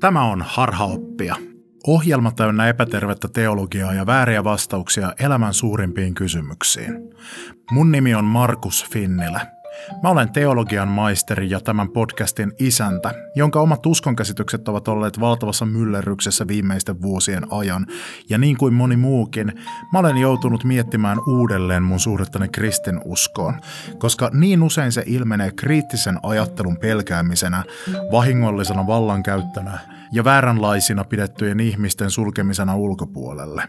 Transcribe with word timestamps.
Tämä 0.00 0.24
on 0.24 0.42
Harhaoppia. 0.42 1.36
Ohjelma 1.86 2.32
täynnä 2.32 2.68
epätervettä 2.68 3.28
teologiaa 3.28 3.94
ja 3.94 4.06
vääriä 4.06 4.44
vastauksia 4.44 5.12
elämän 5.18 5.54
suurimpiin 5.54 6.14
kysymyksiin. 6.14 7.14
Mun 7.70 7.92
nimi 7.92 8.14
on 8.14 8.24
Markus 8.24 8.86
Finnilä. 8.92 9.57
Mä 10.02 10.08
olen 10.08 10.32
teologian 10.32 10.88
maisteri 10.88 11.50
ja 11.50 11.60
tämän 11.60 11.88
podcastin 11.88 12.52
isäntä, 12.58 13.14
jonka 13.34 13.60
omat 13.60 13.86
uskonkäsitykset 13.86 14.68
ovat 14.68 14.88
olleet 14.88 15.20
valtavassa 15.20 15.66
myllerryksessä 15.66 16.46
viimeisten 16.48 17.02
vuosien 17.02 17.52
ajan. 17.52 17.86
Ja 18.28 18.38
niin 18.38 18.56
kuin 18.56 18.74
moni 18.74 18.96
muukin, 18.96 19.52
mä 19.92 19.98
olen 19.98 20.16
joutunut 20.16 20.64
miettimään 20.64 21.18
uudelleen 21.26 21.82
mun 21.82 22.00
suhdettani 22.00 22.48
kristinuskoon, 22.48 23.54
koska 23.98 24.30
niin 24.32 24.62
usein 24.62 24.92
se 24.92 25.02
ilmenee 25.06 25.50
kriittisen 25.50 26.18
ajattelun 26.22 26.76
pelkäämisenä, 26.76 27.64
vahingollisena 28.12 28.86
vallankäyttönä 28.86 29.97
ja 30.12 30.24
vääränlaisina 30.24 31.04
pidettyjen 31.04 31.60
ihmisten 31.60 32.10
sulkemisena 32.10 32.76
ulkopuolelle. 32.76 33.62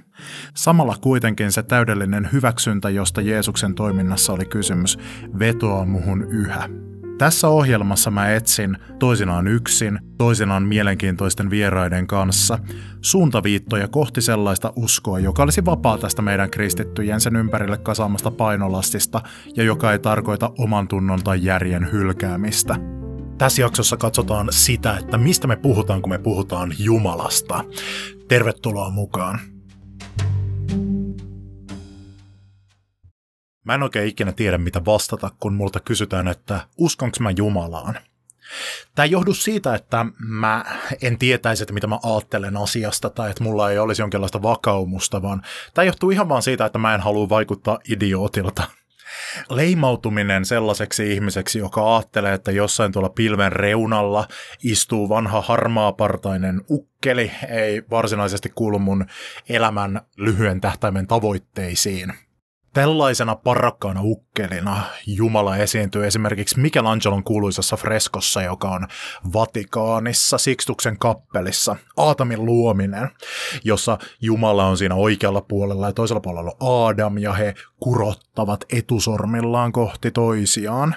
Samalla 0.55 0.95
kuitenkin 1.01 1.51
se 1.51 1.63
täydellinen 1.63 2.29
hyväksyntä, 2.33 2.89
josta 2.89 3.21
Jeesuksen 3.21 3.75
toiminnassa 3.75 4.33
oli 4.33 4.45
kysymys, 4.45 4.99
vetoaa 5.39 5.85
muhun 5.85 6.23
yhä. 6.23 6.69
Tässä 7.19 7.47
ohjelmassa 7.47 8.11
mä 8.11 8.29
etsin, 8.29 8.77
toisinaan 8.99 9.47
yksin, 9.47 9.99
toisinaan 10.17 10.63
mielenkiintoisten 10.63 11.49
vieraiden 11.49 12.07
kanssa, 12.07 12.59
suuntaviittoja 13.01 13.87
kohti 13.87 14.21
sellaista 14.21 14.73
uskoa, 14.75 15.19
joka 15.19 15.43
olisi 15.43 15.65
vapaa 15.65 15.97
tästä 15.97 16.21
meidän 16.21 16.51
kristittyjen 16.51 17.21
sen 17.21 17.35
ympärille 17.35 17.77
kasaamasta 17.77 18.31
painolastista 18.31 19.21
ja 19.55 19.63
joka 19.63 19.91
ei 19.91 19.99
tarkoita 19.99 20.51
oman 20.57 20.87
tunnon 20.87 21.23
tai 21.23 21.43
järjen 21.43 21.91
hylkäämistä. 21.91 22.98
Tässä 23.39 23.61
jaksossa 23.61 23.97
katsotaan 23.97 24.47
sitä, 24.51 24.97
että 24.97 25.17
mistä 25.17 25.47
me 25.47 25.55
puhutaan, 25.55 26.01
kun 26.01 26.09
me 26.09 26.17
puhutaan 26.17 26.73
Jumalasta. 26.79 27.63
Tervetuloa 28.27 28.89
mukaan. 28.89 29.39
Mä 33.65 33.75
en 33.75 33.83
oikein 33.83 34.07
ikinä 34.07 34.31
tiedä, 34.31 34.57
mitä 34.57 34.85
vastata, 34.85 35.31
kun 35.39 35.53
multa 35.53 35.79
kysytään, 35.79 36.27
että 36.27 36.67
uskonko 36.77 37.17
mä 37.19 37.31
Jumalaan. 37.31 37.99
Tämä 38.95 39.03
ei 39.03 39.11
johdu 39.11 39.33
siitä, 39.33 39.75
että 39.75 40.05
mä 40.17 40.65
en 41.01 41.17
tietäisi, 41.17 41.63
että 41.63 41.73
mitä 41.73 41.87
mä 41.87 41.99
ajattelen 42.03 42.57
asiasta 42.57 43.09
tai 43.09 43.29
että 43.29 43.43
mulla 43.43 43.71
ei 43.71 43.79
olisi 43.79 44.01
jonkinlaista 44.01 44.41
vakaumusta, 44.41 45.21
vaan 45.21 45.41
tämä 45.73 45.85
johtuu 45.85 46.11
ihan 46.11 46.29
vaan 46.29 46.41
siitä, 46.41 46.65
että 46.65 46.79
mä 46.79 46.95
en 46.95 47.01
halua 47.01 47.29
vaikuttaa 47.29 47.79
idiootilta 47.89 48.63
leimautuminen 49.49 50.45
sellaiseksi 50.45 51.13
ihmiseksi, 51.13 51.59
joka 51.59 51.95
ajattelee, 51.95 52.33
että 52.33 52.51
jossain 52.51 52.91
tuolla 52.91 53.09
pilven 53.09 53.51
reunalla 53.51 54.27
istuu 54.63 55.09
vanha 55.09 55.41
harmaapartainen 55.41 56.61
ukkeli, 56.69 57.31
ei 57.49 57.83
varsinaisesti 57.89 58.51
kuulu 58.55 58.79
mun 58.79 59.05
elämän 59.49 60.01
lyhyen 60.17 60.61
tähtäimen 60.61 61.07
tavoitteisiin. 61.07 62.13
Tällaisena 62.73 63.35
parakkaana 63.35 64.01
ukkelina 64.03 64.83
Jumala 65.07 65.57
esiintyy 65.57 66.07
esimerkiksi 66.07 66.59
Michelangelon 66.59 67.23
kuuluisassa 67.23 67.77
freskossa, 67.77 68.41
joka 68.41 68.69
on 68.69 68.87
Vatikaanissa, 69.33 70.37
Sixtuksen 70.37 70.99
kappelissa, 70.99 71.75
Aatamin 71.97 72.45
luominen, 72.45 73.09
jossa 73.63 73.97
Jumala 74.21 74.65
on 74.65 74.77
siinä 74.77 74.95
oikealla 74.95 75.41
puolella 75.41 75.87
ja 75.87 75.93
toisella 75.93 76.21
puolella 76.21 76.55
on 76.59 76.89
Adam 76.89 77.17
ja 77.17 77.33
he 77.33 77.53
kurottavat 77.79 78.65
etusormillaan 78.73 79.71
kohti 79.71 80.11
toisiaan. 80.11 80.95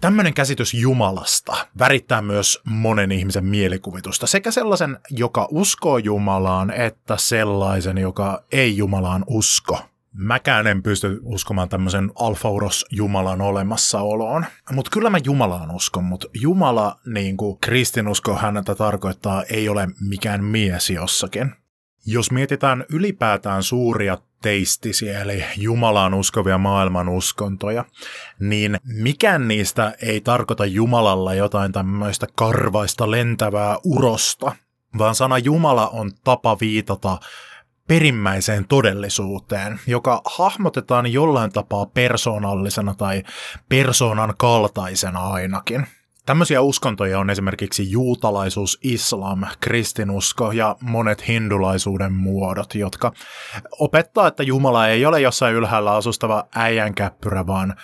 Tämmöinen 0.00 0.34
käsitys 0.34 0.74
Jumalasta 0.74 1.66
värittää 1.78 2.22
myös 2.22 2.60
monen 2.64 3.12
ihmisen 3.12 3.44
mielikuvitusta, 3.44 4.26
sekä 4.26 4.50
sellaisen, 4.50 4.98
joka 5.10 5.48
uskoo 5.50 5.98
Jumalaan, 5.98 6.70
että 6.70 7.16
sellaisen, 7.16 7.98
joka 7.98 8.42
ei 8.52 8.76
Jumalaan 8.76 9.24
usko 9.26 9.78
mäkään 10.18 10.66
en 10.66 10.82
pysty 10.82 11.20
uskomaan 11.22 11.68
tämmöisen 11.68 12.10
alfauros 12.14 12.86
Jumalan 12.90 13.40
olemassaoloon. 13.40 14.46
Mutta 14.72 14.90
kyllä 14.90 15.10
mä 15.10 15.18
Jumalaan 15.24 15.70
uskon, 15.70 16.04
mutta 16.04 16.28
Jumala, 16.40 16.96
niin 17.06 17.36
kuin 17.36 17.58
kristinusko 17.60 18.36
häntä 18.36 18.74
tarkoittaa, 18.74 19.42
ei 19.42 19.68
ole 19.68 19.88
mikään 20.00 20.44
mies 20.44 20.90
jossakin. 20.90 21.54
Jos 22.06 22.30
mietitään 22.30 22.84
ylipäätään 22.88 23.62
suuria 23.62 24.18
teistisiä, 24.42 25.22
eli 25.22 25.44
Jumalaan 25.56 26.14
uskovia 26.14 26.58
maailman 26.58 27.08
uskontoja, 27.08 27.84
niin 28.40 28.78
mikään 28.84 29.48
niistä 29.48 29.94
ei 30.02 30.20
tarkoita 30.20 30.66
Jumalalla 30.66 31.34
jotain 31.34 31.72
tämmöistä 31.72 32.26
karvaista 32.34 33.10
lentävää 33.10 33.76
urosta, 33.84 34.52
vaan 34.98 35.14
sana 35.14 35.38
Jumala 35.38 35.88
on 35.88 36.10
tapa 36.24 36.56
viitata 36.60 37.18
perimmäiseen 37.88 38.64
todellisuuteen, 38.68 39.80
joka 39.86 40.22
hahmotetaan 40.24 41.12
jollain 41.12 41.52
tapaa 41.52 41.86
persoonallisena 41.86 42.94
tai 42.94 43.22
persoonan 43.68 44.34
kaltaisena 44.38 45.28
ainakin. 45.28 45.86
Tämmöisiä 46.26 46.60
uskontoja 46.60 47.18
on 47.18 47.30
esimerkiksi 47.30 47.90
juutalaisuus, 47.90 48.78
islam, 48.82 49.44
kristinusko 49.60 50.52
ja 50.52 50.76
monet 50.80 51.28
hindulaisuuden 51.28 52.12
muodot, 52.12 52.74
jotka 52.74 53.12
opettaa, 53.78 54.26
että 54.26 54.42
Jumala 54.42 54.88
ei 54.88 55.06
ole 55.06 55.20
jossain 55.20 55.54
ylhäällä 55.54 55.94
asustava 55.94 56.44
äijänkäppyrä, 56.54 57.46
vaan 57.46 57.74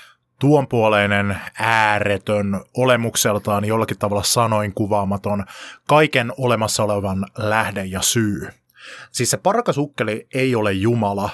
tuonpuoleinen, 0.41 1.37
ääretön, 1.59 2.61
olemukseltaan 2.77 3.65
jollakin 3.65 3.99
tavalla 3.99 4.23
sanoin 4.23 4.75
kuvaamaton, 4.75 5.45
kaiken 5.89 6.33
olemassa 6.39 6.83
olevan 6.83 7.27
lähde 7.39 7.85
ja 7.85 8.03
syy. 8.03 8.49
Siis 9.13 9.31
se 9.31 9.37
parakasukkeli 9.37 10.27
ei 10.35 10.55
ole 10.55 10.73
Jumala. 10.73 11.31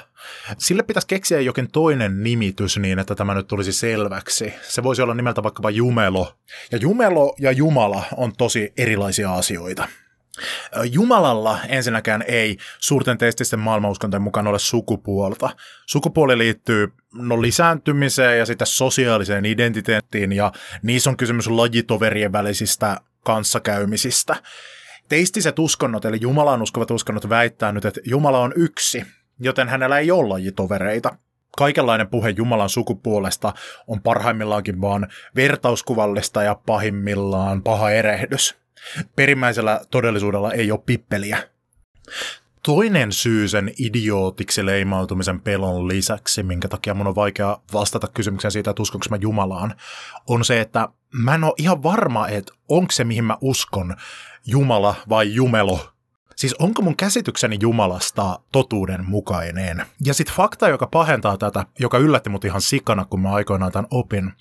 Sille 0.59 0.83
pitäisi 0.83 1.09
keksiä 1.09 1.41
jokin 1.41 1.71
toinen 1.71 2.23
nimitys 2.23 2.79
niin, 2.79 2.99
että 2.99 3.15
tämä 3.15 3.35
nyt 3.35 3.47
tulisi 3.47 3.73
selväksi. 3.73 4.55
Se 4.63 4.83
voisi 4.83 5.03
olla 5.03 5.15
nimeltä 5.15 5.43
vaikkapa 5.43 5.71
Jumelo. 5.71 6.35
Ja 6.73 6.79
Jumelo 6.79 7.35
ja 7.39 7.53
Jumala 7.53 8.05
on 8.17 8.33
tosi 8.37 8.73
erilaisia 8.77 9.35
asioita. 9.35 9.89
Jumalalla 10.93 11.59
ensinnäkään 11.69 12.25
ei 12.27 12.57
suurten 12.79 13.19
teististen 13.19 13.59
maailmanuskontojen 13.59 14.23
mukaan 14.23 14.47
ole 14.47 14.59
sukupuolta. 14.59 15.51
Sukupuoli 15.87 16.39
liittyy 16.39 16.93
no, 17.15 17.43
lisääntymiseen 17.43 18.39
ja 18.39 18.47
sitten 18.47 18.67
sosiaaliseen 18.67 19.45
identiteettiin 19.45 20.33
ja 20.33 20.53
niissä 20.83 21.11
on 21.11 21.17
kysymys 21.17 21.49
lajitoverien 21.49 22.33
välisistä 22.33 23.01
kanssakäymisistä. 23.25 24.37
Teistiset 25.11 25.59
uskonnot, 25.59 26.05
eli 26.05 26.19
Jumalaan 26.21 26.63
uskovat 26.63 26.91
uskonnot 26.91 27.29
väittää 27.29 27.73
nyt, 27.73 27.85
että 27.85 28.01
Jumala 28.05 28.39
on 28.39 28.53
yksi, 28.57 29.05
joten 29.41 29.69
hänellä 29.69 29.99
ei 29.99 30.11
ole 30.11 30.29
lajitovereita. 30.29 31.17
Kaikenlainen 31.57 32.09
puhe 32.09 32.31
Jumalan 32.31 32.69
sukupuolesta 32.69 33.55
on 33.87 34.03
parhaimmillaankin 34.03 34.81
vaan 34.81 35.09
vertauskuvallista 35.37 36.43
ja 36.43 36.55
pahimmillaan 36.67 37.63
paha 37.63 37.91
erehdys. 37.91 38.57
Perimmäisellä 39.17 39.81
todellisuudella 39.91 40.53
ei 40.53 40.73
ole 40.73 40.83
pippeliä. 40.87 41.49
Toinen 42.63 43.13
syy 43.13 43.49
sen 43.49 43.73
idiootiksi 43.79 44.67
leimautumisen 44.67 45.41
pelon 45.41 45.89
lisäksi, 45.89 46.43
minkä 46.43 46.69
takia 46.69 46.95
mun 46.95 47.07
on 47.07 47.15
vaikea 47.15 47.59
vastata 47.73 48.09
kysymykseen 48.15 48.53
siitä, 48.53 48.71
että 48.71 48.83
uskonko 48.83 49.07
mä 49.11 49.17
Jumalaan, 49.21 49.75
on 50.27 50.45
se, 50.45 50.61
että 50.61 50.89
mä 51.13 51.35
en 51.35 51.45
ole 51.45 51.55
ihan 51.59 51.83
varma, 51.83 52.29
että 52.29 52.53
onko 52.69 52.93
se, 52.93 53.05
mihin 53.05 53.25
mä 53.25 53.39
uskon, 53.41 53.97
Jumala 54.47 54.95
vai 55.09 55.35
Jumelo. 55.35 55.81
Siis 56.37 56.55
onko 56.55 56.83
mun 56.83 56.97
käsitykseni 56.97 57.57
Jumalasta 57.61 58.41
totuuden 58.53 59.05
mukainen? 59.05 59.87
Ja 60.05 60.15
sitten 60.15 60.37
fakta, 60.37 60.69
joka 60.69 60.87
pahentaa 60.87 61.39
tätä, 61.39 61.67
joka 61.79 61.99
yllätti 61.99 62.31
mut 62.31 62.45
ihan 62.45 62.61
sikana, 62.61 63.05
kun 63.05 63.21
mä 63.21 63.33
aikoinaan 63.33 63.73
tämän 63.73 63.89
opin, 63.91 64.33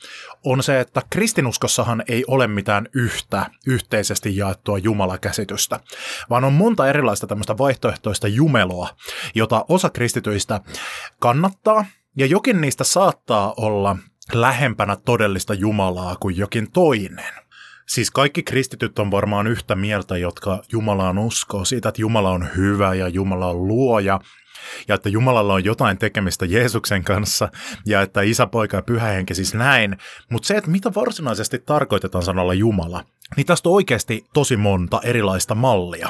on 0.46 0.64
se, 0.64 0.80
että 0.80 1.02
kristinuskossahan 1.10 2.04
ei 2.08 2.24
ole 2.28 2.48
mitään 2.48 2.88
yhtä 2.94 3.46
yhteisesti 3.68 4.38
jaettua 4.38 4.78
Jumalakäsitystä, 4.78 5.80
vaan 6.30 6.44
on 6.44 6.54
monta 6.54 6.88
erilaista 6.88 7.28
tämmöistä 7.28 7.58
vaihtoehtoista 7.58 8.28
jumeloa, 8.28 8.90
jota 9.36 9.66
osa 9.70 9.90
kristityistä 9.90 10.62
kannattaa, 11.20 11.86
ja 12.18 12.26
jokin 12.26 12.62
niistä 12.62 12.84
saattaa 12.84 13.54
olla 13.58 13.98
lähempänä 14.34 14.96
todellista 14.96 15.54
Jumalaa 15.54 16.16
kuin 16.16 16.38
jokin 16.38 16.72
toinen. 16.72 17.34
Siis 17.90 18.12
kaikki 18.12 18.44
kristityt 18.44 19.00
on 19.00 19.12
varmaan 19.12 19.48
yhtä 19.48 19.76
mieltä, 19.76 20.18
jotka 20.18 20.62
Jumalaan 20.72 21.18
uskoo 21.18 21.66
siitä, 21.66 21.90
että 21.90 22.02
Jumala 22.02 22.32
on 22.32 22.50
hyvä 22.58 22.94
ja 22.94 23.08
Jumala 23.08 23.48
on 23.48 23.68
luoja 23.68 24.20
ja 24.88 24.96
että 24.96 25.10
Jumalalla 25.10 25.54
on 25.54 25.66
jotain 25.66 25.98
tekemistä 25.98 26.46
Jeesuksen 26.46 27.04
kanssa 27.04 27.50
ja 27.86 28.02
että 28.02 28.22
isä, 28.22 28.48
poika 28.48 28.78
ja 28.78 28.82
pyhä 28.82 29.08
henki 29.08 29.36
siis 29.36 29.54
näin. 29.54 29.98
Mutta 30.32 30.48
se, 30.48 30.58
että 30.58 30.72
mitä 30.72 30.92
varsinaisesti 30.96 31.60
tarkoitetaan 31.60 32.24
sanalla 32.24 32.54
Jumala, 32.54 33.04
niin 33.38 33.46
tästä 33.46 33.70
on 33.70 33.76
oikeasti 33.76 34.26
tosi 34.34 34.58
monta 34.58 35.02
erilaista 35.04 35.56
mallia. 35.56 36.10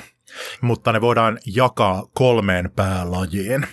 Mutta 0.62 0.92
ne 0.92 1.02
voidaan 1.02 1.40
jakaa 1.46 2.04
kolmeen 2.14 2.72
päälajiin. 2.76 3.68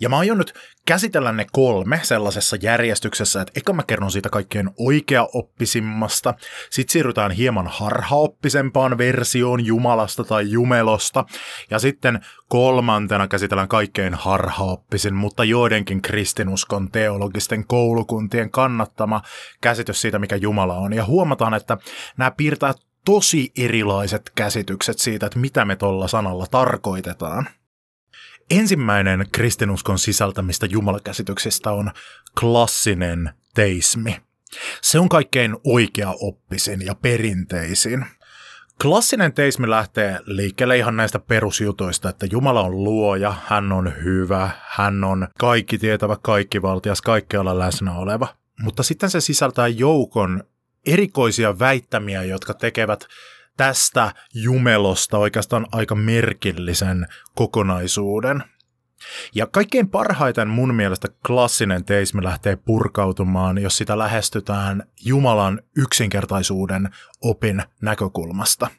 Ja 0.00 0.08
mä 0.08 0.18
aion 0.18 0.38
nyt 0.38 0.54
käsitellä 0.86 1.32
ne 1.32 1.46
kolme 1.52 2.00
sellaisessa 2.02 2.56
järjestyksessä, 2.62 3.40
että 3.40 3.52
eka 3.56 3.72
mä 3.72 3.82
kerron 3.82 4.10
siitä 4.10 4.28
kaikkein 4.28 4.70
oikeaoppisimmasta, 4.78 6.34
sitten 6.70 6.92
siirrytään 6.92 7.30
hieman 7.30 7.66
harhaoppisempaan 7.66 8.98
versioon 8.98 9.66
Jumalasta 9.66 10.24
tai 10.24 10.50
Jumelosta, 10.50 11.24
ja 11.70 11.78
sitten 11.78 12.20
kolmantena 12.48 13.28
käsitellään 13.28 13.68
kaikkein 13.68 14.14
harhaoppisin, 14.14 15.14
mutta 15.14 15.44
joidenkin 15.44 16.02
kristinuskon 16.02 16.90
teologisten 16.90 17.66
koulukuntien 17.66 18.50
kannattama 18.50 19.22
käsitys 19.60 20.00
siitä, 20.00 20.18
mikä 20.18 20.36
Jumala 20.36 20.74
on. 20.74 20.92
Ja 20.92 21.04
huomataan, 21.04 21.54
että 21.54 21.78
nämä 22.16 22.30
piirtää 22.30 22.74
tosi 23.04 23.52
erilaiset 23.58 24.32
käsitykset 24.34 24.98
siitä, 24.98 25.26
että 25.26 25.38
mitä 25.38 25.64
me 25.64 25.76
tuolla 25.76 26.08
sanalla 26.08 26.46
tarkoitetaan. 26.50 27.48
Ensimmäinen 28.50 29.26
kristinuskon 29.32 29.98
sisältämistä 29.98 30.66
jumalakäsityksistä 30.66 31.72
on 31.72 31.90
klassinen 32.40 33.30
teismi. 33.54 34.16
Se 34.82 34.98
on 34.98 35.08
kaikkein 35.08 35.56
oikea-oppisin 35.64 36.86
ja 36.86 36.94
perinteisin. 36.94 38.06
Klassinen 38.82 39.32
teismi 39.32 39.70
lähtee 39.70 40.20
liikkeelle 40.26 40.76
ihan 40.76 40.96
näistä 40.96 41.18
perusjutuista, 41.18 42.08
että 42.08 42.26
Jumala 42.30 42.62
on 42.62 42.84
luoja, 42.84 43.34
hän 43.46 43.72
on 43.72 43.92
hyvä, 44.04 44.50
hän 44.68 45.04
on 45.04 45.28
kaikki 45.38 45.78
tietävä, 45.78 46.16
kaikki 46.22 46.62
valtias, 46.62 47.02
kaikkialla 47.02 47.58
läsnä 47.58 47.92
oleva. 47.92 48.28
Mutta 48.62 48.82
sitten 48.82 49.10
se 49.10 49.20
sisältää 49.20 49.68
joukon 49.68 50.42
erikoisia 50.86 51.58
väittämiä, 51.58 52.22
jotka 52.22 52.54
tekevät 52.54 53.06
tästä 53.56 54.12
jumelosta 54.34 55.18
oikeastaan 55.18 55.66
aika 55.72 55.94
merkillisen 55.94 57.06
kokonaisuuden. 57.34 58.44
Ja 59.34 59.46
kaikkein 59.46 59.88
parhaiten 59.88 60.48
mun 60.48 60.74
mielestä 60.74 61.08
klassinen 61.26 61.84
teismi 61.84 62.24
lähtee 62.24 62.56
purkautumaan, 62.56 63.58
jos 63.58 63.76
sitä 63.76 63.98
lähestytään 63.98 64.82
Jumalan 65.04 65.60
yksinkertaisuuden 65.76 66.90
opin 67.20 67.62
näkökulmasta. 67.82 68.70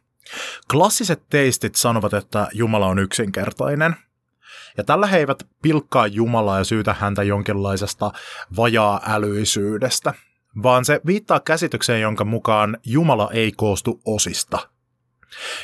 Klassiset 0.71 1.29
teistit 1.29 1.75
sanovat, 1.75 2.13
että 2.13 2.47
Jumala 2.53 2.87
on 2.87 2.99
yksinkertainen– 2.99 3.95
ja 4.77 4.83
tällä 4.83 5.07
he 5.07 5.17
eivät 5.17 5.43
pilkkaa 5.61 6.07
Jumalaa 6.07 6.57
ja 6.57 6.63
syytä 6.63 6.93
häntä 6.99 7.23
jonkinlaisesta 7.23 8.11
vajaa-älyisyydestä, 8.57 10.13
vaan 10.63 10.85
se 10.85 11.01
viittaa 11.05 11.39
käsitykseen, 11.39 12.01
jonka 12.01 12.25
mukaan 12.25 12.77
Jumala 12.85 13.29
ei 13.33 13.51
koostu 13.51 14.01
osista. 14.05 14.69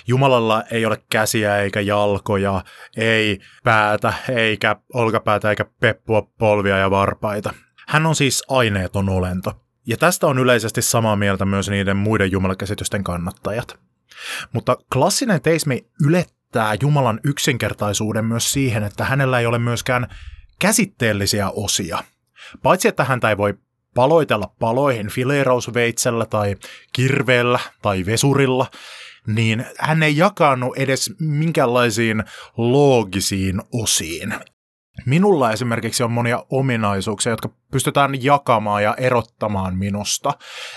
Jumalalla 0.07 0.63
ei 0.71 0.85
ole 0.85 1.03
käsiä 1.09 1.57
eikä 1.57 1.81
jalkoja, 1.81 2.63
ei 2.97 3.39
päätä 3.63 4.13
eikä 4.29 4.75
olkapäätä 4.93 5.49
eikä 5.49 5.65
peppua 5.79 6.21
polvia 6.21 6.77
ja 6.77 6.91
varpaita. 6.91 7.53
Hän 7.87 8.05
on 8.05 8.15
siis 8.15 8.43
aineeton 8.49 9.09
olento. 9.09 9.59
Ja 9.87 9.97
tästä 9.97 10.27
on 10.27 10.39
yleisesti 10.39 10.81
samaa 10.81 11.15
mieltä 11.15 11.45
myös 11.45 11.69
niiden 11.69 11.97
muiden 11.97 12.31
jumalakäsitysten 12.31 13.03
kannattajat. 13.03 13.79
Mutta 14.53 14.77
klassinen 14.93 15.41
teismi 15.41 15.85
ylettää 16.07 16.75
Jumalan 16.81 17.19
yksinkertaisuuden 17.23 18.25
myös 18.25 18.51
siihen, 18.53 18.83
että 18.83 19.05
hänellä 19.05 19.39
ei 19.39 19.45
ole 19.45 19.59
myöskään 19.59 20.07
käsitteellisiä 20.59 21.49
osia. 21.49 22.03
Paitsi 22.63 22.87
että 22.87 23.03
häntä 23.03 23.29
ei 23.29 23.37
voi 23.37 23.53
paloitella 23.93 24.53
paloihin 24.59 25.07
fileerausveitsellä 25.07 26.25
tai 26.25 26.55
kirveellä 26.93 27.59
tai 27.81 28.05
vesurilla, 28.05 28.67
niin 29.27 29.65
hän 29.79 30.03
ei 30.03 30.17
jakanut 30.17 30.77
edes 30.77 31.13
minkälaisiin 31.19 32.23
loogisiin 32.57 33.61
osiin. 33.73 34.33
Minulla 35.05 35.51
esimerkiksi 35.51 36.03
on 36.03 36.11
monia 36.11 36.45
ominaisuuksia, 36.49 37.31
jotka 37.31 37.49
pystytään 37.71 38.23
jakamaan 38.23 38.83
ja 38.83 38.95
erottamaan 38.97 39.77
minusta, 39.77 40.33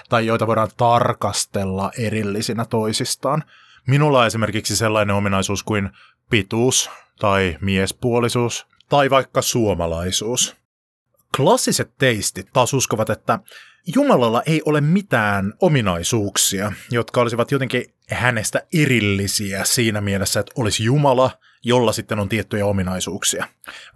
tai 0.08 0.26
joita 0.26 0.46
voidaan 0.46 0.70
tarkastella 0.76 1.90
erillisinä 1.98 2.64
toisistaan. 2.64 3.44
Minulla 3.86 4.20
on 4.20 4.26
esimerkiksi 4.26 4.76
sellainen 4.76 5.16
ominaisuus 5.16 5.62
kuin 5.62 5.90
pituus 6.30 6.90
tai 7.18 7.56
miespuolisuus 7.60 8.66
tai 8.88 9.10
vaikka 9.10 9.42
suomalaisuus. 9.42 10.56
Klassiset 11.36 11.90
teistit 11.98 12.46
taas 12.52 12.74
uskovat, 12.74 13.10
että 13.10 13.38
Jumalalla 13.94 14.42
ei 14.46 14.62
ole 14.64 14.80
mitään 14.80 15.52
ominaisuuksia, 15.60 16.72
jotka 16.90 17.20
olisivat 17.20 17.50
jotenkin 17.50 17.84
hänestä 18.10 18.62
erillisiä 18.74 19.64
siinä 19.64 20.00
mielessä, 20.00 20.40
että 20.40 20.52
olisi 20.56 20.84
Jumala, 20.84 21.30
jolla 21.64 21.92
sitten 21.92 22.18
on 22.18 22.28
tiettyjä 22.28 22.66
ominaisuuksia, 22.66 23.46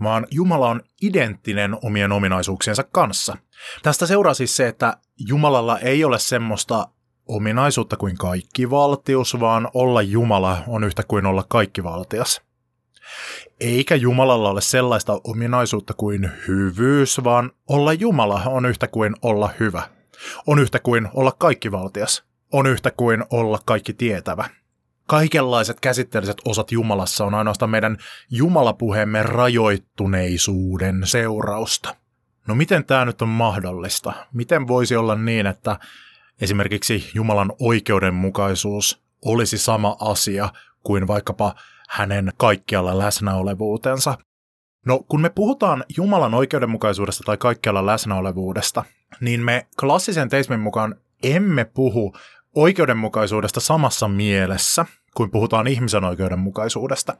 vaan 0.03 0.27
Jumala 0.31 0.69
on 0.69 0.83
identtinen 1.03 1.77
omien 1.83 2.13
ominaisuuksiensa 2.13 2.85
kanssa. 2.85 3.37
Tästä 3.83 4.07
seuraa 4.07 4.35
siis 4.35 4.57
se, 4.57 4.69
että 4.69 4.97
Jumalalla 5.29 5.79
ei 5.79 6.05
ole 6.05 6.19
semmoista 6.19 6.89
ominaisuutta 7.29 7.97
kuin 7.97 8.17
kaikkivaltius, 8.17 9.41
vaan 9.41 9.69
olla 9.75 10.03
Jumala 10.03 10.65
on 10.67 10.85
yhtä 10.85 11.03
kuin 11.09 11.27
olla 11.27 11.45
kaikkivaltias. 11.49 12.41
Eikä 13.61 13.95
Jumalalla 13.95 14.51
ole 14.51 14.61
sellaista 14.61 15.21
ominaisuutta 15.25 15.95
kuin 15.95 16.31
hyvyys, 16.49 17.25
vaan 17.25 17.53
olla 17.69 17.93
Jumala 17.93 18.43
on 18.47 18.67
yhtä 18.67 18.89
kuin 18.89 19.17
olla 19.23 19.51
hyvä. 19.61 19.83
On 20.47 20.59
yhtä 20.59 20.79
kuin 20.79 21.09
olla 21.15 21.33
kaikkivaltias. 21.33 22.25
On 22.53 22.67
yhtä 22.67 22.91
kuin 22.91 23.25
olla 23.31 23.61
kaikki 23.65 23.93
tietävä. 23.93 24.49
Kaikenlaiset 25.07 25.81
käsitteelliset 25.81 26.37
osat 26.45 26.73
Jumalassa 26.73 27.25
on 27.25 27.35
ainoastaan 27.35 27.71
meidän 27.71 27.97
Jumalapuheemme 28.31 29.23
rajoittuneisuuden 29.23 31.01
seurausta. 31.05 31.97
No 32.47 32.55
miten 32.55 32.85
tämä 32.85 33.05
nyt 33.05 33.23
on 33.23 33.29
mahdollista? 33.29 34.13
Miten 34.33 34.69
voisi 34.69 34.97
olla 34.97 35.15
niin, 35.15 35.47
että 35.47 35.79
esimerkiksi 36.41 37.11
Jumalan 37.15 37.53
oikeudenmukaisuus 37.59 39.03
olisi 39.25 39.59
sama 39.59 39.97
asia 40.01 40.49
kuin 40.85 41.07
vaikkapa 41.07 41.55
hänen 41.89 42.33
kaikkialla 42.37 42.99
läsnäolevuutensa. 42.99 44.19
No, 44.87 44.99
kun 45.09 45.21
me 45.21 45.31
puhutaan 45.31 45.85
Jumalan 45.97 46.35
oikeudenmukaisuudesta 46.35 47.23
tai 47.27 47.37
kaikkialla 47.37 47.87
läsnäolevuudesta, 47.87 48.85
niin 49.21 49.45
me 49.45 49.67
klassisen 49.81 50.29
teismin 50.29 50.61
mukaan 50.61 50.95
emme 51.23 51.65
puhu 51.65 52.15
oikeudenmukaisuudesta 52.55 53.61
samassa 53.61 54.09
mielessä, 54.09 54.87
kuin 55.15 55.31
puhutaan 55.31 55.67
ihmisen 55.67 56.05
oikeudenmukaisuudesta. 56.05 57.17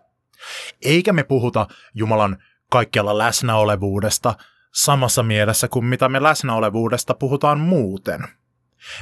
Eikä 0.83 1.13
me 1.13 1.23
puhuta 1.23 1.67
Jumalan 1.95 2.43
kaikkialla 2.71 3.19
läsnäolevuudesta 3.19 4.35
samassa 4.75 5.23
mielessä 5.23 5.69
kuin 5.69 5.85
mitä 5.85 6.09
me 6.09 6.23
läsnäolevuudesta 6.23 7.15
puhutaan 7.15 7.61
muuten– 7.61 8.21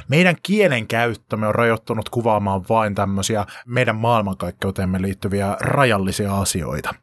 meidän 0.07 0.35
kielen 0.43 0.87
käyttömme 0.87 1.47
on 1.47 1.55
rajoittunut 1.55 2.09
kuvaamaan 2.09 2.65
vain 2.69 2.95
tämmöisiä 2.95 3.45
meidän 3.65 3.95
maailmankaikkeuteemme 3.95 5.01
liittyviä 5.01 5.57
rajallisia 5.59 6.37
asioita. 6.37 6.93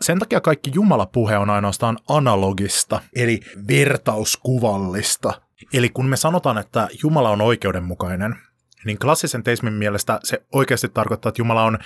Sen 0.00 0.18
takia 0.18 0.40
kaikki 0.40 0.70
Jumalapuhe 0.74 1.38
on 1.38 1.50
ainoastaan 1.50 1.98
analogista, 2.08 3.00
eli 3.16 3.40
vertauskuvallista. 3.68 5.40
Eli 5.72 5.88
kun 5.88 6.06
me 6.06 6.16
sanotaan, 6.16 6.58
että 6.58 6.88
Jumala 7.02 7.30
on 7.30 7.40
oikeudenmukainen, 7.40 8.36
niin 8.84 8.98
klassisen 8.98 9.42
teismin 9.42 9.72
mielestä 9.72 10.20
se 10.24 10.42
oikeasti 10.52 10.88
tarkoittaa, 10.88 11.28
että 11.28 11.40
Jumala 11.40 11.64
on 11.64 11.78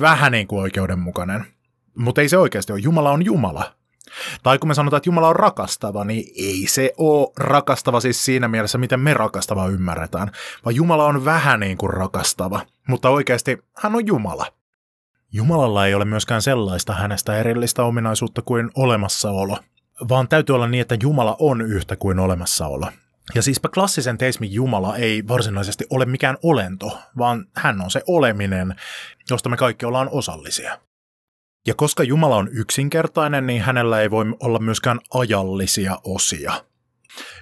vähän 0.00 0.32
niin 0.32 0.46
kuin 0.46 0.62
oikeudenmukainen. 0.62 1.46
Mutta 1.98 2.20
ei 2.20 2.28
se 2.28 2.38
oikeasti 2.38 2.72
ole. 2.72 2.80
Jumala 2.80 3.10
on 3.10 3.24
Jumala. 3.24 3.74
Tai 4.42 4.58
kun 4.58 4.68
me 4.68 4.74
sanotaan, 4.74 4.98
että 4.98 5.08
Jumala 5.08 5.28
on 5.28 5.36
rakastava, 5.36 6.04
niin 6.04 6.32
ei 6.36 6.66
se 6.68 6.92
ole 6.96 7.32
rakastava 7.36 8.00
siis 8.00 8.24
siinä 8.24 8.48
mielessä, 8.48 8.78
miten 8.78 9.00
me 9.00 9.14
rakastava 9.14 9.68
ymmärretään, 9.68 10.30
vaan 10.64 10.76
Jumala 10.76 11.04
on 11.04 11.24
vähän 11.24 11.60
niin 11.60 11.78
kuin 11.78 11.90
rakastava, 11.90 12.60
mutta 12.88 13.10
oikeasti 13.10 13.58
hän 13.76 13.94
on 13.94 14.06
Jumala. 14.06 14.46
Jumalalla 15.32 15.86
ei 15.86 15.94
ole 15.94 16.04
myöskään 16.04 16.42
sellaista 16.42 16.92
hänestä 16.92 17.38
erillistä 17.38 17.84
ominaisuutta 17.84 18.42
kuin 18.42 18.70
olemassaolo, 18.74 19.58
vaan 20.08 20.28
täytyy 20.28 20.54
olla 20.54 20.66
niin, 20.66 20.80
että 20.80 20.96
Jumala 21.02 21.36
on 21.38 21.60
yhtä 21.60 21.96
kuin 21.96 22.18
olemassaolo. 22.18 22.86
Ja 23.34 23.42
siispä 23.42 23.68
klassisen 23.68 24.18
teismin 24.18 24.52
Jumala 24.52 24.96
ei 24.96 25.28
varsinaisesti 25.28 25.86
ole 25.90 26.04
mikään 26.06 26.36
olento, 26.42 26.98
vaan 27.18 27.46
hän 27.56 27.80
on 27.80 27.90
se 27.90 28.02
oleminen, 28.06 28.74
josta 29.30 29.48
me 29.48 29.56
kaikki 29.56 29.86
ollaan 29.86 30.08
osallisia. 30.12 30.78
Ja 31.66 31.74
koska 31.74 32.02
Jumala 32.02 32.36
on 32.36 32.48
yksinkertainen, 32.52 33.46
niin 33.46 33.62
hänellä 33.62 34.00
ei 34.00 34.10
voi 34.10 34.24
olla 34.40 34.58
myöskään 34.58 35.00
ajallisia 35.14 35.98
osia. 36.04 36.52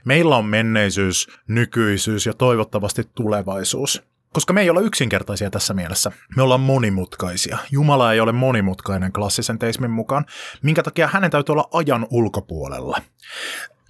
Meillä 0.05 0.37
on 0.37 0.45
menneisyys, 0.45 1.29
nykyisyys 1.49 2.27
ja 2.27 2.33
toivottavasti 2.33 3.05
tulevaisuus. 3.15 4.03
Koska 4.33 4.53
me 4.53 4.61
ei 4.61 4.71
olla 4.71 4.81
yksinkertaisia 4.81 5.51
tässä 5.51 5.75
mielessä. 5.75 6.13
Me 6.37 6.43
ollaan 6.43 6.61
monimutkaisia. 6.61 7.59
Jumala 7.71 8.13
ei 8.13 8.21
ole 8.21 8.33
monimutkainen 8.33 9.13
klassisen 9.13 9.59
teismin 9.59 9.91
mukaan, 9.91 10.27
minkä 10.63 10.83
takia 10.83 11.09
hänen 11.09 11.31
täytyy 11.31 11.53
olla 11.53 11.69
ajan 11.73 12.07
ulkopuolella. 12.11 13.03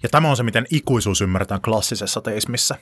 Ja 0.03 0.09
tämä 0.09 0.29
on 0.29 0.37
se, 0.37 0.43
miten 0.43 0.65
ikuisuus 0.71 1.21
ymmärretään 1.21 1.61
klassisessa 1.61 2.21
teismissä. 2.21 2.75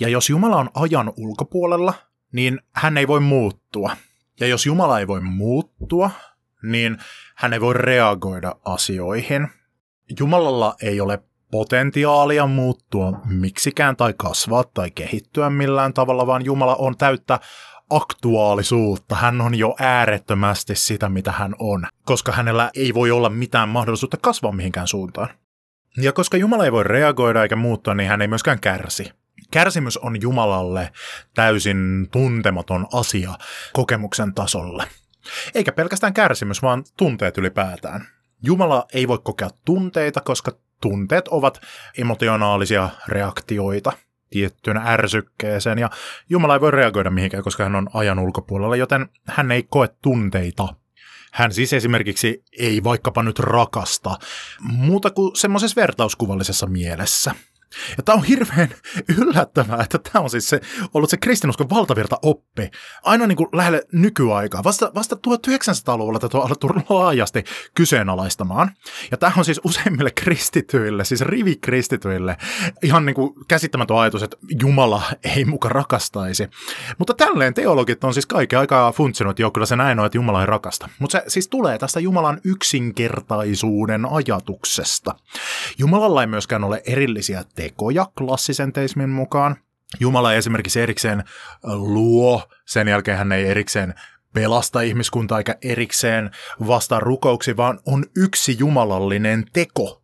Ja 0.00 0.08
jos 0.08 0.30
Jumala 0.30 0.56
on 0.56 0.70
ajan 0.74 1.12
ulkopuolella, 1.16 1.94
niin 2.32 2.60
hän 2.72 2.98
ei 2.98 3.08
voi 3.08 3.20
muuttua. 3.20 3.96
Ja 4.40 4.46
jos 4.46 4.66
Jumala 4.66 5.00
ei 5.00 5.06
voi 5.06 5.20
muuttua, 5.20 6.10
niin 6.72 6.98
hän 7.36 7.52
ei 7.52 7.60
voi 7.60 7.74
reagoida 7.74 8.54
asioihin. 8.64 9.48
Jumalalla 10.20 10.74
ei 10.82 11.00
ole 11.00 11.22
potentiaalia 11.50 12.46
muuttua 12.46 13.12
miksikään 13.24 13.96
tai 13.96 14.14
kasvaa 14.16 14.64
tai 14.74 14.90
kehittyä 14.90 15.50
millään 15.50 15.92
tavalla, 15.94 16.26
vaan 16.26 16.44
Jumala 16.44 16.76
on 16.76 16.96
täyttä 16.96 17.40
aktuaalisuutta. 17.90 19.14
Hän 19.14 19.40
on 19.40 19.54
jo 19.54 19.74
äärettömästi 19.80 20.74
sitä, 20.74 21.08
mitä 21.08 21.32
hän 21.32 21.54
on, 21.58 21.86
koska 22.04 22.32
hänellä 22.32 22.70
ei 22.74 22.94
voi 22.94 23.10
olla 23.10 23.30
mitään 23.30 23.68
mahdollisuutta 23.68 24.16
kasvaa 24.16 24.52
mihinkään 24.52 24.88
suuntaan. 24.88 25.28
Ja 25.96 26.12
koska 26.12 26.36
Jumala 26.36 26.64
ei 26.64 26.72
voi 26.72 26.84
reagoida 26.84 27.42
eikä 27.42 27.56
muuttua, 27.56 27.94
niin 27.94 28.08
hän 28.08 28.22
ei 28.22 28.28
myöskään 28.28 28.60
kärsi. 28.60 29.12
Kärsimys 29.50 29.96
on 29.98 30.22
Jumalalle 30.22 30.92
täysin 31.34 32.08
tuntematon 32.12 32.86
asia 32.92 33.30
kokemuksen 33.72 34.34
tasolle. 34.34 34.84
Eikä 35.54 35.72
pelkästään 35.72 36.14
kärsimys, 36.14 36.62
vaan 36.62 36.84
tunteet 36.96 37.38
ylipäätään. 37.38 38.06
Jumala 38.42 38.86
ei 38.94 39.08
voi 39.08 39.18
kokea 39.22 39.50
tunteita, 39.64 40.20
koska 40.20 40.52
tunteet 40.80 41.28
ovat 41.28 41.60
emotionaalisia 41.98 42.88
reaktioita 43.08 43.92
tiettyyn 44.30 44.76
ärsykkeeseen, 44.76 45.78
ja 45.78 45.90
Jumala 46.30 46.54
ei 46.54 46.60
voi 46.60 46.70
reagoida 46.70 47.10
mihinkään, 47.10 47.42
koska 47.42 47.62
hän 47.64 47.74
on 47.74 47.88
ajan 47.94 48.18
ulkopuolella, 48.18 48.76
joten 48.76 49.08
hän 49.26 49.52
ei 49.52 49.62
koe 49.62 49.88
tunteita. 50.02 50.68
Hän 51.32 51.52
siis 51.52 51.72
esimerkiksi 51.72 52.44
ei 52.58 52.84
vaikkapa 52.84 53.22
nyt 53.22 53.38
rakasta, 53.38 54.18
muuta 54.60 55.10
kuin 55.10 55.36
semmoisessa 55.36 55.80
vertauskuvallisessa 55.80 56.66
mielessä– 56.66 57.34
ja 57.96 58.02
tämä 58.02 58.16
on 58.16 58.24
hirveän 58.24 58.68
yllättävää, 59.18 59.82
että 59.82 59.98
tämä 59.98 60.22
on 60.22 60.30
siis 60.30 60.48
se, 60.48 60.60
ollut 60.94 61.10
se 61.10 61.16
kristinuskon 61.16 61.70
valtavirta 61.70 62.18
oppi. 62.22 62.70
Aina 63.02 63.26
niin 63.26 63.36
kuin 63.36 63.48
lähelle 63.52 63.82
nykyaikaa. 63.92 64.64
Vasta, 64.64 64.92
vasta 64.94 65.16
1900-luvulla 65.28 66.18
tätä 66.18 66.38
on 66.38 66.46
alettu 66.46 66.68
laajasti 66.88 67.44
kyseenalaistamaan. 67.74 68.70
Ja 69.10 69.16
tämä 69.16 69.32
on 69.36 69.44
siis 69.44 69.60
useimmille 69.64 70.10
kristityille, 70.10 71.04
siis 71.04 71.20
rivikristityille, 71.20 72.36
ihan 72.82 73.06
niin 73.06 73.14
kuin 73.14 73.34
käsittämätön 73.48 73.98
ajatus, 73.98 74.22
että 74.22 74.36
Jumala 74.60 75.02
ei 75.36 75.44
muka 75.44 75.68
rakastaisi. 75.68 76.48
Mutta 76.98 77.14
tälleen 77.14 77.54
teologit 77.54 78.04
on 78.04 78.14
siis 78.14 78.26
kaiken 78.26 78.58
aikaa 78.58 78.92
funtsinut, 78.92 79.38
joo, 79.38 79.50
kyllä 79.50 79.66
se 79.66 79.76
näin 79.76 79.98
on, 79.98 80.06
että 80.06 80.18
Jumala 80.18 80.40
ei 80.40 80.46
rakasta. 80.46 80.88
Mutta 80.98 81.18
se 81.18 81.24
siis 81.28 81.48
tulee 81.48 81.78
tästä 81.78 82.00
Jumalan 82.00 82.40
yksinkertaisuuden 82.44 84.06
ajatuksesta. 84.10 85.14
Jumalalla 85.78 86.20
ei 86.20 86.26
myöskään 86.26 86.64
ole 86.64 86.82
erillisiä 86.86 87.44
tekoja 87.56 88.06
klassisen 88.18 88.72
teismin 88.72 89.10
mukaan. 89.10 89.56
Jumala 90.00 90.32
ei 90.32 90.38
esimerkiksi 90.38 90.80
erikseen 90.80 91.24
luo, 91.64 92.42
sen 92.66 92.88
jälkeen 92.88 93.18
hän 93.18 93.32
ei 93.32 93.46
erikseen 93.46 93.94
pelasta 94.34 94.80
ihmiskuntaa 94.80 95.38
eikä 95.38 95.56
erikseen 95.62 96.30
vastaa 96.66 97.00
rukouksi, 97.00 97.56
vaan 97.56 97.78
on 97.86 98.04
yksi 98.16 98.56
jumalallinen 98.58 99.44
teko, 99.52 100.02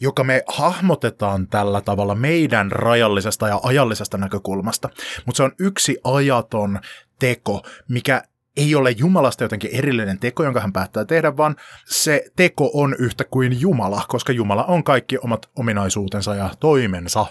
joka 0.00 0.24
me 0.24 0.42
hahmotetaan 0.48 1.48
tällä 1.48 1.80
tavalla 1.80 2.14
meidän 2.14 2.72
rajallisesta 2.72 3.48
ja 3.48 3.60
ajallisesta 3.62 4.18
näkökulmasta. 4.18 4.88
Mutta 5.26 5.36
se 5.36 5.42
on 5.42 5.52
yksi 5.58 5.98
ajaton 6.04 6.80
teko, 7.18 7.62
mikä 7.88 8.22
ei 8.56 8.74
ole 8.74 8.90
Jumalasta 8.90 9.44
jotenkin 9.44 9.70
erillinen 9.72 10.18
teko, 10.18 10.44
jonka 10.44 10.60
hän 10.60 10.72
päättää 10.72 11.04
tehdä, 11.04 11.36
vaan 11.36 11.56
se 11.86 12.24
teko 12.36 12.70
on 12.74 12.96
yhtä 12.98 13.24
kuin 13.24 13.60
Jumala, 13.60 14.04
koska 14.08 14.32
Jumala 14.32 14.64
on 14.64 14.84
kaikki 14.84 15.18
omat 15.18 15.50
ominaisuutensa 15.56 16.34
ja 16.34 16.50
toimensa. 16.60 17.26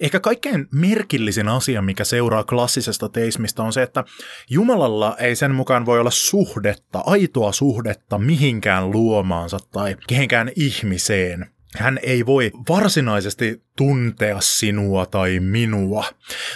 Ehkä 0.00 0.20
kaikkein 0.20 0.68
merkillisin 0.72 1.48
asia, 1.48 1.82
mikä 1.82 2.04
seuraa 2.04 2.44
klassisesta 2.44 3.08
teismistä, 3.08 3.62
on 3.62 3.72
se, 3.72 3.82
että 3.82 4.04
Jumalalla 4.50 5.16
ei 5.18 5.36
sen 5.36 5.54
mukaan 5.54 5.86
voi 5.86 6.00
olla 6.00 6.10
suhdetta, 6.10 7.02
aitoa 7.06 7.52
suhdetta 7.52 8.18
mihinkään 8.18 8.90
luomaansa 8.90 9.58
tai 9.72 9.96
kehenkään 10.06 10.50
ihmiseen. 10.56 11.46
Hän 11.76 11.98
ei 12.02 12.26
voi 12.26 12.50
varsinaisesti 12.68 13.62
tuntea 13.76 14.40
sinua 14.40 15.06
tai 15.06 15.40
minua 15.40 16.04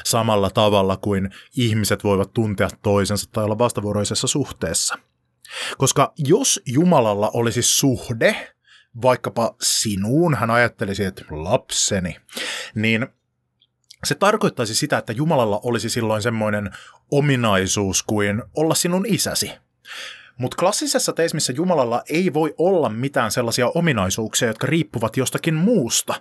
samalla 0.04 0.50
tavalla 0.50 0.96
kuin 0.96 1.30
ihmiset 1.56 2.04
voivat 2.04 2.32
tuntea 2.32 2.68
toisensa 2.82 3.30
tai 3.32 3.44
olla 3.44 3.58
vastavuoroisessa 3.58 4.26
suhteessa. 4.26 4.98
Koska 5.78 6.12
jos 6.16 6.60
Jumalalla 6.66 7.30
olisi 7.34 7.62
suhde, 7.62 8.54
vaikkapa 9.02 9.56
sinuun, 9.60 10.34
hän 10.34 10.50
ajattelisi, 10.50 11.04
että 11.04 11.24
lapseni, 11.30 12.16
niin 12.74 13.06
se 14.04 14.14
tarkoittaisi 14.14 14.74
sitä, 14.74 14.98
että 14.98 15.12
Jumalalla 15.12 15.60
olisi 15.62 15.90
silloin 15.90 16.22
semmoinen 16.22 16.70
ominaisuus 17.10 18.02
kuin 18.02 18.42
olla 18.56 18.74
sinun 18.74 19.06
isäsi. 19.08 19.52
Mutta 20.38 20.56
klassisessa 20.56 21.12
teismissä 21.12 21.52
Jumalalla 21.52 22.02
ei 22.08 22.34
voi 22.34 22.54
olla 22.58 22.88
mitään 22.88 23.30
sellaisia 23.30 23.68
ominaisuuksia, 23.74 24.48
jotka 24.48 24.66
riippuvat 24.66 25.16
jostakin 25.16 25.54
muusta. 25.54 26.14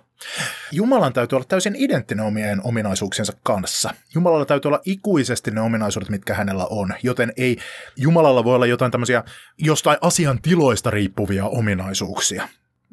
Jumalan 0.72 1.12
täytyy 1.12 1.36
olla 1.36 1.46
täysin 1.48 1.76
identtinen 1.76 2.26
omien 2.26 2.60
ominaisuuksiensa 2.64 3.32
kanssa. 3.42 3.94
Jumalalla 4.14 4.44
täytyy 4.44 4.68
olla 4.68 4.80
ikuisesti 4.84 5.50
ne 5.50 5.60
ominaisuudet, 5.60 6.08
mitkä 6.08 6.34
hänellä 6.34 6.66
on, 6.66 6.94
joten 7.02 7.32
ei 7.36 7.58
Jumalalla 7.96 8.44
voi 8.44 8.54
olla 8.54 8.66
jotain 8.66 8.92
tämmöisiä 8.92 9.24
jostain 9.58 9.98
asian 10.00 10.42
tiloista 10.42 10.90
riippuvia 10.90 11.46
ominaisuuksia. 11.46 12.48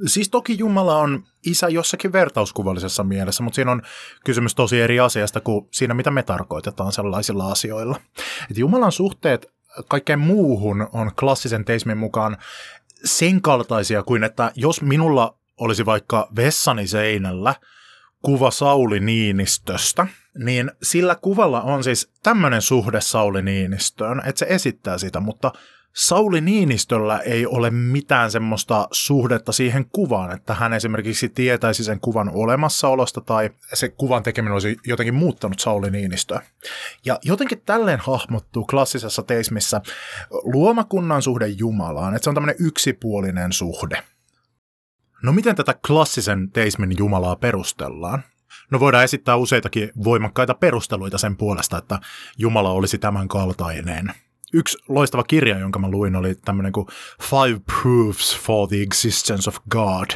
Siis 0.05 0.29
toki 0.29 0.57
Jumala 0.57 0.97
on 0.97 1.23
isä 1.45 1.69
jossakin 1.69 2.13
vertauskuvallisessa 2.13 3.03
mielessä, 3.03 3.43
mutta 3.43 3.55
siinä 3.55 3.71
on 3.71 3.81
kysymys 4.25 4.55
tosi 4.55 4.81
eri 4.81 4.99
asiasta 4.99 5.41
kuin 5.41 5.67
siinä, 5.71 5.93
mitä 5.93 6.11
me 6.11 6.23
tarkoitetaan 6.23 6.91
sellaisilla 6.91 7.51
asioilla. 7.51 7.99
Et 8.51 8.57
Jumalan 8.57 8.91
suhteet 8.91 9.54
kaikkeen 9.87 10.19
muuhun 10.19 10.87
on 10.93 11.11
klassisen 11.19 11.65
teismin 11.65 11.97
mukaan 11.97 12.37
sen 13.05 13.41
kaltaisia 13.41 14.03
kuin, 14.03 14.23
että 14.23 14.51
jos 14.55 14.81
minulla 14.81 15.37
olisi 15.57 15.85
vaikka 15.85 16.27
vessani 16.35 16.87
seinällä 16.87 17.55
kuva 18.21 18.51
Sauli 18.51 18.99
Niinistöstä, 18.99 20.07
niin 20.37 20.71
sillä 20.83 21.15
kuvalla 21.15 21.61
on 21.61 21.83
siis 21.83 22.11
tämmöinen 22.23 22.61
suhde 22.61 23.01
Sauli 23.01 23.41
Niinistöön, 23.41 24.21
että 24.25 24.39
se 24.39 24.45
esittää 24.49 24.97
sitä, 24.97 25.19
mutta 25.19 25.51
Sauli 25.95 26.41
Niinistöllä 26.41 27.19
ei 27.19 27.45
ole 27.45 27.69
mitään 27.69 28.31
semmoista 28.31 28.87
suhdetta 28.91 29.51
siihen 29.51 29.85
kuvaan, 29.91 30.31
että 30.31 30.53
hän 30.53 30.73
esimerkiksi 30.73 31.29
tietäisi 31.29 31.83
sen 31.83 31.99
kuvan 31.99 32.31
olemassaolosta 32.33 33.21
tai 33.21 33.49
se 33.73 33.89
kuvan 33.89 34.23
tekeminen 34.23 34.53
olisi 34.53 34.77
jotenkin 34.85 35.13
muuttanut 35.13 35.59
Sauli 35.59 35.91
Niinistöä. 35.91 36.41
Ja 37.05 37.19
jotenkin 37.23 37.61
tälleen 37.65 37.99
hahmottuu 37.99 38.65
klassisessa 38.65 39.23
teismissä 39.23 39.81
luomakunnan 40.31 41.21
suhde 41.21 41.47
Jumalaan, 41.47 42.15
että 42.15 42.23
se 42.23 42.29
on 42.29 42.35
tämmöinen 42.35 42.65
yksipuolinen 42.65 43.53
suhde. 43.53 44.03
No 45.23 45.33
miten 45.33 45.55
tätä 45.55 45.75
klassisen 45.87 46.51
teismin 46.51 46.97
Jumalaa 46.97 47.35
perustellaan? 47.35 48.23
No 48.71 48.79
voidaan 48.79 49.03
esittää 49.03 49.35
useitakin 49.35 49.91
voimakkaita 50.03 50.53
perusteluita 50.53 51.17
sen 51.17 51.37
puolesta, 51.37 51.77
että 51.77 51.99
Jumala 52.37 52.69
olisi 52.69 52.97
tämän 52.97 53.27
kaltainen– 53.27 54.11
yksi 54.55 54.77
loistava 54.87 55.23
kirja, 55.23 55.59
jonka 55.59 55.79
mä 55.79 55.89
luin, 55.89 56.15
oli 56.15 56.35
tämmöinen 56.35 56.71
kuin 56.71 56.87
Five 57.21 57.61
Proofs 57.65 58.39
for 58.39 58.67
the 58.67 58.81
Existence 58.81 59.49
of 59.49 59.57
God, 59.69 60.09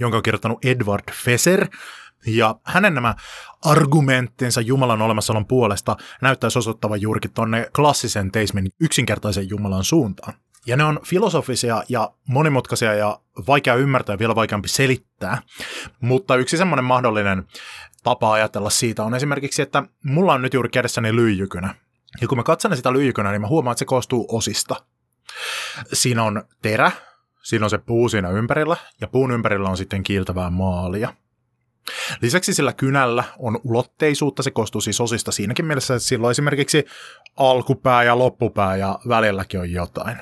jonka 0.00 0.16
on 0.16 0.22
kirjoittanut 0.22 0.64
Edward 0.64 1.12
Feser. 1.24 1.66
Ja 2.26 2.54
hänen 2.64 2.94
nämä 2.94 3.14
argumenttinsa 3.64 4.60
Jumalan 4.60 5.02
olemassaolon 5.02 5.46
puolesta 5.46 5.96
näyttäisi 6.22 6.58
osoittavan 6.58 7.00
juurikin 7.00 7.32
tuonne 7.32 7.70
klassisen 7.76 8.32
teismin 8.32 8.68
yksinkertaisen 8.80 9.48
Jumalan 9.48 9.84
suuntaan. 9.84 10.34
Ja 10.66 10.76
ne 10.76 10.84
on 10.84 11.00
filosofisia 11.04 11.82
ja 11.88 12.10
monimutkaisia 12.28 12.94
ja 12.94 13.20
vaikea 13.46 13.74
ymmärtää 13.74 14.14
ja 14.14 14.18
vielä 14.18 14.34
vaikeampi 14.34 14.68
selittää. 14.68 15.42
Mutta 16.00 16.36
yksi 16.36 16.56
semmoinen 16.56 16.84
mahdollinen 16.84 17.44
tapa 18.02 18.32
ajatella 18.32 18.70
siitä 18.70 19.04
on 19.04 19.14
esimerkiksi, 19.14 19.62
että 19.62 19.82
mulla 20.04 20.32
on 20.32 20.42
nyt 20.42 20.54
juuri 20.54 20.68
kädessäni 20.68 21.16
lyijykynä. 21.16 21.74
Ja 22.20 22.28
kun 22.28 22.38
mä 22.38 22.42
katson 22.42 22.76
sitä 22.76 22.92
lyijykönä, 22.92 23.30
niin 23.30 23.40
mä 23.40 23.48
huomaan, 23.48 23.72
että 23.72 23.78
se 23.78 23.84
koostuu 23.84 24.26
osista. 24.28 24.76
Siinä 25.92 26.22
on 26.22 26.44
terä, 26.62 26.92
siinä 27.42 27.66
on 27.66 27.70
se 27.70 27.78
puu 27.78 28.08
siinä 28.08 28.30
ympärillä, 28.30 28.76
ja 29.00 29.06
puun 29.06 29.32
ympärillä 29.32 29.68
on 29.68 29.76
sitten 29.76 30.02
kiiltävää 30.02 30.50
maalia. 30.50 31.14
Lisäksi 32.20 32.54
sillä 32.54 32.72
kynällä 32.72 33.24
on 33.38 33.60
ulotteisuutta, 33.64 34.42
se 34.42 34.50
koostuu 34.50 34.80
siis 34.80 35.00
osista 35.00 35.32
siinäkin 35.32 35.64
mielessä, 35.64 35.94
että 35.94 36.08
sillä 36.08 36.26
on 36.26 36.30
esimerkiksi 36.30 36.84
alkupää 37.36 38.02
ja 38.02 38.18
loppupää 38.18 38.76
ja 38.76 38.98
välilläkin 39.08 39.60
on 39.60 39.72
jotain. 39.72 40.16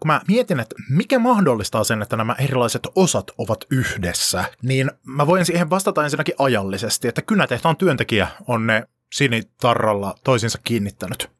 Kun 0.00 0.06
mä 0.06 0.20
mietin, 0.28 0.60
että 0.60 0.74
mikä 0.90 1.18
mahdollistaa 1.18 1.84
sen, 1.84 2.02
että 2.02 2.16
nämä 2.16 2.36
erilaiset 2.38 2.82
osat 2.94 3.30
ovat 3.38 3.64
yhdessä, 3.70 4.44
niin 4.62 4.90
mä 5.02 5.26
voin 5.26 5.44
siihen 5.44 5.70
vastata 5.70 6.04
ensinnäkin 6.04 6.34
ajallisesti, 6.38 7.08
että 7.08 7.22
kynätehtaan 7.22 7.76
työntekijä 7.76 8.28
on 8.46 8.66
ne 8.66 8.88
sinitarralla 9.16 10.14
toisinsa 10.24 10.58
kiinnittänyt. 10.64 11.30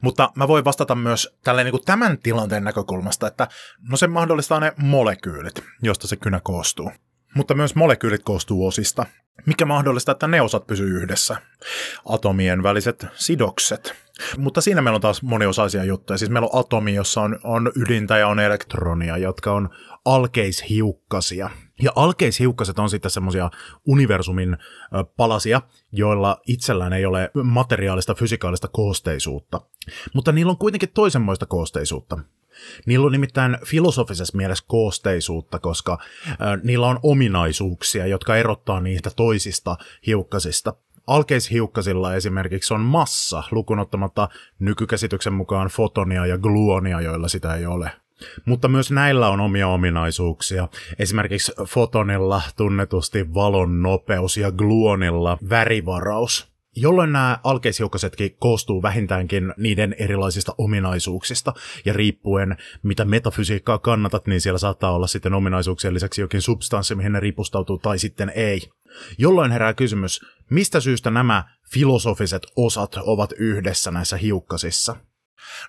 Mutta 0.00 0.32
mä 0.36 0.48
voin 0.48 0.64
vastata 0.64 0.94
myös 0.94 1.36
tälleen 1.44 1.64
niin 1.64 1.72
kuin 1.72 1.84
tämän 1.84 2.18
tilanteen 2.18 2.64
näkökulmasta, 2.64 3.26
että 3.26 3.48
no 3.90 3.96
se 3.96 4.06
mahdollistaa 4.06 4.60
ne 4.60 4.72
molekyylit, 4.76 5.64
josta 5.82 6.08
se 6.08 6.16
kynä 6.16 6.40
koostuu. 6.42 6.92
Mutta 7.34 7.54
myös 7.54 7.74
molekyylit 7.74 8.22
koostuu 8.22 8.66
osista, 8.66 9.06
mikä 9.46 9.64
mahdollistaa, 9.64 10.12
että 10.12 10.28
ne 10.28 10.40
osat 10.40 10.66
pysyy 10.66 10.96
yhdessä. 11.02 11.36
Atomien 12.08 12.62
väliset 12.62 13.06
sidokset. 13.14 13.94
Mutta 14.36 14.60
siinä 14.60 14.82
meillä 14.82 14.94
on 14.94 15.00
taas 15.00 15.22
moniosaisia 15.22 15.84
juttuja. 15.84 16.18
Siis 16.18 16.30
meillä 16.30 16.48
on 16.52 16.60
atomi, 16.60 16.94
jossa 16.94 17.20
on, 17.20 17.38
on 17.44 17.72
ydintä 17.76 18.18
ja 18.18 18.28
on 18.28 18.40
elektronia, 18.40 19.16
jotka 19.16 19.52
on 19.52 19.68
alkeishiukkasia. 20.04 21.50
Ja 21.82 21.92
alkeishiukkaset 21.96 22.78
on 22.78 22.90
sitten 22.90 23.10
semmoisia 23.10 23.50
universumin 23.86 24.56
palasia, 25.16 25.62
joilla 25.92 26.40
itsellään 26.46 26.92
ei 26.92 27.06
ole 27.06 27.30
materiaalista 27.44 28.14
fysikaalista 28.14 28.68
koosteisuutta. 28.68 29.60
Mutta 30.14 30.32
niillä 30.32 30.50
on 30.50 30.58
kuitenkin 30.58 30.90
toisenmoista 30.94 31.46
koosteisuutta. 31.46 32.18
Niillä 32.86 33.06
on 33.06 33.12
nimittäin 33.12 33.58
filosofisessa 33.64 34.36
mielessä 34.36 34.64
koosteisuutta, 34.68 35.58
koska 35.58 35.98
niillä 36.62 36.86
on 36.86 37.00
ominaisuuksia, 37.02 38.06
jotka 38.06 38.36
erottaa 38.36 38.80
niitä 38.80 39.10
toisista 39.16 39.76
hiukkasista. 40.06 40.74
Alkeishiukkasilla 41.06 42.14
esimerkiksi 42.14 42.74
on 42.74 42.80
massa, 42.80 43.42
lukunottamatta 43.50 44.28
nykykäsityksen 44.58 45.32
mukaan 45.32 45.68
fotonia 45.68 46.26
ja 46.26 46.38
gluonia, 46.38 47.00
joilla 47.00 47.28
sitä 47.28 47.54
ei 47.54 47.66
ole. 47.66 47.90
Mutta 48.44 48.68
myös 48.68 48.90
näillä 48.90 49.28
on 49.28 49.40
omia 49.40 49.68
ominaisuuksia. 49.68 50.68
Esimerkiksi 50.98 51.52
fotonilla 51.66 52.42
tunnetusti 52.56 53.34
valon 53.34 53.82
nopeus 53.82 54.36
ja 54.36 54.52
gluonilla 54.52 55.38
värivaraus 55.48 56.50
jolloin 56.76 57.12
nämä 57.12 57.38
alkeishiukkasetkin 57.44 58.36
koostuu 58.38 58.82
vähintäänkin 58.82 59.54
niiden 59.56 59.96
erilaisista 59.98 60.54
ominaisuuksista, 60.58 61.52
ja 61.84 61.92
riippuen 61.92 62.56
mitä 62.82 63.04
metafysiikkaa 63.04 63.78
kannatat, 63.78 64.26
niin 64.26 64.40
siellä 64.40 64.58
saattaa 64.58 64.94
olla 64.94 65.06
sitten 65.06 65.34
ominaisuuksien 65.34 65.94
lisäksi 65.94 66.20
jokin 66.20 66.42
substanssi, 66.42 66.94
mihin 66.94 67.12
ne 67.12 67.20
ripustautuu, 67.20 67.78
tai 67.78 67.98
sitten 67.98 68.32
ei. 68.34 68.60
Jolloin 69.18 69.52
herää 69.52 69.74
kysymys, 69.74 70.20
mistä 70.50 70.80
syystä 70.80 71.10
nämä 71.10 71.44
filosofiset 71.72 72.46
osat 72.56 72.96
ovat 72.96 73.32
yhdessä 73.38 73.90
näissä 73.90 74.16
hiukkasissa? 74.16 74.96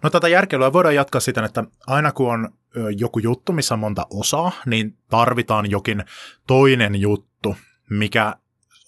No 0.03 0.09
tätä 0.09 0.27
järkeilyä 0.27 0.73
voidaan 0.73 0.95
jatkaa 0.95 1.21
siten, 1.21 1.43
että 1.43 1.63
aina 1.87 2.11
kun 2.11 2.33
on 2.33 2.49
joku 2.97 3.19
juttu, 3.19 3.53
missä 3.53 3.75
on 3.75 3.79
monta 3.79 4.07
osaa, 4.09 4.51
niin 4.65 4.97
tarvitaan 5.09 5.71
jokin 5.71 6.03
toinen 6.47 6.95
juttu, 6.95 7.55
mikä 7.89 8.35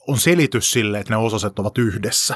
on 0.07 0.17
selitys 0.17 0.71
sille, 0.71 0.99
että 0.99 1.13
ne 1.13 1.17
osaset 1.17 1.59
ovat 1.59 1.77
yhdessä. 1.77 2.35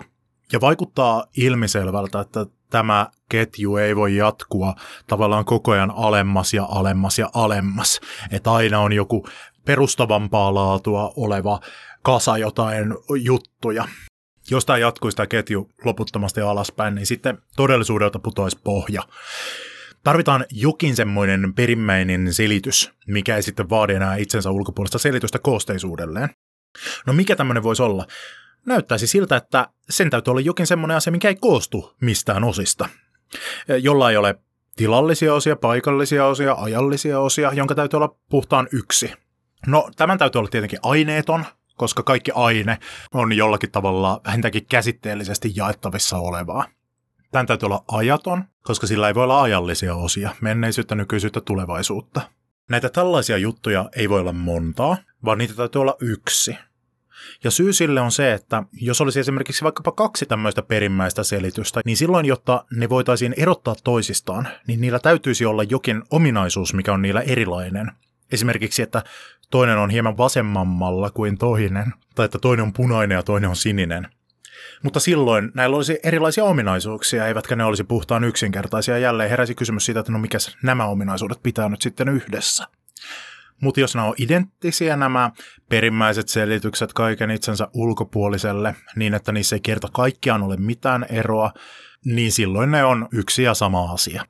Ja 0.52 0.62
vaikuttaa 0.62 1.26
ilmiselvältä, 1.38 2.20
että 2.20 2.46
tämä 2.70 3.08
ketju 3.30 3.76
ei 3.76 3.96
voi 3.96 4.16
jatkua 4.16 4.76
tavallaan 5.08 5.46
koko 5.46 5.72
ajan 5.72 5.92
alemmas 5.96 6.54
ja 6.54 6.68
alemmas 6.72 7.20
ja 7.20 7.30
alemmas. 7.34 8.00
Että 8.32 8.52
aina 8.52 8.80
on 8.80 8.94
joku 8.94 9.28
perustavampaa 9.66 10.54
laatua 10.54 11.14
oleva 11.16 11.60
kasa 12.02 12.38
jotain 12.38 12.94
juttuja. 13.22 13.88
Jos 14.52 14.66
tämä 14.66 14.78
jatkuisi 14.78 15.18
tämä 15.18 15.28
ketju 15.28 15.70
loputtomasti 15.86 16.42
alaspäin, 16.42 16.96
niin 16.96 17.06
sitten 17.06 17.38
todellisuudelta 17.56 18.20
putoisi 18.20 18.60
pohja. 18.64 19.04
Tarvitaan 20.04 20.46
jokin 20.52 20.96
semmoinen 20.96 21.54
perimmäinen 21.54 22.34
selitys, 22.34 22.92
mikä 23.08 23.36
ei 23.36 23.44
sitten 23.44 23.70
vaadi 23.70 23.94
enää 23.94 24.16
itsensä 24.16 24.52
ulkopuolista 24.52 24.98
selitystä 24.98 25.40
koosteisuudelleen. 25.40 26.30
No 27.06 27.14
mikä 27.14 27.36
tämmöinen 27.36 27.64
voisi 27.64 27.84
olla? 27.84 28.08
Näyttäisi 28.66 29.08
siltä, 29.08 29.36
että 29.36 29.68
sen 29.90 30.10
täytyy 30.10 30.32
olla 30.32 30.42
jokin 30.42 30.68
semmoinen 30.68 30.98
asia, 30.98 31.12
mikä 31.12 31.28
ei 31.28 31.36
koostu 31.36 31.96
mistään 32.02 32.44
osista. 32.44 32.90
Jolla 33.82 34.12
ei 34.12 34.18
ole 34.18 34.36
tilallisia 34.76 35.34
osia, 35.34 35.56
paikallisia 35.56 36.26
osia, 36.26 36.54
ajallisia 36.54 37.20
osia, 37.20 37.54
jonka 37.54 37.76
täytyy 37.76 37.98
olla 37.98 38.16
puhtaan 38.30 38.68
yksi. 38.72 39.14
No, 39.68 39.90
tämän 39.96 40.18
täytyy 40.18 40.40
olla 40.40 40.50
tietenkin 40.50 40.80
aineeton, 40.84 41.46
koska 41.78 42.04
kaikki 42.04 42.32
aine 42.36 42.78
on 43.14 43.34
jollakin 43.34 43.72
tavalla 43.72 44.22
vähintäänkin 44.26 44.66
käsitteellisesti 44.66 45.54
jaettavissa 45.56 46.18
olevaa. 46.18 46.66
Tämän 47.32 47.46
täytyy 47.46 47.66
olla 47.66 47.84
ajaton, 47.88 48.44
koska 48.64 48.88
sillä 48.88 49.08
ei 49.08 49.16
voi 49.16 49.24
olla 49.24 49.42
ajallisia 49.42 49.96
osia, 49.96 50.36
menneisyyttä, 50.42 50.96
nykyisyyttä, 50.96 51.42
tulevaisuutta. 51.42 52.22
Näitä 52.70 52.90
tällaisia 52.90 53.38
juttuja 53.38 53.90
ei 53.96 54.10
voi 54.10 54.20
olla 54.20 54.34
montaa, 54.34 54.98
vaan 55.26 55.38
niitä 55.38 55.54
täytyy 55.54 55.82
olla 55.82 55.96
yksi. 56.02 56.58
Ja 57.44 57.52
syy 57.52 57.74
sille 57.74 58.02
on 58.02 58.12
se, 58.12 58.34
että 58.34 58.64
jos 58.74 59.02
olisi 59.02 59.20
esimerkiksi 59.20 59.64
vaikkapa 59.64 59.92
kaksi 59.92 60.26
tämmöistä 60.26 60.62
perimmäistä 60.62 61.24
selitystä, 61.24 61.82
niin 61.86 61.98
silloin, 61.98 62.26
jotta 62.26 62.66
ne 62.72 62.90
voitaisiin 62.90 63.34
erottaa 63.38 63.76
toisistaan, 63.84 64.48
niin 64.68 64.82
niillä 64.82 65.00
täytyisi 65.00 65.46
olla 65.46 65.64
jokin 65.64 66.04
ominaisuus, 66.12 66.74
mikä 66.74 66.94
on 66.94 67.02
niillä 67.02 67.22
erilainen. 67.22 67.92
Esimerkiksi, 68.32 68.82
että 68.82 69.04
toinen 69.52 69.78
on 69.78 69.90
hieman 69.90 70.18
vasemmammalla 70.18 71.10
kuin 71.10 71.38
toinen, 71.38 71.94
tai 72.16 72.26
että 72.26 72.40
toinen 72.40 72.64
on 72.64 72.74
punainen 72.74 73.16
ja 73.16 73.24
toinen 73.24 73.50
on 73.50 73.56
sininen. 73.56 74.08
Mutta 74.84 75.00
silloin 75.00 75.52
näillä 75.54 75.76
olisi 75.76 76.00
erilaisia 76.04 76.44
ominaisuuksia, 76.44 77.28
eivätkä 77.28 77.56
ne 77.56 77.64
olisi 77.64 77.84
puhtaan 77.84 78.24
yksinkertaisia. 78.24 78.98
Jälleen 78.98 79.30
heräsi 79.30 79.56
kysymys 79.56 79.86
siitä, 79.86 80.00
että 80.00 80.12
no 80.12 80.20
mikä 80.20 80.38
nämä 80.64 80.86
ominaisuudet 80.86 81.44
pitää 81.44 81.70
nyt 81.70 81.82
sitten 81.82 82.10
yhdessä. 82.10 82.68
Mutta 83.62 83.80
jos 83.80 83.96
nämä 83.96 84.08
on 84.08 84.14
identtisiä 84.18 84.96
nämä 84.98 85.32
perimmäiset 85.70 86.30
selitykset 86.30 86.94
kaiken 86.94 87.32
itsensä 87.32 87.68
ulkopuoliselle, 87.74 88.76
niin 88.96 89.14
että 89.14 89.32
niissä 89.32 89.56
ei 89.56 89.60
kerta 89.60 89.88
kaikkiaan 89.94 90.44
ole 90.44 90.58
mitään 90.58 91.06
eroa, 91.10 91.52
niin 92.06 92.32
silloin 92.32 92.72
ne 92.72 92.84
on 92.84 93.08
yksi 93.12 93.44
ja 93.44 93.54
sama 93.54 93.92
asia. 93.92 94.24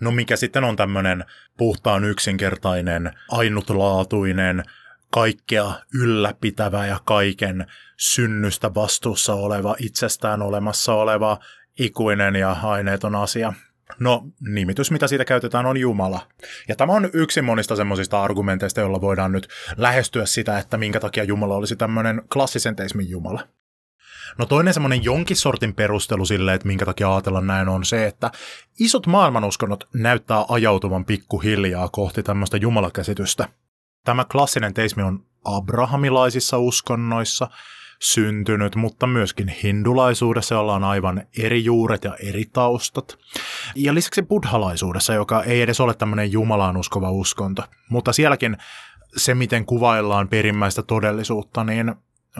No 0.00 0.10
mikä 0.10 0.36
sitten 0.36 0.64
on 0.64 0.76
tämmöinen 0.76 1.24
puhtaan 1.56 2.04
yksinkertainen, 2.04 3.12
ainutlaatuinen, 3.30 4.62
kaikkea 5.10 5.72
ylläpitävä 5.94 6.86
ja 6.86 7.00
kaiken 7.04 7.66
synnystä 7.96 8.74
vastuussa 8.74 9.34
oleva, 9.34 9.76
itsestään 9.78 10.42
olemassa 10.42 10.94
oleva, 10.94 11.38
ikuinen 11.78 12.36
ja 12.36 12.56
aineeton 12.62 13.14
asia. 13.14 13.52
No, 13.98 14.26
nimitys, 14.40 14.90
mitä 14.90 15.06
siitä 15.06 15.24
käytetään, 15.24 15.66
on 15.66 15.76
Jumala. 15.76 16.26
Ja 16.68 16.76
tämä 16.76 16.92
on 16.92 17.10
yksi 17.12 17.42
monista 17.42 17.76
semmoisista 17.76 18.22
argumenteista, 18.22 18.80
joilla 18.80 19.00
voidaan 19.00 19.32
nyt 19.32 19.48
lähestyä 19.76 20.26
sitä, 20.26 20.58
että 20.58 20.76
minkä 20.76 21.00
takia 21.00 21.24
Jumala 21.24 21.54
olisi 21.54 21.76
tämmöinen 21.76 22.22
klassisen 22.32 22.76
teismin 22.76 23.10
Jumala. 23.10 23.48
No 24.38 24.46
toinen 24.46 24.74
semmoinen 24.74 25.04
jonkin 25.04 25.36
sortin 25.36 25.74
perustelu 25.74 26.26
sille, 26.26 26.54
että 26.54 26.66
minkä 26.66 26.84
takia 26.84 27.14
ajatella 27.14 27.40
näin 27.40 27.68
on 27.68 27.84
se, 27.84 28.06
että 28.06 28.30
isot 28.80 29.06
maailmanuskonnot 29.06 29.84
näyttää 29.94 30.44
ajautuvan 30.48 31.04
pikkuhiljaa 31.04 31.88
kohti 31.88 32.22
tämmöistä 32.22 32.56
jumalakäsitystä. 32.56 33.48
Tämä 34.04 34.24
klassinen 34.24 34.74
teismi 34.74 35.02
on 35.02 35.24
abrahamilaisissa 35.44 36.58
uskonnoissa 36.58 37.50
syntynyt, 38.02 38.76
mutta 38.76 39.06
myöskin 39.06 39.48
hindulaisuudessa, 39.48 40.54
jolla 40.54 40.74
on 40.74 40.84
aivan 40.84 41.22
eri 41.38 41.64
juuret 41.64 42.04
ja 42.04 42.16
eri 42.16 42.44
taustat. 42.52 43.18
Ja 43.74 43.94
lisäksi 43.94 44.22
buddhalaisuudessa, 44.22 45.14
joka 45.14 45.42
ei 45.42 45.62
edes 45.62 45.80
ole 45.80 45.94
tämmöinen 45.94 46.32
jumalaan 46.32 46.76
uskova 46.76 47.10
uskonto. 47.10 47.62
Mutta 47.90 48.12
sielläkin 48.12 48.56
se, 49.16 49.34
miten 49.34 49.66
kuvaillaan 49.66 50.28
perimmäistä 50.28 50.82
todellisuutta, 50.82 51.64
niin 51.64 51.94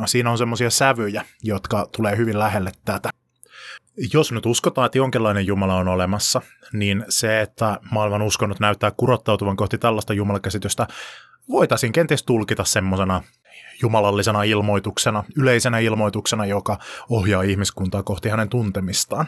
siinä 0.06 0.30
on 0.30 0.38
semmoisia 0.38 0.70
sävyjä, 0.70 1.24
jotka 1.42 1.88
tulee 1.96 2.16
hyvin 2.16 2.38
lähelle 2.38 2.72
tätä. 2.84 3.10
Jos 4.12 4.32
nyt 4.32 4.46
uskotaan, 4.46 4.86
että 4.86 4.98
jonkinlainen 4.98 5.46
Jumala 5.46 5.76
on 5.76 5.88
olemassa, 5.88 6.42
niin 6.72 7.04
se, 7.08 7.40
että 7.40 7.80
maailman 7.90 8.22
uskonnot 8.22 8.60
näyttää 8.60 8.90
kurottautuvan 8.96 9.56
kohti 9.56 9.78
tällaista 9.78 10.12
jumalakäsitystä, 10.12 10.86
voitaisiin 11.48 11.92
kenties 11.92 12.22
tulkita 12.22 12.64
semmoisena 12.64 13.22
jumalallisena 13.82 14.42
ilmoituksena, 14.42 15.24
yleisenä 15.36 15.78
ilmoituksena, 15.78 16.46
joka 16.46 16.78
ohjaa 17.08 17.42
ihmiskuntaa 17.42 18.02
kohti 18.02 18.28
hänen 18.28 18.48
tuntemistaan. 18.48 19.26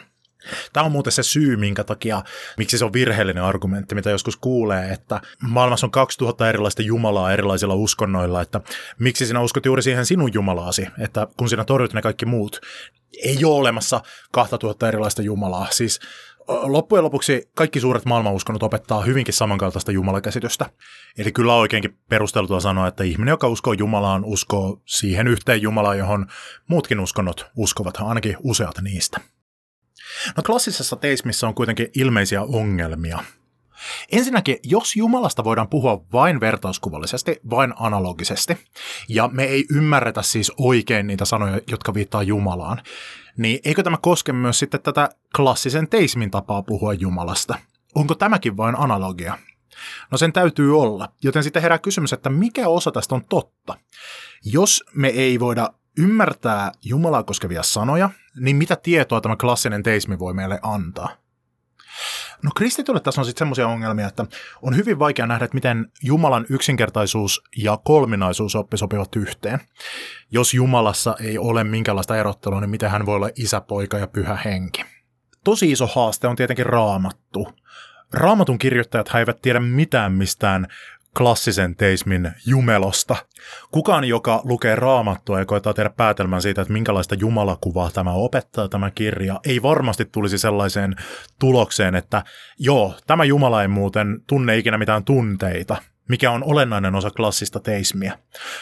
Tämä 0.73 0.85
on 0.85 0.91
muuten 0.91 1.13
se 1.13 1.23
syy, 1.23 1.55
minkä 1.55 1.83
takia, 1.83 2.23
miksi 2.57 2.77
se 2.77 2.85
on 2.85 2.93
virheellinen 2.93 3.43
argumentti, 3.43 3.95
mitä 3.95 4.09
joskus 4.09 4.37
kuulee, 4.37 4.91
että 4.93 5.21
maailmassa 5.41 5.87
on 5.87 5.91
2000 5.91 6.49
erilaista 6.49 6.81
jumalaa 6.81 7.33
erilaisilla 7.33 7.75
uskonnoilla, 7.75 8.41
että 8.41 8.61
miksi 8.99 9.25
sinä 9.25 9.41
uskot 9.41 9.65
juuri 9.65 9.81
siihen 9.81 10.05
sinun 10.05 10.33
jumalaasi, 10.33 10.87
että 10.99 11.27
kun 11.37 11.49
sinä 11.49 11.65
torjut 11.65 11.93
ne 11.93 12.01
kaikki 12.01 12.25
muut, 12.25 12.61
ei 13.23 13.45
ole 13.45 13.55
olemassa 13.55 14.01
2000 14.31 14.87
erilaista 14.87 15.21
jumalaa. 15.21 15.67
Siis 15.71 15.99
loppujen 16.47 17.03
lopuksi 17.03 17.49
kaikki 17.55 17.79
suuret 17.79 18.05
maailmanuskonnot 18.05 18.63
opettaa 18.63 19.01
hyvinkin 19.01 19.33
samankaltaista 19.33 19.91
jumalakäsitystä. 19.91 20.69
Eli 21.17 21.31
kyllä 21.31 21.55
oikeinkin 21.55 21.97
perusteltua 22.09 22.59
sanoa, 22.59 22.87
että 22.87 23.03
ihminen, 23.03 23.31
joka 23.31 23.47
uskoo 23.47 23.73
Jumalaan, 23.73 24.25
uskoo 24.25 24.81
siihen 24.85 25.27
yhteen 25.27 25.61
Jumalaan, 25.61 25.97
johon 25.97 26.25
muutkin 26.67 26.99
uskonnot 26.99 27.45
uskovat, 27.55 27.97
ainakin 27.99 28.37
useat 28.43 28.81
niistä. 28.81 29.19
No 30.37 30.43
klassisessa 30.45 30.95
teismissä 30.95 31.47
on 31.47 31.53
kuitenkin 31.53 31.87
ilmeisiä 31.95 32.41
ongelmia. 32.41 33.19
Ensinnäkin, 34.11 34.57
jos 34.63 34.95
Jumalasta 34.95 35.43
voidaan 35.43 35.69
puhua 35.69 36.05
vain 36.13 36.39
vertauskuvallisesti, 36.39 37.39
vain 37.49 37.73
analogisesti, 37.79 38.57
ja 39.09 39.27
me 39.27 39.43
ei 39.43 39.65
ymmärretä 39.71 40.21
siis 40.21 40.51
oikein 40.57 41.07
niitä 41.07 41.25
sanoja, 41.25 41.59
jotka 41.67 41.93
viittaa 41.93 42.23
Jumalaan, 42.23 42.81
niin 43.37 43.59
eikö 43.65 43.83
tämä 43.83 43.97
koske 44.01 44.33
myös 44.33 44.59
sitten 44.59 44.81
tätä 44.81 45.09
klassisen 45.35 45.89
teismin 45.89 46.31
tapaa 46.31 46.63
puhua 46.63 46.93
Jumalasta? 46.93 47.59
Onko 47.95 48.15
tämäkin 48.15 48.57
vain 48.57 48.75
analogia? 48.79 49.37
No 50.11 50.17
sen 50.17 50.33
täytyy 50.33 50.81
olla, 50.81 51.09
joten 51.23 51.43
sitten 51.43 51.61
herää 51.61 51.79
kysymys, 51.79 52.13
että 52.13 52.29
mikä 52.29 52.67
osa 52.67 52.91
tästä 52.91 53.15
on 53.15 53.25
totta? 53.29 53.77
Jos 54.45 54.83
me 54.95 55.07
ei 55.07 55.39
voida 55.39 55.69
ymmärtää 55.97 56.71
Jumalaa 56.83 57.23
koskevia 57.23 57.63
sanoja, 57.63 58.09
niin 58.39 58.55
mitä 58.55 58.75
tietoa 58.75 59.21
tämä 59.21 59.35
klassinen 59.35 59.83
teismi 59.83 60.19
voi 60.19 60.33
meille 60.33 60.59
antaa? 60.61 61.23
No 62.43 62.51
kristitylle 62.55 62.99
tässä 62.99 63.21
on 63.21 63.25
sitten 63.25 63.39
semmoisia 63.39 63.67
ongelmia, 63.67 64.07
että 64.07 64.25
on 64.61 64.75
hyvin 64.75 64.99
vaikea 64.99 65.27
nähdä, 65.27 65.45
että 65.45 65.55
miten 65.55 65.91
Jumalan 66.03 66.45
yksinkertaisuus 66.49 67.43
ja 67.57 67.77
kolminaisuusoppi 67.83 68.77
sopivat 68.77 69.15
yhteen. 69.15 69.59
Jos 70.31 70.53
Jumalassa 70.53 71.15
ei 71.21 71.37
ole 71.37 71.63
minkäänlaista 71.63 72.17
erottelua, 72.17 72.61
niin 72.61 72.69
miten 72.69 72.89
hän 72.91 73.05
voi 73.05 73.15
olla 73.15 73.29
isä, 73.35 73.61
poika 73.61 73.97
ja 73.97 74.07
pyhä 74.07 74.37
henki? 74.45 74.85
Tosi 75.43 75.71
iso 75.71 75.87
haaste 75.87 76.27
on 76.27 76.35
tietenkin 76.35 76.65
raamattu. 76.65 77.47
Raamatun 78.13 78.57
kirjoittajat 78.57 79.15
eivät 79.15 79.41
tiedä 79.41 79.59
mitään 79.59 80.11
mistään 80.11 80.67
klassisen 81.17 81.75
teismin 81.75 82.31
jumelosta. 82.45 83.15
Kukaan, 83.71 84.03
joka 84.03 84.41
lukee 84.43 84.75
raamattua 84.75 85.39
ja 85.39 85.45
koetaan 85.45 85.75
tehdä 85.75 85.89
päätelmän 85.89 86.41
siitä, 86.41 86.61
että 86.61 86.73
minkälaista 86.73 87.15
jumalakuvaa 87.15 87.91
tämä 87.91 88.11
opettaa 88.11 88.69
tämä 88.69 88.91
kirja, 88.91 89.39
ei 89.45 89.61
varmasti 89.61 90.05
tulisi 90.05 90.37
sellaiseen 90.37 90.95
tulokseen, 91.39 91.95
että 91.95 92.23
joo, 92.59 92.95
tämä 93.07 93.23
Jumala 93.23 93.61
ei 93.61 93.67
muuten 93.67 94.21
tunne 94.27 94.57
ikinä 94.57 94.77
mitään 94.77 95.03
tunteita, 95.03 95.77
mikä 96.09 96.31
on 96.31 96.43
olennainen 96.43 96.95
osa 96.95 97.11
klassista 97.11 97.59
teismiä. 97.59 98.17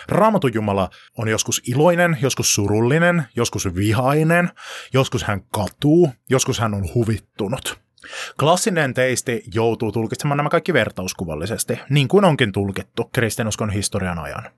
Raamatun 0.08 0.54
Jumala 0.54 0.90
on 1.18 1.28
joskus 1.28 1.62
iloinen, 1.68 2.18
joskus 2.22 2.54
surullinen, 2.54 3.24
joskus 3.36 3.76
vihainen, 3.76 4.50
joskus 4.94 5.24
hän 5.24 5.42
katuu, 5.52 6.10
joskus 6.30 6.60
hän 6.60 6.74
on 6.74 6.94
huvittunut. 6.94 7.80
Klassinen 8.39 8.93
teisti 8.93 9.43
joutuu 9.54 9.91
tulkitsemaan 9.91 10.38
nämä 10.38 10.50
kaikki 10.50 10.74
vertauskuvallisesti, 10.74 11.80
niin 11.89 12.08
kuin 12.08 12.26
onkin 12.26 12.52
tulkittu 12.52 13.10
kristinuskon 13.13 13.69
historian 13.69 14.19
ajan. 14.19 14.52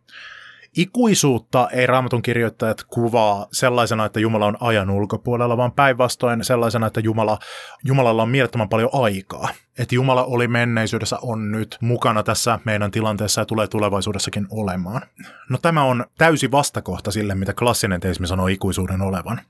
Ikuisuutta 0.78 1.70
ei 1.72 1.88
raamatun 1.88 2.22
kirjoittajat 2.22 2.84
kuvaa 2.88 3.48
sellaisena, 3.52 4.06
että 4.06 4.20
Jumala 4.20 4.46
on 4.46 4.58
ajan 4.60 4.90
ulkopuolella, 4.90 5.58
vaan 5.58 5.72
päinvastoin 5.72 6.44
sellaisena, 6.44 6.88
että 6.88 7.00
Jumala, 7.00 7.40
Jumalalla 7.84 8.24
on 8.24 8.30
mielettömän 8.30 8.70
paljon 8.70 8.90
aikaa. 8.94 9.50
Että 9.78 9.96
Jumala 9.96 10.24
oli 10.24 10.48
menneisyydessä, 10.48 11.18
on 11.22 11.52
nyt 11.52 11.78
mukana 11.82 12.24
tässä 12.24 12.60
meidän 12.66 12.92
tilanteessa 12.92 13.42
ja 13.42 13.46
tulee 13.46 13.68
tulevaisuudessakin 13.68 14.48
olemaan. 14.50 15.02
No 15.50 15.58
tämä 15.62 15.84
on 15.84 16.06
täysi 16.18 16.52
vastakohta 16.52 17.12
sille, 17.12 17.36
mitä 17.36 17.54
klassinen 17.54 18.00
teismi 18.00 18.28
sanoo 18.28 18.48
ikuisuuden 18.48 19.02
olevan. 19.02 19.42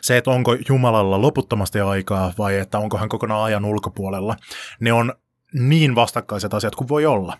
Se, 0.00 0.16
että 0.16 0.30
onko 0.30 0.56
Jumalalla 0.68 1.22
loputtomasti 1.22 1.80
aikaa 1.80 2.32
vai 2.38 2.58
että 2.58 2.78
onko 2.78 2.98
hän 2.98 3.08
kokonaan 3.08 3.44
ajan 3.44 3.64
ulkopuolella, 3.64 4.36
ne 4.80 4.92
on 4.92 5.12
niin 5.54 5.94
vastakkaiset 5.94 6.54
asiat 6.54 6.74
kuin 6.74 6.88
voi 6.88 7.06
olla. 7.06 7.38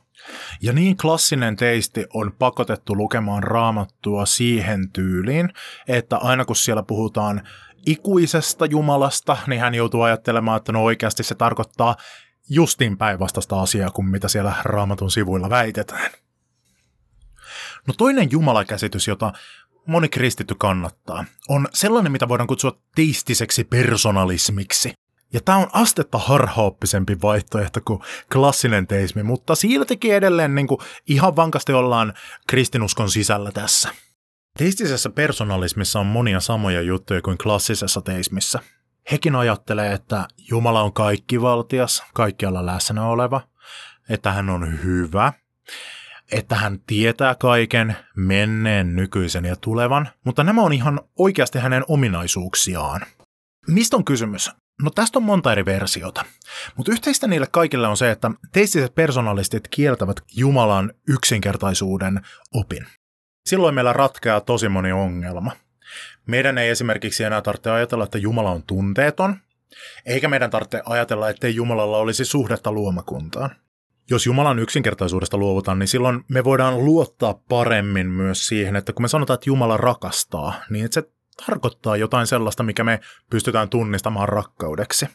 Ja 0.62 0.72
niin 0.72 0.96
klassinen 0.96 1.56
teisti 1.56 2.06
on 2.14 2.32
pakotettu 2.38 2.96
lukemaan 2.96 3.42
raamattua 3.42 4.26
siihen 4.26 4.90
tyyliin, 4.92 5.52
että 5.88 6.16
aina 6.16 6.44
kun 6.44 6.56
siellä 6.56 6.82
puhutaan 6.82 7.48
ikuisesta 7.86 8.66
Jumalasta, 8.66 9.36
niin 9.46 9.60
hän 9.60 9.74
joutuu 9.74 10.02
ajattelemaan, 10.02 10.56
että 10.56 10.72
no 10.72 10.84
oikeasti 10.84 11.22
se 11.22 11.34
tarkoittaa 11.34 11.96
justin 12.50 12.98
päinvastaista 12.98 13.60
asiaa 13.60 13.90
kuin 13.90 14.08
mitä 14.08 14.28
siellä 14.28 14.52
raamatun 14.62 15.10
sivuilla 15.10 15.50
väitetään. 15.50 16.10
No 17.86 17.94
toinen 17.98 18.30
jumalakäsitys, 18.30 19.08
jota 19.08 19.32
moni 19.86 20.08
kristitty 20.08 20.54
kannattaa, 20.54 21.24
on 21.48 21.68
sellainen, 21.72 22.12
mitä 22.12 22.28
voidaan 22.28 22.46
kutsua 22.46 22.78
teistiseksi 22.94 23.64
personalismiksi. 23.64 24.92
Ja 25.34 25.40
tämä 25.40 25.58
on 25.58 25.70
astetta 25.72 26.18
harhaoppisempi 26.18 27.16
vaihtoehto 27.22 27.80
kuin 27.84 28.00
klassinen 28.32 28.86
teismi, 28.86 29.22
mutta 29.22 29.54
siltikin 29.54 30.14
edelleen 30.14 30.54
niin 30.54 30.66
kuin 30.66 30.80
ihan 31.08 31.36
vankasti 31.36 31.72
ollaan 31.72 32.14
kristinuskon 32.46 33.10
sisällä 33.10 33.52
tässä. 33.52 33.88
Teistisessä 34.58 35.10
personalismissa 35.10 36.00
on 36.00 36.06
monia 36.06 36.40
samoja 36.40 36.82
juttuja 36.82 37.22
kuin 37.22 37.38
klassisessa 37.38 38.00
teismissä. 38.00 38.60
Hekin 39.10 39.36
ajattelee, 39.36 39.92
että 39.92 40.28
Jumala 40.50 40.82
on 40.82 40.92
kaikkivaltias, 40.92 42.02
kaikkialla 42.14 42.66
läsnä 42.66 43.06
oleva, 43.06 43.40
että 44.08 44.32
hän 44.32 44.50
on 44.50 44.82
hyvä, 44.82 45.32
että 46.32 46.54
hän 46.54 46.80
tietää 46.86 47.34
kaiken, 47.34 47.96
menneen, 48.16 48.96
nykyisen 48.96 49.44
ja 49.44 49.56
tulevan, 49.56 50.08
mutta 50.24 50.44
nämä 50.44 50.62
on 50.62 50.72
ihan 50.72 51.00
oikeasti 51.18 51.58
hänen 51.58 51.84
ominaisuuksiaan. 51.88 53.00
Mistä 53.68 53.96
on 53.96 54.04
kysymys? 54.04 54.50
No 54.82 54.90
tästä 54.90 55.18
on 55.18 55.22
monta 55.22 55.52
eri 55.52 55.64
versiota, 55.64 56.24
mutta 56.76 56.92
yhteistä 56.92 57.26
niille 57.26 57.46
kaikille 57.50 57.88
on 57.88 57.96
se, 57.96 58.10
että 58.10 58.30
teistiset 58.52 58.94
personalistit 58.94 59.68
kieltävät 59.68 60.16
Jumalan 60.36 60.92
yksinkertaisuuden 61.08 62.20
opin. 62.54 62.86
Silloin 63.46 63.74
meillä 63.74 63.92
ratkeaa 63.92 64.40
tosi 64.40 64.68
moni 64.68 64.92
ongelma. 64.92 65.52
Meidän 66.26 66.58
ei 66.58 66.68
esimerkiksi 66.68 67.24
enää 67.24 67.42
tarvitse 67.42 67.70
ajatella, 67.70 68.04
että 68.04 68.18
Jumala 68.18 68.50
on 68.50 68.62
tunteeton, 68.62 69.36
eikä 70.06 70.28
meidän 70.28 70.50
tarvitse 70.50 70.82
ajatella, 70.84 71.28
ettei 71.28 71.54
Jumalalla 71.54 71.98
olisi 71.98 72.24
suhdetta 72.24 72.72
luomakuntaan. 72.72 73.50
Jos 74.10 74.26
Jumalan 74.26 74.58
yksinkertaisuudesta 74.58 75.36
luovutaan, 75.36 75.78
niin 75.78 75.88
silloin 75.88 76.24
me 76.28 76.44
voidaan 76.44 76.84
luottaa 76.84 77.34
paremmin 77.48 78.06
myös 78.06 78.46
siihen, 78.46 78.76
että 78.76 78.92
kun 78.92 79.02
me 79.02 79.08
sanotaan, 79.08 79.34
että 79.34 79.50
Jumala 79.50 79.76
rakastaa, 79.76 80.54
niin 80.70 80.88
se 80.92 81.02
tarkoittaa 81.46 81.96
jotain 81.96 82.26
sellaista, 82.26 82.62
mikä 82.62 82.84
me 82.84 83.00
pystytään 83.30 83.68
tunnistamaan 83.68 84.28
rakkaudeksi. 84.28 85.06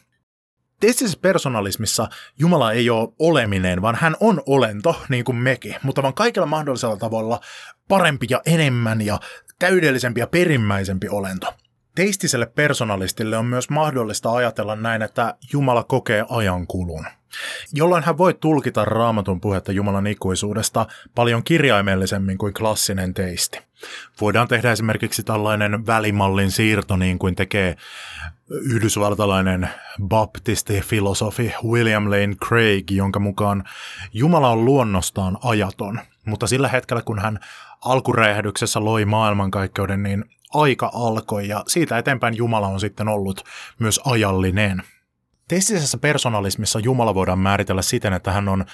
Teistisessä 0.80 1.18
persoonalismissa 1.22 2.08
Jumala 2.38 2.72
ei 2.72 2.90
ole 2.90 3.08
oleminen, 3.18 3.82
vaan 3.82 3.94
hän 3.94 4.16
on 4.20 4.42
olento, 4.46 5.02
niin 5.08 5.24
kuin 5.24 5.36
mekin, 5.36 5.76
mutta 5.82 6.02
vaan 6.02 6.14
kaikilla 6.14 6.46
mahdollisella 6.46 6.96
tavalla 6.96 7.40
parempi 7.88 8.26
ja 8.30 8.40
enemmän 8.46 9.00
ja 9.00 9.20
täydellisempi 9.58 10.20
ja 10.20 10.26
perimmäisempi 10.26 11.08
olento. 11.08 11.54
Teistiselle 11.94 12.46
personalistille 12.46 13.36
on 13.36 13.46
myös 13.46 13.70
mahdollista 13.70 14.32
ajatella 14.32 14.76
näin, 14.76 15.02
että 15.02 15.34
Jumala 15.52 15.84
kokee 15.84 16.24
ajankulun 16.28 17.06
jolloin 17.72 18.04
hän 18.04 18.18
voi 18.18 18.34
tulkita 18.34 18.84
raamatun 18.84 19.40
puhetta 19.40 19.72
Jumalan 19.72 20.06
ikuisuudesta 20.06 20.86
paljon 21.14 21.44
kirjaimellisemmin 21.44 22.38
kuin 22.38 22.54
klassinen 22.54 23.14
teisti. 23.14 23.60
Voidaan 24.20 24.48
tehdä 24.48 24.72
esimerkiksi 24.72 25.22
tällainen 25.22 25.86
välimallin 25.86 26.50
siirto 26.50 26.96
niin 26.96 27.18
kuin 27.18 27.36
tekee 27.36 27.76
yhdysvaltalainen 28.50 29.68
baptisti-filosofi 30.02 31.54
William 31.64 32.10
Lane 32.10 32.34
Craig, 32.46 32.90
jonka 32.90 33.20
mukaan 33.20 33.64
Jumala 34.12 34.50
on 34.50 34.64
luonnostaan 34.64 35.38
ajaton, 35.44 36.00
mutta 36.24 36.46
sillä 36.46 36.68
hetkellä 36.68 37.02
kun 37.02 37.18
hän 37.18 37.38
alkuräjähdyksessä 37.84 38.84
loi 38.84 39.04
maailmankaikkeuden, 39.04 40.02
niin 40.02 40.24
aika 40.54 40.90
alkoi 40.94 41.48
ja 41.48 41.64
siitä 41.66 41.98
eteenpäin 41.98 42.36
Jumala 42.36 42.68
on 42.68 42.80
sitten 42.80 43.08
ollut 43.08 43.44
myös 43.78 44.00
ajallinen. 44.04 44.82
Teistisessä 45.48 45.98
personalismissa 45.98 46.78
Jumala 46.78 47.14
voidaan 47.14 47.38
määritellä 47.38 47.82
siten, 47.82 48.12
että 48.12 48.32
hän 48.32 48.48
on 48.48 48.64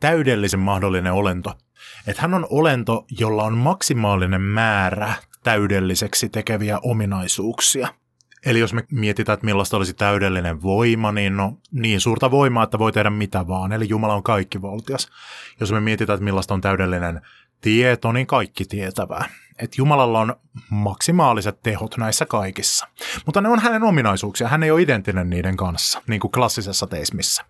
täydellisen 0.00 0.60
mahdollinen 0.60 1.12
olento. 1.12 1.58
Että 2.06 2.22
hän 2.22 2.34
on 2.34 2.46
olento, 2.50 3.06
jolla 3.18 3.44
on 3.44 3.58
maksimaalinen 3.58 4.40
määrä 4.40 5.14
täydelliseksi 5.42 6.28
tekeviä 6.28 6.78
ominaisuuksia. 6.82 7.88
Eli 8.46 8.58
jos 8.58 8.72
me 8.74 8.84
mietitään, 8.90 9.34
että 9.34 9.44
millaista 9.44 9.76
olisi 9.76 9.94
täydellinen 9.94 10.62
voima, 10.62 11.12
niin 11.12 11.36
no 11.36 11.58
niin 11.72 12.00
suurta 12.00 12.30
voimaa, 12.30 12.64
että 12.64 12.78
voi 12.78 12.92
tehdä 12.92 13.10
mitä 13.10 13.48
vaan. 13.48 13.72
Eli 13.72 13.88
Jumala 13.88 14.14
on 14.14 14.22
kaikki 14.22 14.62
voltias. 14.62 15.08
Jos 15.60 15.72
me 15.72 15.80
mietitään, 15.80 16.14
että 16.14 16.24
millaista 16.24 16.54
on 16.54 16.60
täydellinen 16.60 17.20
tieto, 17.60 18.12
niin 18.12 18.26
kaikki 18.26 18.64
tietävää. 18.64 19.24
Että 19.62 19.74
Jumalalla 19.78 20.20
on 20.20 20.36
maksimaaliset 20.70 21.62
tehot 21.62 21.96
näissä 21.96 22.26
kaikissa. 22.26 22.86
Mutta 23.26 23.40
ne 23.40 23.48
on 23.48 23.58
hänen 23.58 23.82
ominaisuuksia, 23.82 24.48
hän 24.48 24.62
ei 24.62 24.70
ole 24.70 24.82
identtinen 24.82 25.30
niiden 25.30 25.56
kanssa, 25.56 26.02
niin 26.06 26.20
kuin 26.20 26.32
klassisessa 26.32 26.86
teismissä. 26.86 27.44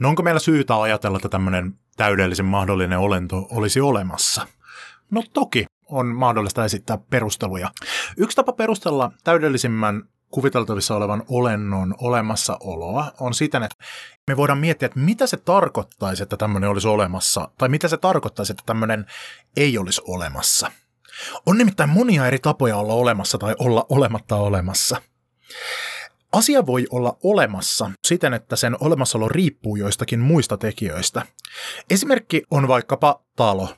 No 0.00 0.08
onko 0.08 0.22
meillä 0.22 0.40
syytä 0.40 0.80
ajatella, 0.80 1.16
että 1.16 1.28
tämmöinen 1.28 1.74
täydellisen 1.96 2.46
mahdollinen 2.46 2.98
olento 2.98 3.46
olisi 3.50 3.80
olemassa? 3.80 4.46
No 5.10 5.22
toki 5.32 5.64
on 5.86 6.06
mahdollista 6.06 6.64
esittää 6.64 6.98
perusteluja. 7.10 7.70
Yksi 8.16 8.36
tapa 8.36 8.52
perustella 8.52 9.12
täydellisimmän 9.24 10.02
kuviteltavissa 10.30 10.96
olevan 10.96 11.22
olennon 11.28 11.94
olemassaoloa 12.00 13.12
on 13.20 13.34
siten, 13.34 13.62
että 13.62 13.76
me 14.26 14.36
voidaan 14.36 14.58
miettiä, 14.58 14.86
että 14.86 15.00
mitä 15.00 15.26
se 15.26 15.36
tarkoittaisi, 15.36 16.22
että 16.22 16.36
tämmöinen 16.36 16.70
olisi 16.70 16.88
olemassa, 16.88 17.48
tai 17.58 17.68
mitä 17.68 17.88
se 17.88 17.96
tarkoittaisi, 17.96 18.52
että 18.52 18.62
tämmöinen 18.66 19.06
ei 19.56 19.78
olisi 19.78 20.00
olemassa. 20.04 20.70
On 21.46 21.58
nimittäin 21.58 21.90
monia 21.90 22.26
eri 22.26 22.38
tapoja 22.38 22.76
olla 22.76 22.92
olemassa 22.92 23.38
tai 23.38 23.54
olla 23.58 23.86
olematta 23.88 24.36
olemassa. 24.36 25.02
Asia 26.32 26.66
voi 26.66 26.86
olla 26.90 27.16
olemassa 27.22 27.90
siten, 28.06 28.34
että 28.34 28.56
sen 28.56 28.76
olemassaolo 28.80 29.28
riippuu 29.28 29.76
joistakin 29.76 30.20
muista 30.20 30.56
tekijöistä. 30.56 31.26
Esimerkki 31.90 32.42
on 32.50 32.68
vaikkapa 32.68 33.22
talo. 33.36 33.68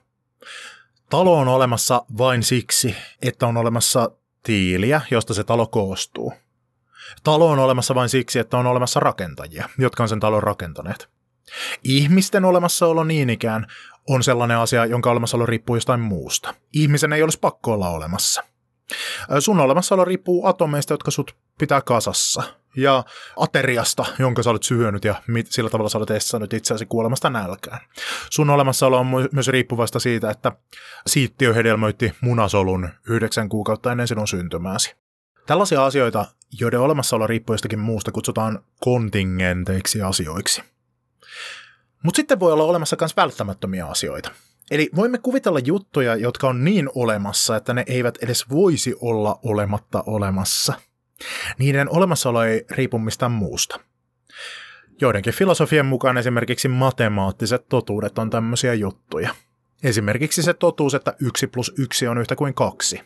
Talo 1.10 1.38
on 1.38 1.48
olemassa 1.48 2.04
vain 2.18 2.42
siksi, 2.42 2.96
että 3.22 3.46
on 3.46 3.56
olemassa 3.56 4.10
tiiliä, 4.42 5.00
josta 5.10 5.34
se 5.34 5.44
talo 5.44 5.66
koostuu. 5.66 6.32
Talo 7.22 7.50
on 7.50 7.58
olemassa 7.58 7.94
vain 7.94 8.08
siksi, 8.08 8.38
että 8.38 8.56
on 8.58 8.66
olemassa 8.66 9.00
rakentajia, 9.00 9.68
jotka 9.78 10.02
on 10.02 10.08
sen 10.08 10.20
talon 10.20 10.42
rakentaneet. 10.42 11.08
Ihmisten 11.84 12.44
olemassaolo 12.44 13.04
niin 13.04 13.30
ikään 13.30 13.66
on 14.08 14.22
sellainen 14.22 14.56
asia, 14.56 14.84
jonka 14.84 15.10
olemassaolo 15.10 15.46
riippuu 15.46 15.76
jostain 15.76 16.00
muusta. 16.00 16.54
Ihmisen 16.72 17.12
ei 17.12 17.22
olisi 17.22 17.38
pakko 17.38 17.72
olla 17.72 17.88
olemassa. 17.88 18.44
Sun 19.38 19.60
olemassaolo 19.60 20.04
riippuu 20.04 20.46
atomeista, 20.46 20.94
jotka 20.94 21.10
sut 21.10 21.36
pitää 21.58 21.80
kasassa 21.80 22.42
ja 22.76 23.04
ateriasta, 23.36 24.04
jonka 24.18 24.42
sä 24.42 24.50
olet 24.50 24.62
syönyt 24.62 25.04
ja 25.04 25.14
mit, 25.26 25.46
sillä 25.46 25.70
tavalla 25.70 25.88
sä 25.88 25.98
olet 25.98 26.10
estännyt 26.10 26.52
itseäsi 26.52 26.86
kuolemasta 26.86 27.30
nälkään. 27.30 27.80
Sun 28.30 28.50
olemassaolo 28.50 28.98
on 28.98 29.06
myös 29.32 29.48
riippuvasta 29.48 29.98
siitä, 29.98 30.30
että 30.30 30.52
siittiö 31.06 31.54
hedelmöitti 31.54 32.12
munasolun 32.20 32.88
yhdeksän 33.08 33.48
kuukautta 33.48 33.92
ennen 33.92 34.08
sinun 34.08 34.28
syntymääsi. 34.28 34.94
Tällaisia 35.46 35.84
asioita, 35.84 36.26
joiden 36.60 36.80
olemassaolo 36.80 37.26
riippuu 37.26 37.54
jostakin 37.54 37.78
muusta, 37.78 38.12
kutsutaan 38.12 38.64
kontingenteiksi 38.80 40.02
asioiksi. 40.02 40.62
Mutta 42.02 42.16
sitten 42.16 42.40
voi 42.40 42.52
olla 42.52 42.64
olemassa 42.64 42.96
myös 43.00 43.16
välttämättömiä 43.16 43.86
asioita. 43.86 44.30
Eli 44.70 44.90
voimme 44.96 45.18
kuvitella 45.18 45.58
juttuja, 45.58 46.16
jotka 46.16 46.48
on 46.48 46.64
niin 46.64 46.88
olemassa, 46.94 47.56
että 47.56 47.74
ne 47.74 47.84
eivät 47.86 48.18
edes 48.22 48.50
voisi 48.50 48.94
olla 49.00 49.38
olematta 49.42 50.04
olemassa– 50.06 50.74
niiden 51.58 51.94
olemassaolo 51.94 52.42
ei 52.42 52.64
riipu 52.70 52.98
mistään 52.98 53.32
muusta. 53.32 53.80
Joidenkin 55.00 55.34
filosofian 55.34 55.86
mukaan 55.86 56.18
esimerkiksi 56.18 56.68
matemaattiset 56.68 57.68
totuudet 57.68 58.18
on 58.18 58.30
tämmöisiä 58.30 58.74
juttuja. 58.74 59.34
Esimerkiksi 59.82 60.42
se 60.42 60.54
totuus, 60.54 60.94
että 60.94 61.14
1 61.20 61.46
plus 61.46 61.72
1 61.78 62.06
on 62.06 62.18
yhtä 62.18 62.36
kuin 62.36 62.54
2. 62.54 63.00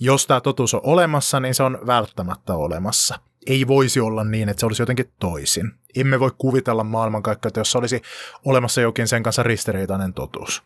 Jos 0.00 0.26
tämä 0.26 0.40
totuus 0.40 0.74
on 0.74 0.80
olemassa, 0.84 1.40
niin 1.40 1.54
se 1.54 1.62
on 1.62 1.78
välttämättä 1.86 2.54
olemassa. 2.54 3.18
Ei 3.46 3.66
voisi 3.66 4.00
olla 4.00 4.24
niin, 4.24 4.48
että 4.48 4.60
se 4.60 4.66
olisi 4.66 4.82
jotenkin 4.82 5.12
toisin. 5.20 5.72
Emme 5.96 6.20
voi 6.20 6.30
kuvitella 6.38 6.84
maailmankaikkeutta, 6.84 7.60
jos 7.60 7.76
olisi 7.76 8.02
olemassa 8.44 8.80
jokin 8.80 9.08
sen 9.08 9.22
kanssa 9.22 9.42
ristiriitainen 9.42 10.14
totuus. 10.14 10.62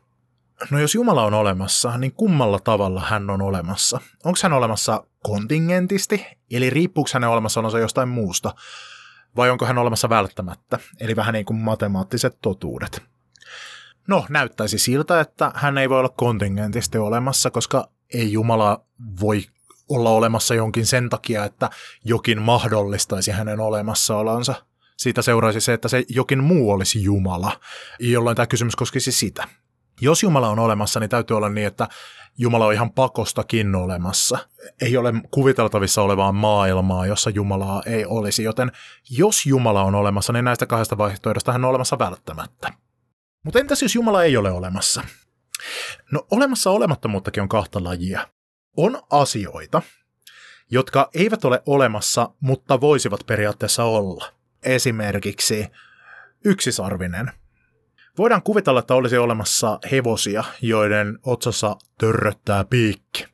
No 0.71 0.81
jos 0.81 0.95
Jumala 0.95 1.25
on 1.25 1.35
olemassa, 1.35 1.99
niin 1.99 2.13
kummalla 2.13 2.59
tavalla 2.59 3.01
hän 3.01 3.31
on 3.31 3.43
olemassa? 3.43 4.01
Onko 4.25 4.39
hän 4.43 4.53
olemassa 4.53 5.05
kontingentisti, 5.23 6.27
eli 6.51 6.71
riippuuko 6.71 7.11
hänen 7.15 7.31
olemassaolonsa 7.31 7.79
jostain 7.79 8.09
muusta, 8.09 8.55
vai 9.37 9.51
onko 9.51 9.67
hän 9.67 9.79
olemassa 9.79 10.09
välttämättä, 10.09 10.79
eli 11.01 11.17
vähän 11.17 11.33
niin 11.33 11.45
kuin 11.45 11.57
matemaattiset 11.57 12.39
totuudet? 12.43 13.03
No, 14.09 14.27
näyttäisi 14.29 14.79
siltä, 14.79 15.21
että 15.21 15.53
hän 15.55 15.79
ei 15.79 15.89
voi 15.89 15.99
olla 15.99 16.09
kontingentisti 16.09 16.99
olemassa, 16.99 17.51
koska 17.51 17.89
ei 18.15 18.33
Jumala 18.33 18.85
voi 19.21 19.45
olla 19.89 20.11
olemassa 20.11 20.55
jonkin 20.55 20.87
sen 20.87 21.11
takia, 21.11 21.45
että 21.45 21.71
jokin 22.05 22.43
mahdollistaisi 22.43 23.31
hänen 23.31 23.61
olemassaolonsa. 23.61 24.55
Siitä 24.99 25.23
seuraisi 25.23 25.61
se, 25.61 25.73
että 25.73 25.89
se 25.89 26.05
jokin 26.09 26.45
muu 26.45 26.71
olisi 26.71 27.03
Jumala, 27.03 27.61
jolloin 28.01 28.37
tämä 28.37 28.47
kysymys 28.47 28.77
koskisi 28.77 29.13
sitä. 29.13 29.49
Jos 30.01 30.23
Jumala 30.23 30.49
on 30.49 30.59
olemassa, 30.59 31.01
niin 31.01 31.11
täytyy 31.11 31.37
olla 31.37 31.49
niin, 31.49 31.67
että 31.67 31.89
Jumala 32.39 32.67
on 32.67 32.73
ihan 32.73 32.93
pakostakin 32.93 33.75
olemassa. 33.75 34.39
Ei 34.83 34.97
ole 34.97 35.13
kuviteltavissa 35.31 36.03
olevaa 36.03 36.33
maailmaa, 36.33 37.07
jossa 37.07 37.31
Jumalaa 37.31 37.83
ei 37.87 38.05
olisi, 38.07 38.45
joten 38.45 38.73
jos 39.11 39.47
Jumala 39.47 39.83
on 39.83 39.95
olemassa, 39.95 40.33
niin 40.33 40.45
näistä 40.45 40.67
kahdesta 40.67 40.99
vaihtoehdosta 40.99 41.53
hän 41.53 41.65
on 41.65 41.71
olemassa 41.71 41.99
välttämättä. 41.99 42.73
Mutta 43.45 43.59
entäs 43.59 43.83
jos 43.83 43.95
Jumala 43.95 44.25
ei 44.25 44.37
ole 44.37 44.51
olemassa? 44.51 45.05
No 46.13 46.27
olemassa 46.31 46.71
olemattomuuttakin 46.71 47.43
on 47.43 47.49
kahta 47.49 47.85
lajia. 47.85 48.29
On 48.77 49.03
asioita, 49.11 49.83
jotka 50.71 51.11
eivät 51.15 51.45
ole 51.45 51.63
olemassa, 51.67 52.31
mutta 52.41 52.81
voisivat 52.81 53.27
periaatteessa 53.27 53.85
olla. 53.85 54.33
Esimerkiksi 54.65 55.67
yksisarvinen– 56.45 57.31
Voidaan 58.19 58.43
kuvitella, 58.43 58.81
että 58.81 58.95
olisi 58.95 59.19
olemassa 59.19 59.79
hevosia, 59.91 60.45
joiden 60.63 61.19
otsassa 61.23 61.77
törröttää 61.99 62.65
piikki, 62.65 63.27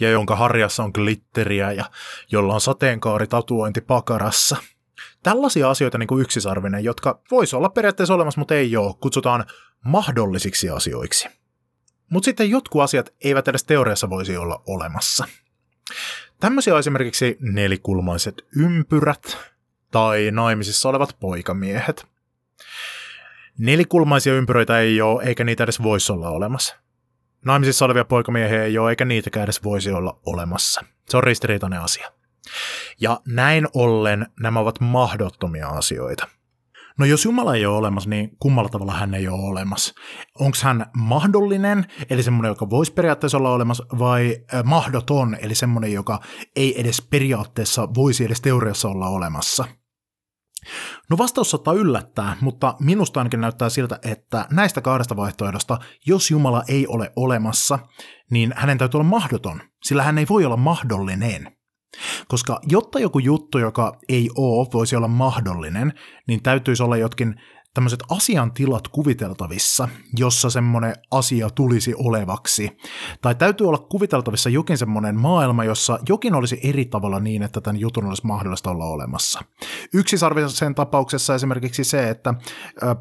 ja 0.00 0.10
jonka 0.10 0.36
harjassa 0.36 0.84
on 0.84 0.90
glitteriä 0.94 1.72
ja 1.72 1.84
jolla 2.32 2.54
on 2.54 2.60
sateenkaaritatuointi 2.60 3.80
pakarassa. 3.80 4.56
Tällaisia 5.22 5.70
asioita 5.70 5.98
niin 5.98 6.06
kuin 6.06 6.22
yksisarvinen, 6.22 6.84
jotka 6.84 7.20
voisi 7.30 7.56
olla 7.56 7.68
periaatteessa 7.68 8.14
olemassa, 8.14 8.40
mutta 8.40 8.54
ei 8.54 8.76
ole, 8.76 8.94
kutsutaan 9.00 9.44
mahdollisiksi 9.84 10.70
asioiksi. 10.70 11.28
Mutta 12.10 12.24
sitten 12.24 12.50
jotkut 12.50 12.82
asiat 12.82 13.14
eivät 13.24 13.48
edes 13.48 13.64
teoriassa 13.64 14.10
voisi 14.10 14.36
olla 14.36 14.62
olemassa. 14.66 15.24
Tämmöisiä 16.40 16.74
on 16.74 16.80
esimerkiksi 16.80 17.36
nelikulmaiset 17.40 18.46
ympyrät 18.56 19.53
tai 19.94 20.30
naimisissa 20.30 20.88
olevat 20.88 21.16
poikamiehet– 21.20 22.06
Nelikulmaisia 23.58 24.34
ympyröitä 24.34 24.78
ei 24.78 25.00
ole, 25.00 25.22
eikä 25.22 25.44
niitä 25.44 25.64
edes 25.64 25.82
voisi 25.82 26.12
olla 26.12 26.30
olemassa. 26.30 26.76
Naimisissa 27.44 27.84
olevia 27.84 28.04
poikamiehiä 28.04 28.64
ei 28.64 28.78
ole, 28.78 28.90
eikä 28.90 29.04
niitäkään 29.04 29.44
edes 29.44 29.64
voisi 29.64 29.90
olla 29.90 30.20
olemassa. 30.26 30.84
Se 31.08 31.16
on 31.16 31.24
ristiriitainen 31.24 31.80
asia. 31.80 32.12
Ja 33.00 33.20
näin 33.26 33.68
ollen 33.74 34.26
nämä 34.40 34.60
ovat 34.60 34.80
mahdottomia 34.80 35.68
asioita. 35.68 36.28
No 36.98 37.06
jos 37.06 37.24
Jumala 37.24 37.54
ei 37.54 37.66
ole 37.66 37.76
olemassa, 37.76 38.10
niin 38.10 38.36
kummalla 38.38 38.68
tavalla 38.68 38.92
hän 38.92 39.14
ei 39.14 39.28
ole 39.28 39.42
olemassa? 39.42 39.94
Onko 40.38 40.56
hän 40.62 40.86
mahdollinen, 40.96 41.86
eli 42.10 42.22
semmoinen, 42.22 42.48
joka 42.48 42.70
voisi 42.70 42.92
periaatteessa 42.92 43.38
olla 43.38 43.52
olemassa, 43.52 43.86
vai 43.98 44.38
mahdoton, 44.64 45.36
eli 45.40 45.54
semmoinen, 45.54 45.92
joka 45.92 46.20
ei 46.56 46.80
edes 46.80 47.02
periaatteessa 47.10 47.88
voisi 47.94 48.24
edes 48.24 48.40
teoriassa 48.40 48.88
olla 48.88 49.08
olemassa? 49.08 49.64
No 51.10 51.18
vastaus 51.18 51.50
saattaa 51.50 51.74
yllättää, 51.74 52.36
mutta 52.40 52.74
minusta 52.80 53.20
ainakin 53.20 53.40
näyttää 53.40 53.68
siltä, 53.68 53.98
että 54.02 54.46
näistä 54.50 54.80
kahdesta 54.80 55.16
vaihtoehdosta, 55.16 55.78
jos 56.06 56.30
Jumala 56.30 56.62
ei 56.68 56.86
ole 56.86 57.12
olemassa, 57.16 57.78
niin 58.30 58.54
hänen 58.56 58.78
täytyy 58.78 58.98
olla 58.98 59.08
mahdoton, 59.08 59.60
sillä 59.84 60.02
hän 60.02 60.18
ei 60.18 60.26
voi 60.28 60.44
olla 60.44 60.56
mahdollinen. 60.56 61.56
Koska 62.28 62.60
jotta 62.68 62.98
joku 62.98 63.18
juttu, 63.18 63.58
joka 63.58 63.92
ei 64.08 64.30
ole, 64.36 64.68
voisi 64.72 64.96
olla 64.96 65.08
mahdollinen, 65.08 65.92
niin 66.28 66.42
täytyisi 66.42 66.82
olla 66.82 66.96
jotkin 66.96 67.34
tämmöiset 67.74 68.02
asiantilat 68.10 68.88
kuviteltavissa, 68.88 69.88
jossa 70.16 70.50
semmoinen 70.50 70.94
asia 71.10 71.50
tulisi 71.50 71.94
olevaksi. 71.98 72.78
Tai 73.22 73.34
täytyy 73.34 73.68
olla 73.68 73.78
kuviteltavissa 73.78 74.50
jokin 74.50 74.78
semmoinen 74.78 75.20
maailma, 75.20 75.64
jossa 75.64 75.98
jokin 76.08 76.34
olisi 76.34 76.60
eri 76.62 76.84
tavalla 76.84 77.20
niin, 77.20 77.42
että 77.42 77.60
tämän 77.60 77.80
jutun 77.80 78.06
olisi 78.06 78.26
mahdollista 78.26 78.70
olla 78.70 78.84
olemassa. 78.84 79.40
Yksi 79.94 80.16
sen 80.48 80.74
tapauksessa 80.74 81.34
esimerkiksi 81.34 81.84
se, 81.84 82.10
että 82.10 82.34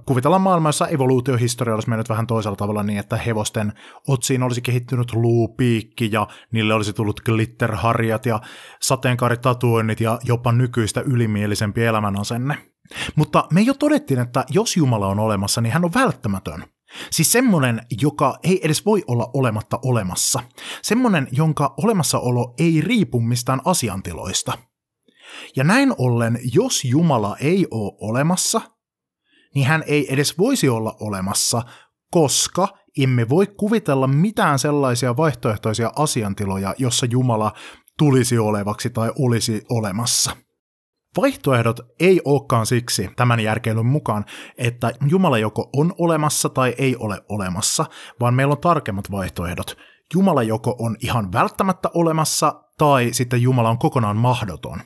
kuvitellaan 0.06 0.42
maailma, 0.42 0.70
jossa 0.70 0.88
evoluutiohistoria 0.88 1.76
olisi 1.76 1.90
mennyt 1.90 2.10
vähän 2.10 2.28
toisella 2.28 2.56
tavalla 2.56 2.84
niin, 2.84 3.00
että 3.00 3.18
hevosten 3.18 3.74
otsiin 4.08 4.44
olisi 4.44 4.62
kehittynyt 4.62 5.14
luupiikki 5.14 6.10
ja 6.12 6.28
niille 6.52 6.74
olisi 6.74 6.94
tullut 6.94 7.22
glitterharjat 7.22 8.26
ja 8.26 8.42
sateenkaaritatuoinnit 8.82 10.02
ja 10.02 10.20
jopa 10.24 10.52
nykyistä 10.52 11.02
ylimielisempi 11.02 11.84
elämänasenne. 11.84 12.73
Mutta 13.16 13.48
me 13.52 13.62
jo 13.62 13.74
todettiin, 13.74 14.20
että 14.20 14.46
jos 14.50 14.78
Jumala 14.78 15.08
on 15.08 15.20
olemassa, 15.20 15.62
niin 15.62 15.74
hän 15.74 15.86
on 15.86 15.94
välttämätön. 15.94 16.64
Siis 17.12 17.32
semmoinen, 17.32 17.82
joka 18.02 18.40
ei 18.44 18.66
edes 18.66 18.86
voi 18.86 19.04
olla 19.08 19.30
olematta 19.34 19.80
olemassa. 19.84 20.40
Semmoinen, 20.82 21.28
jonka 21.32 21.74
olemassaolo 21.84 22.54
ei 22.60 22.82
riipu 22.82 23.20
mistään 23.20 23.62
asiantiloista. 23.66 24.58
Ja 25.56 25.64
näin 25.64 25.94
ollen, 25.98 26.40
jos 26.54 26.86
Jumala 26.86 27.38
ei 27.40 27.68
ole 27.72 27.94
olemassa, 28.02 28.62
niin 29.56 29.68
hän 29.68 29.84
ei 29.88 30.14
edes 30.14 30.38
voisi 30.38 30.70
olla 30.70 30.96
olemassa, 31.00 31.62
koska 32.12 32.68
emme 33.00 33.30
voi 33.30 33.48
kuvitella 33.48 34.08
mitään 34.08 34.60
sellaisia 34.60 35.18
vaihtoehtoisia 35.18 35.92
asiantiloja, 35.96 36.76
jossa 36.78 37.06
Jumala 37.06 37.52
tulisi 37.98 38.38
olevaksi 38.38 38.90
tai 38.90 39.12
olisi 39.20 39.62
olemassa. 39.70 40.36
Vaihtoehdot 41.18 41.80
ei 42.00 42.22
olekaan 42.26 42.66
siksi 42.66 43.10
tämän 43.16 43.40
järkeilyn 43.40 43.86
mukaan, 43.86 44.26
että 44.58 44.92
Jumala 45.08 45.38
joko 45.38 45.70
on 45.74 45.94
olemassa 45.98 46.50
tai 46.50 46.76
ei 46.78 46.96
ole 46.96 47.22
olemassa, 47.30 47.86
vaan 48.20 48.34
meillä 48.34 48.52
on 48.52 48.62
tarkemmat 48.62 49.12
vaihtoehdot. 49.12 49.78
Jumala 50.14 50.44
joko 50.44 50.76
on 50.80 50.96
ihan 51.00 51.32
välttämättä 51.32 51.90
olemassa 51.94 52.64
tai 52.78 53.10
sitten 53.12 53.42
Jumala 53.42 53.70
on 53.70 53.78
kokonaan 53.78 54.18
mahdoton. 54.18 54.80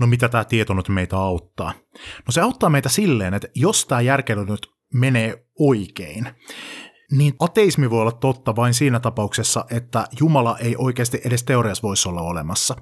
No 0.00 0.06
mitä 0.06 0.28
tämä 0.28 0.44
tieto 0.44 0.74
nyt 0.74 0.88
meitä 0.88 1.16
auttaa? 1.16 1.72
No 2.26 2.30
se 2.30 2.40
auttaa 2.40 2.70
meitä 2.70 2.88
silleen, 2.88 3.34
että 3.34 3.48
jos 3.54 3.86
tämä 3.86 4.00
järkeily 4.00 4.46
nyt 4.46 4.66
menee 4.94 5.46
oikein, 5.58 6.28
niin 7.12 7.34
ateismi 7.40 7.90
voi 7.90 8.00
olla 8.00 8.12
totta 8.12 8.56
vain 8.56 8.74
siinä 8.74 9.00
tapauksessa, 9.00 9.64
että 9.70 10.06
Jumala 10.20 10.58
ei 10.58 10.76
oikeasti 10.78 11.20
edes 11.24 11.44
teoriassa 11.44 11.82
voisi 11.82 12.08
olla 12.08 12.22
olemassa. 12.22 12.76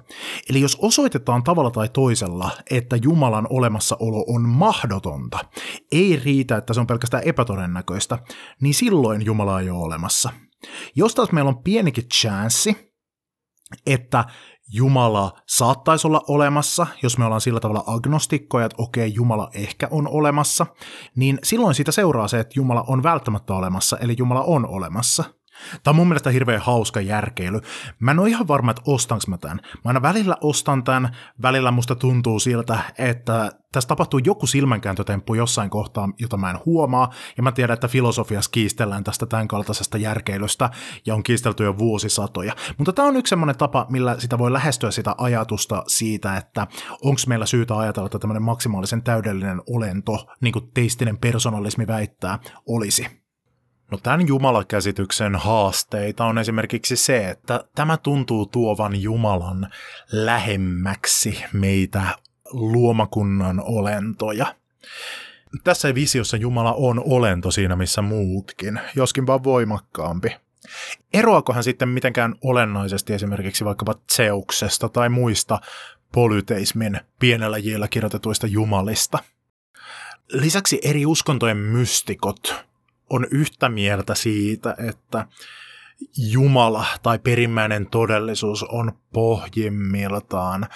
Eli 0.49 0.61
jos 0.61 0.77
osoitetaan 0.81 1.43
tavalla 1.43 1.71
tai 1.71 1.89
toisella, 1.89 2.51
että 2.71 2.95
Jumalan 2.95 3.47
olemassaolo 3.49 4.25
on 4.27 4.49
mahdotonta, 4.49 5.39
ei 5.91 6.21
riitä, 6.23 6.57
että 6.57 6.73
se 6.73 6.79
on 6.79 6.87
pelkästään 6.87 7.23
epätodennäköistä, 7.23 8.19
niin 8.61 8.73
silloin 8.73 9.25
Jumala 9.25 9.59
ei 9.59 9.69
ole 9.69 9.83
olemassa. 9.85 10.29
Jos 10.95 11.15
taas 11.15 11.31
meillä 11.31 11.49
on 11.49 11.63
pienikin 11.63 12.09
chanssi, 12.09 12.95
että 13.85 14.25
Jumala 14.73 15.31
saattaisi 15.47 16.07
olla 16.07 16.21
olemassa, 16.27 16.87
jos 17.03 17.17
me 17.17 17.25
ollaan 17.25 17.41
sillä 17.41 17.59
tavalla 17.59 17.83
agnostikkoja, 17.87 18.65
että 18.65 18.83
okei, 18.83 19.13
Jumala 19.13 19.49
ehkä 19.53 19.87
on 19.91 20.07
olemassa, 20.07 20.65
niin 21.15 21.39
silloin 21.43 21.75
siitä 21.75 21.91
seuraa 21.91 22.27
se, 22.27 22.39
että 22.39 22.53
Jumala 22.55 22.83
on 22.87 23.03
välttämättä 23.03 23.53
olemassa, 23.53 23.97
eli 23.97 24.15
Jumala 24.17 24.43
on 24.43 24.67
olemassa. 24.67 25.23
Tämä 25.83 25.91
on 25.91 25.95
mun 25.95 26.07
mielestä 26.07 26.29
hirveän 26.29 26.61
hauska 26.61 27.01
järkeily. 27.01 27.61
Mä 27.99 28.11
en 28.11 28.19
ole 28.19 28.29
ihan 28.29 28.47
varma, 28.47 28.71
että 28.71 28.83
ostanko 28.85 29.23
mä 29.27 29.37
tämän. 29.37 29.59
Mä 29.63 29.81
aina 29.85 30.01
välillä 30.01 30.37
ostan 30.41 30.83
tämän, 30.83 31.15
välillä 31.41 31.71
musta 31.71 31.95
tuntuu 31.95 32.39
siltä, 32.39 32.79
että 32.97 33.51
tässä 33.75 33.87
tapahtuu 33.87 34.19
joku 34.23 34.47
silmänkääntötemppu 34.47 35.33
jossain 35.33 35.69
kohtaa, 35.69 36.09
jota 36.19 36.37
mä 36.37 36.49
en 36.49 36.59
huomaa, 36.65 37.11
ja 37.37 37.43
mä 37.43 37.51
tiedän, 37.51 37.73
että 37.73 37.87
filosofiassa 37.87 38.51
kiistellään 38.51 39.03
tästä 39.03 39.25
tämän 39.25 39.47
kaltaisesta 39.47 39.97
järkeilystä, 39.97 40.69
ja 41.05 41.15
on 41.15 41.23
kiistelty 41.23 41.63
jo 41.63 41.77
vuosisatoja. 41.77 42.55
Mutta 42.77 42.93
tämä 42.93 43.07
on 43.07 43.17
yksi 43.17 43.29
semmoinen 43.29 43.57
tapa, 43.57 43.85
millä 43.89 44.15
sitä 44.19 44.37
voi 44.37 44.53
lähestyä 44.53 44.91
sitä 44.91 45.15
ajatusta 45.17 45.83
siitä, 45.87 46.37
että 46.37 46.67
onko 47.03 47.21
meillä 47.27 47.45
syytä 47.45 47.77
ajatella, 47.77 48.05
että 48.05 48.19
tämmöinen 48.19 48.43
maksimaalisen 48.43 49.03
täydellinen 49.03 49.61
olento, 49.67 50.25
niin 50.41 50.53
kuin 50.53 50.71
teistinen 50.73 51.17
personalismi 51.17 51.87
väittää, 51.87 52.39
olisi. 52.67 53.24
No 53.91 53.97
tämän 54.03 54.27
Jumalakäsityksen 54.27 55.35
haasteita 55.35 56.25
on 56.25 56.37
esimerkiksi 56.37 56.95
se, 56.95 57.29
että 57.29 57.63
tämä 57.75 57.97
tuntuu 57.97 58.45
tuovan 58.45 59.01
Jumalan 59.01 59.69
lähemmäksi 60.11 61.43
meitä 61.53 62.01
luomakunnan 62.51 63.61
olentoja. 63.65 64.55
Tässä 65.63 65.95
visiossa 65.95 66.37
Jumala 66.37 66.73
on 66.73 67.03
olento 67.05 67.51
siinä 67.51 67.75
missä 67.75 68.01
muutkin, 68.01 68.79
joskin 68.95 69.27
vaan 69.27 69.43
voimakkaampi. 69.43 70.35
Eroako 71.13 71.53
hän 71.53 71.63
sitten 71.63 71.89
mitenkään 71.89 72.35
olennaisesti 72.43 73.13
esimerkiksi 73.13 73.65
vaikkapa 73.65 73.95
Zeuksesta 74.15 74.89
tai 74.89 75.09
muista 75.09 75.59
polyteismin 76.11 76.99
pienellä 77.19 77.57
jillä 77.57 77.87
kirjoitetuista 77.87 78.47
jumalista? 78.47 79.19
Lisäksi 80.31 80.79
eri 80.83 81.05
uskontojen 81.05 81.57
mystikot 81.57 82.65
on 83.09 83.27
yhtä 83.31 83.69
mieltä 83.69 84.15
siitä, 84.15 84.75
että 84.87 85.27
Jumala 86.17 86.85
tai 87.03 87.19
perimmäinen 87.19 87.87
todellisuus 87.87 88.63
on 88.63 88.91
pohjimmiltaan 89.13 90.67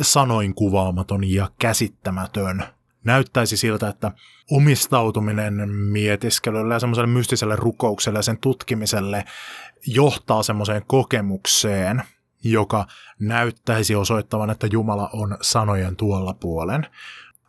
sanoin 0.00 0.54
kuvaamaton 0.54 1.24
ja 1.24 1.50
käsittämätön. 1.58 2.64
Näyttäisi 3.04 3.56
siltä, 3.56 3.88
että 3.88 4.12
omistautuminen 4.50 5.70
mietiskelylle 5.70 6.74
ja 6.74 6.80
semmoiselle 6.80 7.10
mystiselle 7.10 7.56
rukoukselle 7.56 8.18
ja 8.18 8.22
sen 8.22 8.38
tutkimiselle 8.38 9.24
johtaa 9.86 10.42
semmoiseen 10.42 10.82
kokemukseen, 10.86 12.02
joka 12.44 12.86
näyttäisi 13.20 13.94
osoittavan, 13.94 14.50
että 14.50 14.66
Jumala 14.72 15.10
on 15.12 15.38
sanojen 15.40 15.96
tuolla 15.96 16.34
puolen 16.34 16.86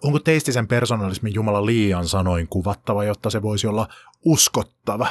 onko 0.06 0.20
teistisen 0.20 0.68
persoonallismin 0.68 1.34
Jumala 1.34 1.66
liian 1.66 2.08
sanoin 2.08 2.48
kuvattava, 2.48 3.04
jotta 3.04 3.30
se 3.30 3.42
voisi 3.42 3.68
olla 3.68 3.88
uskottava? 4.26 5.08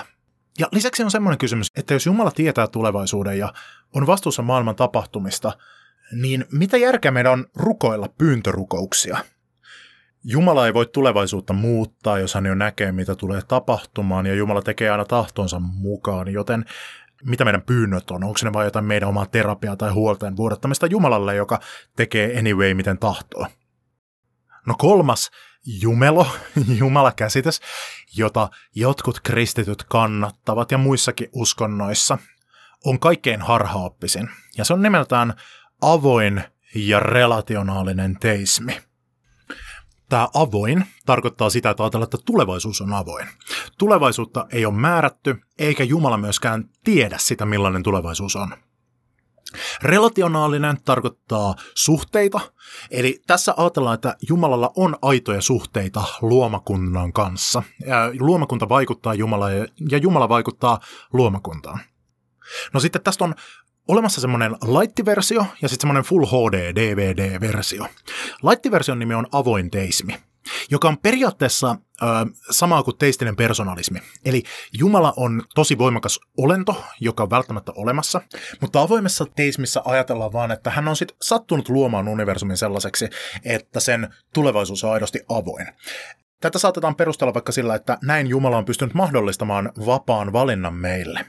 Ja 0.58 0.68
lisäksi 0.72 1.02
on 1.02 1.10
semmoinen 1.10 1.38
kysymys, 1.38 1.66
että 1.76 1.94
jos 1.94 2.06
Jumala 2.06 2.30
tietää 2.30 2.66
tulevaisuuden 2.66 3.38
ja 3.38 3.52
on 3.94 4.06
vastuussa 4.06 4.42
maailman 4.42 4.76
tapahtumista, 4.76 5.52
niin 6.12 6.44
mitä 6.52 6.76
järkeä 6.76 7.10
meidän 7.10 7.32
on 7.32 7.46
rukoilla 7.54 8.08
pyyntörukouksia? 8.18 9.18
Jumala 10.24 10.66
ei 10.66 10.74
voi 10.74 10.86
tulevaisuutta 10.86 11.52
muuttaa, 11.52 12.18
jos 12.18 12.34
hän 12.34 12.46
jo 12.46 12.54
näkee, 12.54 12.92
mitä 12.92 13.14
tulee 13.14 13.42
tapahtumaan, 13.48 14.26
ja 14.26 14.34
Jumala 14.34 14.62
tekee 14.62 14.90
aina 14.90 15.04
tahtonsa 15.04 15.60
mukaan, 15.60 16.28
joten 16.28 16.64
mitä 17.24 17.44
meidän 17.44 17.62
pyynnöt 17.62 18.10
on? 18.10 18.24
Onko 18.24 18.38
ne 18.44 18.52
vain 18.52 18.64
jotain 18.64 18.84
meidän 18.84 19.08
omaa 19.08 19.26
terapiaa 19.26 19.76
tai 19.76 19.90
huolteen 19.90 20.36
vuodattamista 20.36 20.86
Jumalalle, 20.86 21.34
joka 21.34 21.60
tekee 21.96 22.38
anyway 22.38 22.74
miten 22.74 22.98
tahtoo? 22.98 23.46
No 24.66 24.74
kolmas 24.78 25.30
jumelo, 25.66 26.26
jumalakäsitys, 26.78 27.60
jota 28.16 28.48
jotkut 28.74 29.20
kristityt 29.20 29.82
kannattavat 29.82 30.70
ja 30.70 30.78
muissakin 30.78 31.28
uskonnoissa, 31.32 32.18
on 32.84 33.00
kaikkein 33.00 33.42
harhaoppisin. 33.42 34.30
Ja 34.58 34.64
se 34.64 34.72
on 34.72 34.82
nimeltään 34.82 35.34
avoin 35.80 36.44
ja 36.74 37.00
relationaalinen 37.00 38.16
teismi. 38.20 38.80
Tämä 40.08 40.28
avoin 40.34 40.86
tarkoittaa 41.06 41.50
sitä, 41.50 41.70
että 41.70 41.82
ajatellaan, 41.82 42.06
että 42.06 42.24
tulevaisuus 42.24 42.80
on 42.80 42.92
avoin. 42.92 43.28
Tulevaisuutta 43.78 44.46
ei 44.52 44.66
ole 44.66 44.74
määrätty, 44.74 45.36
eikä 45.58 45.84
Jumala 45.84 46.16
myöskään 46.16 46.64
tiedä 46.84 47.16
sitä, 47.18 47.46
millainen 47.46 47.82
tulevaisuus 47.82 48.36
on. 48.36 48.56
Relationaalinen 49.82 50.76
tarkoittaa 50.84 51.54
suhteita, 51.74 52.40
eli 52.90 53.22
tässä 53.26 53.54
ajatellaan, 53.56 53.94
että 53.94 54.16
Jumalalla 54.28 54.72
on 54.76 54.96
aitoja 55.02 55.40
suhteita 55.40 56.04
luomakunnan 56.22 57.12
kanssa. 57.12 57.62
Ja 57.86 58.10
luomakunta 58.20 58.68
vaikuttaa 58.68 59.14
Jumalaan 59.14 59.52
ja 59.90 59.98
Jumala 59.98 60.28
vaikuttaa 60.28 60.80
luomakuntaan. 61.12 61.80
No 62.72 62.80
sitten 62.80 63.02
tästä 63.02 63.24
on 63.24 63.34
olemassa 63.88 64.20
semmoinen 64.20 64.56
laittiversio 64.62 65.46
ja 65.62 65.68
sitten 65.68 65.80
semmoinen 65.80 66.04
Full 66.04 66.26
HD 66.26 66.74
DVD-versio. 66.74 67.86
Laittiversion 68.42 68.98
nimi 68.98 69.14
on 69.14 69.26
avoin 69.32 69.70
teismi 69.70 70.16
joka 70.70 70.88
on 70.88 70.98
periaatteessa 70.98 71.76
ö, 72.02 72.06
samaa 72.50 72.82
kuin 72.82 72.98
teistinen 72.98 73.36
personalismi. 73.36 73.98
Eli 74.24 74.42
Jumala 74.78 75.12
on 75.16 75.42
tosi 75.54 75.78
voimakas 75.78 76.20
olento, 76.38 76.84
joka 77.00 77.22
on 77.22 77.30
välttämättä 77.30 77.72
olemassa, 77.76 78.20
mutta 78.60 78.80
avoimessa 78.80 79.26
teismissä 79.36 79.82
ajatellaan 79.84 80.32
vaan, 80.32 80.50
että 80.50 80.70
hän 80.70 80.88
on 80.88 80.96
sitten 80.96 81.16
sattunut 81.22 81.68
luomaan 81.68 82.08
universumin 82.08 82.56
sellaiseksi, 82.56 83.08
että 83.44 83.80
sen 83.80 84.14
tulevaisuus 84.34 84.84
on 84.84 84.92
aidosti 84.92 85.20
avoin. 85.28 85.66
Tätä 86.40 86.58
saatetaan 86.58 86.96
perustella 86.96 87.34
vaikka 87.34 87.52
sillä, 87.52 87.74
että 87.74 87.98
näin 88.02 88.26
Jumala 88.26 88.56
on 88.56 88.64
pystynyt 88.64 88.94
mahdollistamaan 88.94 89.72
vapaan 89.86 90.32
valinnan 90.32 90.74
meille. 90.74 91.26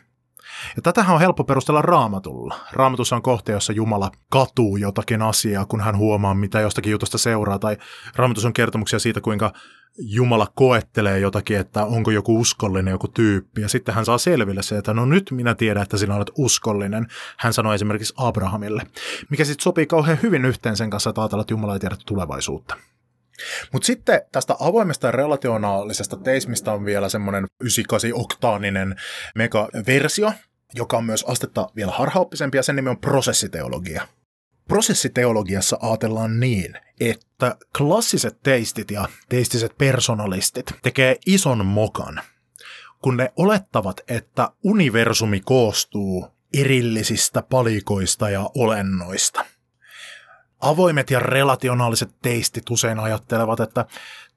Ja 0.75 0.81
tätähän 0.81 1.15
on 1.15 1.21
helppo 1.21 1.43
perustella 1.43 1.81
raamatulla. 1.81 2.55
Raamatussa 2.71 3.15
on 3.15 3.21
kohta, 3.21 3.51
jossa 3.51 3.73
Jumala 3.73 4.11
katuu 4.29 4.77
jotakin 4.77 5.21
asiaa, 5.21 5.65
kun 5.65 5.81
hän 5.81 5.97
huomaa, 5.97 6.33
mitä 6.33 6.61
jostakin 6.61 6.91
jutusta 6.91 7.17
seuraa. 7.17 7.59
Tai 7.59 7.77
raamatussa 8.15 8.47
on 8.47 8.53
kertomuksia 8.53 8.99
siitä, 8.99 9.21
kuinka 9.21 9.53
Jumala 9.97 10.47
koettelee 10.55 11.19
jotakin, 11.19 11.57
että 11.57 11.85
onko 11.85 12.11
joku 12.11 12.39
uskollinen 12.39 12.91
joku 12.91 13.07
tyyppi. 13.07 13.61
Ja 13.61 13.69
sitten 13.69 13.95
hän 13.95 14.05
saa 14.05 14.17
selville 14.17 14.63
se, 14.63 14.77
että 14.77 14.93
no 14.93 15.05
nyt 15.05 15.31
minä 15.31 15.55
tiedän, 15.55 15.83
että 15.83 15.97
sinä 15.97 16.15
olet 16.15 16.31
uskollinen. 16.37 17.07
Hän 17.37 17.53
sanoi 17.53 17.75
esimerkiksi 17.75 18.13
Abrahamille. 18.17 18.83
Mikä 19.29 19.45
sitten 19.45 19.63
sopii 19.63 19.85
kauhean 19.85 20.19
hyvin 20.23 20.45
yhteen 20.45 20.77
sen 20.77 20.89
kanssa, 20.89 21.09
että 21.09 21.21
ajatellaan, 21.21 21.43
että 21.43 21.53
Jumala 21.53 21.73
ei 21.73 21.79
tiedä 21.79 21.95
tulevaisuutta. 22.05 22.75
Mutta 23.73 23.85
sitten 23.85 24.21
tästä 24.31 24.55
avoimesta 24.59 25.11
relationaalisesta 25.11 26.17
teismistä 26.17 26.71
on 26.71 26.85
vielä 26.85 27.09
semmoinen 27.09 27.45
98-oktaaninen 27.63 28.95
megaversio, 29.35 30.31
joka 30.73 30.97
on 30.97 31.05
myös 31.05 31.23
astetta 31.27 31.69
vielä 31.75 31.91
harhaoppisempi, 31.91 32.57
ja 32.57 32.63
sen 32.63 32.75
nimi 32.75 32.89
on 32.89 32.97
prosessiteologia. 32.97 34.07
Prosessiteologiassa 34.67 35.77
ajatellaan 35.81 36.39
niin, 36.39 36.79
että 36.99 37.55
klassiset 37.77 38.37
teistit 38.43 38.91
ja 38.91 39.07
teistiset 39.29 39.77
personalistit 39.77 40.65
tekee 40.81 41.17
ison 41.25 41.65
mokan, 41.65 42.21
kun 43.01 43.17
ne 43.17 43.33
olettavat, 43.37 44.01
että 44.07 44.51
universumi 44.63 45.39
koostuu 45.39 46.27
erillisistä 46.53 47.41
palikoista 47.41 48.29
ja 48.29 48.49
olennoista– 48.55 49.45
avoimet 50.65 51.11
ja 51.11 51.19
relationaaliset 51.19 52.09
teistit 52.21 52.69
usein 52.69 52.99
ajattelevat, 52.99 53.59
että 53.59 53.85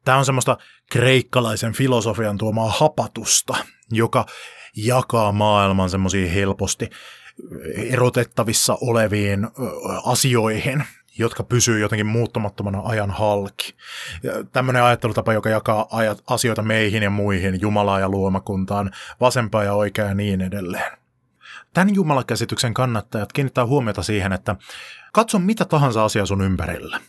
tämä 0.05 0.19
on 0.19 0.25
semmoista 0.25 0.59
kreikkalaisen 0.91 1.73
filosofian 1.73 2.39
tuomaa 2.39 2.71
hapatusta, 2.71 3.57
joka 3.91 4.27
jakaa 4.87 5.33
maailman 5.33 5.91
semmoisiin 5.91 6.31
helposti 6.31 6.91
erotettavissa 7.77 8.79
oleviin 8.81 9.49
asioihin, 10.05 10.85
jotka 11.19 11.43
pysyy 11.43 11.79
jotenkin 11.79 12.07
muuttumattomana 12.07 12.81
ajan 12.85 13.11
halki. 13.11 13.75
Tämmöinen 14.53 14.83
ajattelutapa, 14.83 15.33
joka 15.33 15.49
jakaa 15.49 15.89
asioita 16.27 16.63
meihin 16.63 17.03
ja 17.03 17.11
muihin, 17.11 17.61
Jumalaa 17.61 18.01
ja 18.01 18.09
luomakuntaan, 18.09 18.91
vasempaa 19.21 19.65
ja 19.65 19.75
oikeaa 19.75 20.09
ja 20.09 20.15
niin 20.15 20.41
edelleen. 20.41 20.99
Tämän 21.75 21.95
jumalakäsityksen 21.95 22.75
kannattajat 22.75 23.33
kiinnittää 23.33 23.67
huomiota 23.67 24.03
siihen, 24.03 24.33
että 24.33 24.57
katso 25.13 25.39
mitä 25.39 25.65
tahansa 25.65 26.05
asiaa 26.05 26.27
sun 26.27 26.43
ympärillä. 26.43 27.01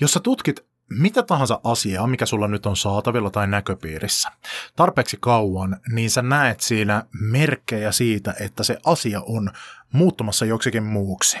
Jos 0.00 0.12
sä 0.12 0.20
tutkit 0.20 0.66
mitä 0.90 1.22
tahansa 1.22 1.60
asiaa, 1.64 2.06
mikä 2.06 2.26
sulla 2.26 2.48
nyt 2.48 2.66
on 2.66 2.76
saatavilla 2.76 3.30
tai 3.30 3.46
näköpiirissä, 3.46 4.28
tarpeeksi 4.76 5.16
kauan, 5.20 5.80
niin 5.92 6.10
sä 6.10 6.22
näet 6.22 6.60
siinä 6.60 7.04
merkkejä 7.20 7.92
siitä, 7.92 8.34
että 8.40 8.62
se 8.62 8.78
asia 8.84 9.20
on 9.20 9.50
muuttumassa 9.92 10.44
joksikin 10.44 10.82
muuksi. 10.82 11.38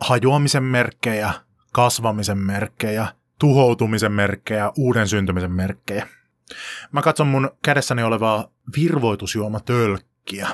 Hajoamisen 0.00 0.62
merkkejä, 0.62 1.32
kasvamisen 1.72 2.38
merkkejä, 2.38 3.06
tuhoutumisen 3.38 4.12
merkkejä, 4.12 4.72
uuden 4.76 5.08
syntymisen 5.08 5.52
merkkejä. 5.52 6.08
Mä 6.92 7.02
katson 7.02 7.26
mun 7.26 7.50
kädessäni 7.64 8.02
olevaa 8.02 8.50
virvoitusjuomatölkkiä. 8.76 10.48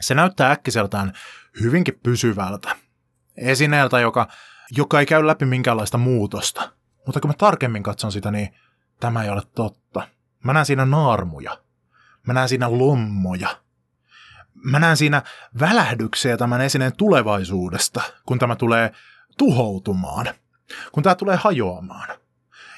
Se 0.00 0.14
näyttää 0.14 0.50
äkkiseltään 0.50 1.12
hyvinkin 1.60 2.00
pysyvältä. 2.02 2.76
Esineeltä, 3.36 4.00
joka, 4.00 4.28
joka 4.70 5.00
ei 5.00 5.06
käy 5.06 5.26
läpi 5.26 5.44
minkäänlaista 5.44 5.98
muutosta. 5.98 6.77
Mutta 7.08 7.20
kun 7.20 7.30
mä 7.30 7.34
tarkemmin 7.38 7.82
katson 7.82 8.12
sitä, 8.12 8.30
niin 8.30 8.54
tämä 9.00 9.24
ei 9.24 9.30
ole 9.30 9.42
totta. 9.54 10.08
Mä 10.44 10.52
näen 10.52 10.66
siinä 10.66 10.84
naarmuja. 10.84 11.58
Mä 12.26 12.32
näen 12.32 12.48
siinä 12.48 12.70
lommoja. 12.70 13.48
Mä 14.54 14.78
näen 14.78 14.96
siinä 14.96 15.22
välähdyksiä 15.60 16.36
tämän 16.36 16.60
esineen 16.60 16.96
tulevaisuudesta, 16.96 18.02
kun 18.26 18.38
tämä 18.38 18.56
tulee 18.56 18.92
tuhoutumaan, 19.38 20.26
kun 20.92 21.02
tämä 21.02 21.14
tulee 21.14 21.36
hajoamaan. 21.36 22.08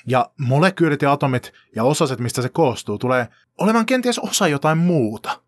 Ja 0.06 0.30
molekyylit 0.38 1.02
ja 1.02 1.12
atomit 1.12 1.52
ja 1.76 1.84
osaset, 1.84 2.18
mistä 2.18 2.42
se 2.42 2.48
koostuu, 2.48 2.98
tulee 2.98 3.28
olemaan 3.58 3.86
kenties 3.86 4.18
osa 4.18 4.48
jotain 4.48 4.78
muuta. 4.78 5.40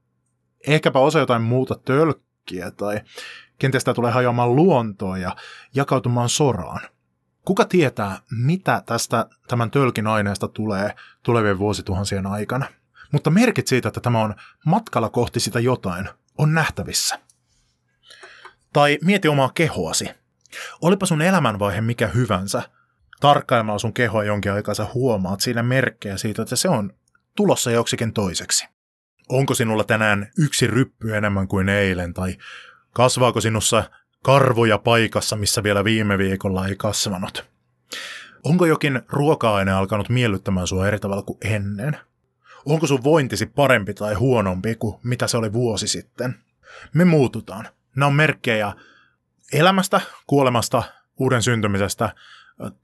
Ehkäpä 0.66 0.98
osa 0.98 1.18
jotain 1.18 1.42
muuta 1.42 1.74
tölkkiä 1.74 2.70
tai 2.70 3.00
kenties 3.58 3.84
tämä 3.84 3.94
tulee 3.94 4.12
hajoamaan 4.12 4.56
luontoon 4.56 5.20
ja 5.20 5.36
jakautumaan 5.74 6.28
soraan. 6.28 6.80
Kuka 7.44 7.64
tietää, 7.64 8.18
mitä 8.30 8.82
tästä 8.86 9.26
tämän 9.48 9.70
tölkin 9.70 10.06
aineesta 10.06 10.48
tulee 10.48 10.94
tulevien 11.22 11.58
vuosituhansien 11.58 12.26
aikana? 12.26 12.66
Mutta 13.12 13.30
merkit 13.30 13.66
siitä, 13.66 13.88
että 13.88 14.00
tämä 14.00 14.20
on 14.20 14.34
matkalla 14.66 15.08
kohti 15.08 15.40
sitä 15.40 15.60
jotain, 15.60 16.08
on 16.38 16.54
nähtävissä. 16.54 17.18
Tai 18.72 18.98
mieti 19.04 19.28
omaa 19.28 19.50
kehoasi. 19.54 20.10
Olipa 20.82 21.06
sun 21.06 21.22
elämänvaihe 21.22 21.80
mikä 21.80 22.06
hyvänsä, 22.06 22.62
tarkkailemalla 23.20 23.78
sun 23.78 23.92
kehoa 23.92 24.24
jonkin 24.24 24.52
aikaa 24.52 24.74
sä 24.74 24.86
huomaat 24.94 25.40
siinä 25.40 25.62
merkkejä 25.62 26.16
siitä, 26.16 26.42
että 26.42 26.56
se 26.56 26.68
on 26.68 26.92
tulossa 27.36 27.70
joksikin 27.70 28.12
toiseksi. 28.12 28.68
Onko 29.28 29.54
sinulla 29.54 29.84
tänään 29.84 30.30
yksi 30.38 30.66
ryppy 30.66 31.16
enemmän 31.16 31.48
kuin 31.48 31.68
eilen, 31.68 32.14
tai 32.14 32.36
kasvaako 32.92 33.40
sinussa 33.40 33.90
karvoja 34.22 34.78
paikassa, 34.78 35.36
missä 35.36 35.62
vielä 35.62 35.84
viime 35.84 36.18
viikolla 36.18 36.66
ei 36.66 36.76
kasvanut? 36.76 37.44
Onko 38.44 38.66
jokin 38.66 39.02
ruoka-aine 39.08 39.72
alkanut 39.72 40.08
miellyttämään 40.08 40.66
sua 40.66 40.88
eri 40.88 40.98
tavalla 40.98 41.22
kuin 41.22 41.38
ennen? 41.44 41.96
Onko 42.66 42.86
sun 42.86 43.04
vointisi 43.04 43.46
parempi 43.46 43.94
tai 43.94 44.14
huonompi 44.14 44.74
kuin 44.74 44.96
mitä 45.02 45.26
se 45.26 45.36
oli 45.36 45.52
vuosi 45.52 45.88
sitten? 45.88 46.34
Me 46.94 47.04
muututaan. 47.04 47.68
Nämä 47.96 48.06
on 48.06 48.14
merkkejä 48.14 48.72
elämästä, 49.52 50.00
kuolemasta, 50.26 50.82
uuden 51.18 51.42
syntymisestä, 51.42 52.14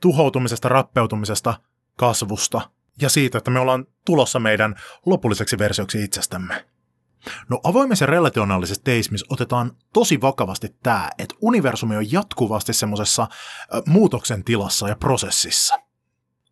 tuhoutumisesta, 0.01 0.69
rappeutumisesta, 0.69 1.55
kasvusta 1.97 2.71
ja 3.03 3.09
siitä, 3.09 3.39
että 3.39 3.51
me 3.51 3.61
ollaan 3.61 3.87
tulossa 4.05 4.39
meidän 4.39 4.75
lopulliseksi 5.07 5.59
versioksi 5.59 6.05
itsestämme. 6.05 6.65
No 7.49 7.61
avoimessa 7.65 8.07
relationaalisessa 8.07 8.85
teismissä 8.85 9.27
otetaan 9.31 9.73
tosi 9.93 10.21
vakavasti 10.21 10.77
tämä, 10.83 11.11
että 11.19 11.35
universumi 11.41 11.97
on 11.97 12.13
jatkuvasti 12.13 12.73
semmoisessa 12.73 13.27
muutoksen 13.87 14.45
tilassa 14.45 14.89
ja 14.89 14.97
prosessissa. 14.97 15.75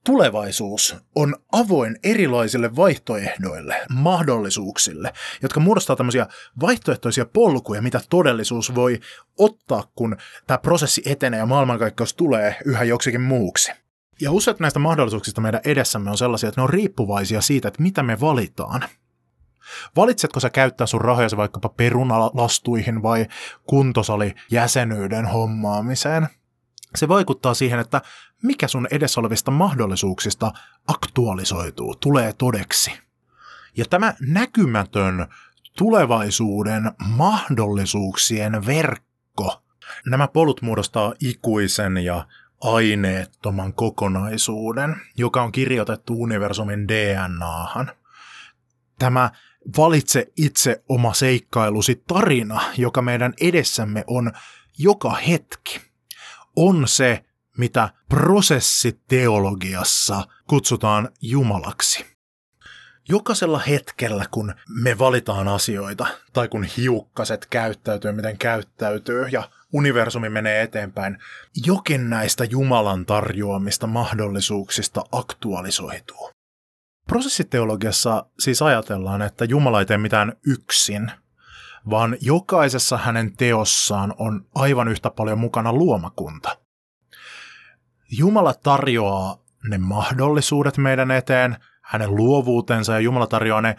Tulevaisuus 0.05 0.97
on 1.14 1.37
avoin 1.53 1.97
erilaisille 2.05 2.77
vaihtoehdoille, 2.77 3.77
mahdollisuuksille, 3.91 5.12
jotka 5.43 5.61
muodostaa 5.61 5.97
tämmöisiä 5.97 6.27
vaihtoehtoisia 6.61 7.27
polkuja, 7.27 7.83
mitä 7.83 8.01
todellisuus 8.11 8.75
voi 8.75 9.01
ottaa, 9.39 9.85
kun 9.95 10.17
tämä 10.47 10.59
prosessi 10.59 11.03
etenee 11.05 11.39
ja 11.39 11.47
maailmankaikkeus 11.47 12.14
tulee 12.14 12.57
yhä 12.64 12.85
joksikin 12.85 13.21
muuksi. 13.21 13.73
Ja 14.21 14.33
useat 14.33 14.61
näistä 14.61 14.79
mahdollisuuksista 14.79 15.41
meidän 15.41 15.61
edessämme 15.64 16.11
on 16.11 16.19
sellaisia, 16.19 16.49
että 16.49 16.61
ne 16.61 16.62
on 16.62 16.71
riippuvaisia 16.71 17.41
siitä, 17.41 17.69
että 17.69 17.83
mitä 17.83 18.03
me 18.03 18.21
valitaan– 18.21 18.85
Valitsetko 19.97 20.41
sä 20.41 20.51
käyttää 20.51 20.87
sun 20.87 21.01
rahoja 21.01 21.29
vaikkapa 21.37 21.69
perunalastuihin 21.69 23.03
vai 23.03 23.27
kuntosali 23.67 24.35
jäsenyyden 24.51 25.27
hommaamiseen? 25.27 26.29
Se 26.95 27.09
vaikuttaa 27.09 27.55
siihen, 27.55 27.79
että 27.79 28.03
mikä 28.43 28.69
sun 28.69 28.89
edessä 28.91 29.21
olevista 29.21 29.51
mahdollisuuksista 29.51 30.53
aktualisoituu, 30.87 31.95
tulee 31.95 32.33
todeksi. 32.33 32.93
Ja 33.77 33.85
tämä 33.91 34.14
näkymätön 34.21 35.27
tulevaisuuden 35.79 36.93
mahdollisuuksien 37.09 38.67
verkko, 38.67 39.62
nämä 40.07 40.29
polut 40.29 40.62
muodostaa 40.62 41.14
ikuisen 41.21 41.97
ja 41.97 42.27
aineettoman 42.61 43.73
kokonaisuuden, 43.73 44.97
joka 45.17 45.43
on 45.43 45.53
kirjoitettu 45.53 46.23
universumin 46.23 46.89
DNAhan. 46.89 47.91
Tämä 48.99 49.31
valitse 49.79 50.27
itse 50.37 50.83
oma 50.89 51.14
seikkailusi 51.14 52.03
tarina, 52.09 52.61
joka 52.77 53.03
meidän 53.03 53.35
edessämme 53.41 54.05
on 54.07 54.33
joka 54.79 55.14
hetki, 55.14 55.81
on 56.57 56.89
se, 56.89 57.25
mitä 57.59 57.89
prosessiteologiassa 58.09 60.27
kutsutaan 60.47 61.09
Jumalaksi. 61.23 62.07
Jokaisella 63.09 63.59
hetkellä, 63.59 64.25
kun 64.31 64.55
me 64.83 64.99
valitaan 64.99 65.49
asioita, 65.49 66.07
tai 66.33 66.49
kun 66.49 66.64
hiukkaset 66.64 67.47
käyttäytyy, 67.47 68.12
miten 68.12 68.39
käyttäytyy, 68.39 69.27
ja 69.27 69.51
universumi 69.73 70.29
menee 70.29 70.62
eteenpäin, 70.62 71.19
jokin 71.67 72.11
näistä 72.11 72.45
Jumalan 72.45 73.07
tarjoamista 73.07 73.87
mahdollisuuksista 73.87 75.05
aktualisoituu. 75.12 76.36
Prosessiteologiassa 77.07 78.27
siis 78.39 78.63
ajatellaan, 78.63 79.23
että 79.23 79.45
Jumala 79.45 79.81
ei 79.81 79.87
tee 79.87 79.99
mitään 79.99 80.33
yksin, 80.47 81.11
vaan 81.91 82.17
jokaisessa 82.21 82.97
hänen 82.97 83.37
teossaan 83.37 84.15
on 84.19 84.45
aivan 84.55 84.89
yhtä 84.89 85.11
paljon 85.11 85.39
mukana 85.39 85.73
luomakunta. 85.73 86.59
Jumala 88.11 88.55
tarjoaa 88.55 89.39
ne 89.69 89.79
mahdollisuudet 89.79 90.77
meidän 90.77 91.11
eteen, 91.11 91.57
hänen 91.83 92.15
luovuutensa 92.15 92.93
ja 92.93 93.01
Jumala 93.01 93.27
tarjoaa 93.27 93.61
ne 93.61 93.77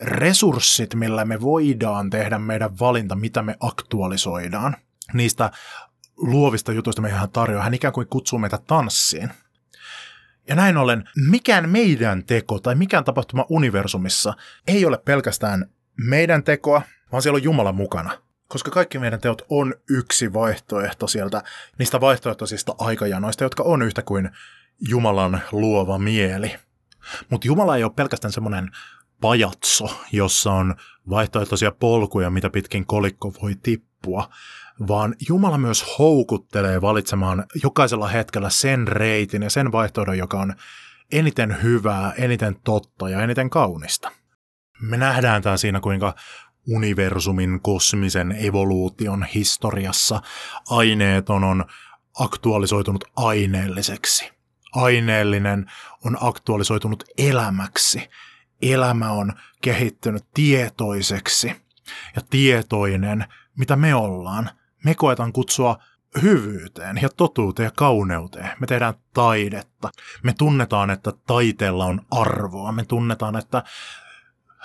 resurssit, 0.00 0.94
millä 0.94 1.24
me 1.24 1.40
voidaan 1.40 2.10
tehdä 2.10 2.38
meidän 2.38 2.78
valinta, 2.78 3.14
mitä 3.14 3.42
me 3.42 3.56
aktualisoidaan. 3.60 4.76
Niistä 5.12 5.50
luovista 6.16 6.72
jutuista 6.72 7.02
me 7.02 7.10
hän 7.10 7.30
tarjoaa. 7.30 7.64
Hän 7.64 7.74
ikään 7.74 7.94
kuin 7.94 8.06
kutsuu 8.08 8.38
meitä 8.38 8.58
tanssiin. 8.66 9.30
Ja 10.48 10.54
näin 10.54 10.76
ollen, 10.76 11.04
mikään 11.30 11.70
meidän 11.70 12.24
teko 12.24 12.58
tai 12.58 12.74
mikään 12.74 13.04
tapahtuma 13.04 13.46
universumissa 13.48 14.34
ei 14.66 14.84
ole 14.84 14.98
pelkästään 15.04 15.70
meidän 15.96 16.42
tekoa, 16.42 16.82
vaan 17.12 17.22
siellä 17.22 17.36
on 17.36 17.42
Jumala 17.42 17.72
mukana. 17.72 18.10
Koska 18.48 18.70
kaikki 18.70 18.98
meidän 18.98 19.20
teot 19.20 19.42
on 19.48 19.74
yksi 19.90 20.32
vaihtoehto 20.32 21.06
sieltä 21.06 21.42
niistä 21.78 22.00
vaihtoehtoisista 22.00 22.74
aikajanoista, 22.78 23.44
jotka 23.44 23.62
on 23.62 23.82
yhtä 23.82 24.02
kuin 24.02 24.30
Jumalan 24.88 25.40
luova 25.52 25.98
mieli. 25.98 26.56
Mutta 27.30 27.46
Jumala 27.46 27.76
ei 27.76 27.84
ole 27.84 27.92
pelkästään 27.96 28.32
semmoinen 28.32 28.70
pajatso, 29.20 30.00
jossa 30.12 30.52
on 30.52 30.74
vaihtoehtoisia 31.10 31.72
polkuja, 31.72 32.30
mitä 32.30 32.50
pitkin 32.50 32.86
kolikko 32.86 33.34
voi 33.42 33.54
tippua, 33.62 34.30
vaan 34.88 35.14
Jumala 35.28 35.58
myös 35.58 35.98
houkuttelee 35.98 36.80
valitsemaan 36.80 37.44
jokaisella 37.62 38.08
hetkellä 38.08 38.50
sen 38.50 38.88
reitin 38.88 39.42
ja 39.42 39.50
sen 39.50 39.72
vaihtoehdon, 39.72 40.18
joka 40.18 40.40
on 40.40 40.54
eniten 41.12 41.62
hyvää, 41.62 42.12
eniten 42.18 42.56
totta 42.64 43.08
ja 43.08 43.22
eniten 43.22 43.50
kaunista. 43.50 44.12
Me 44.80 44.96
nähdään 44.96 45.42
tämä 45.42 45.56
siinä, 45.56 45.80
kuinka 45.80 46.14
universumin 46.66 47.60
kosmisen 47.62 48.36
evoluution 48.38 49.22
historiassa 49.34 50.22
aineeton 50.70 51.44
on 51.44 51.64
aktualisoitunut 52.18 53.04
aineelliseksi. 53.16 54.30
Aineellinen 54.72 55.70
on 56.04 56.16
aktualisoitunut 56.20 57.04
elämäksi. 57.18 58.08
Elämä 58.62 59.10
on 59.10 59.32
kehittynyt 59.60 60.24
tietoiseksi. 60.34 61.48
Ja 62.16 62.22
tietoinen, 62.30 63.24
mitä 63.58 63.76
me 63.76 63.94
ollaan, 63.94 64.50
me 64.84 64.94
koetaan 64.94 65.32
kutsua 65.32 65.78
hyvyyteen 66.22 66.98
ja 67.02 67.08
totuuteen 67.08 67.64
ja 67.64 67.70
kauneuteen. 67.76 68.50
Me 68.60 68.66
tehdään 68.66 68.94
taidetta. 69.14 69.90
Me 70.22 70.34
tunnetaan, 70.38 70.90
että 70.90 71.12
taiteella 71.26 71.84
on 71.84 72.00
arvoa. 72.10 72.72
Me 72.72 72.84
tunnetaan, 72.84 73.36
että 73.36 73.62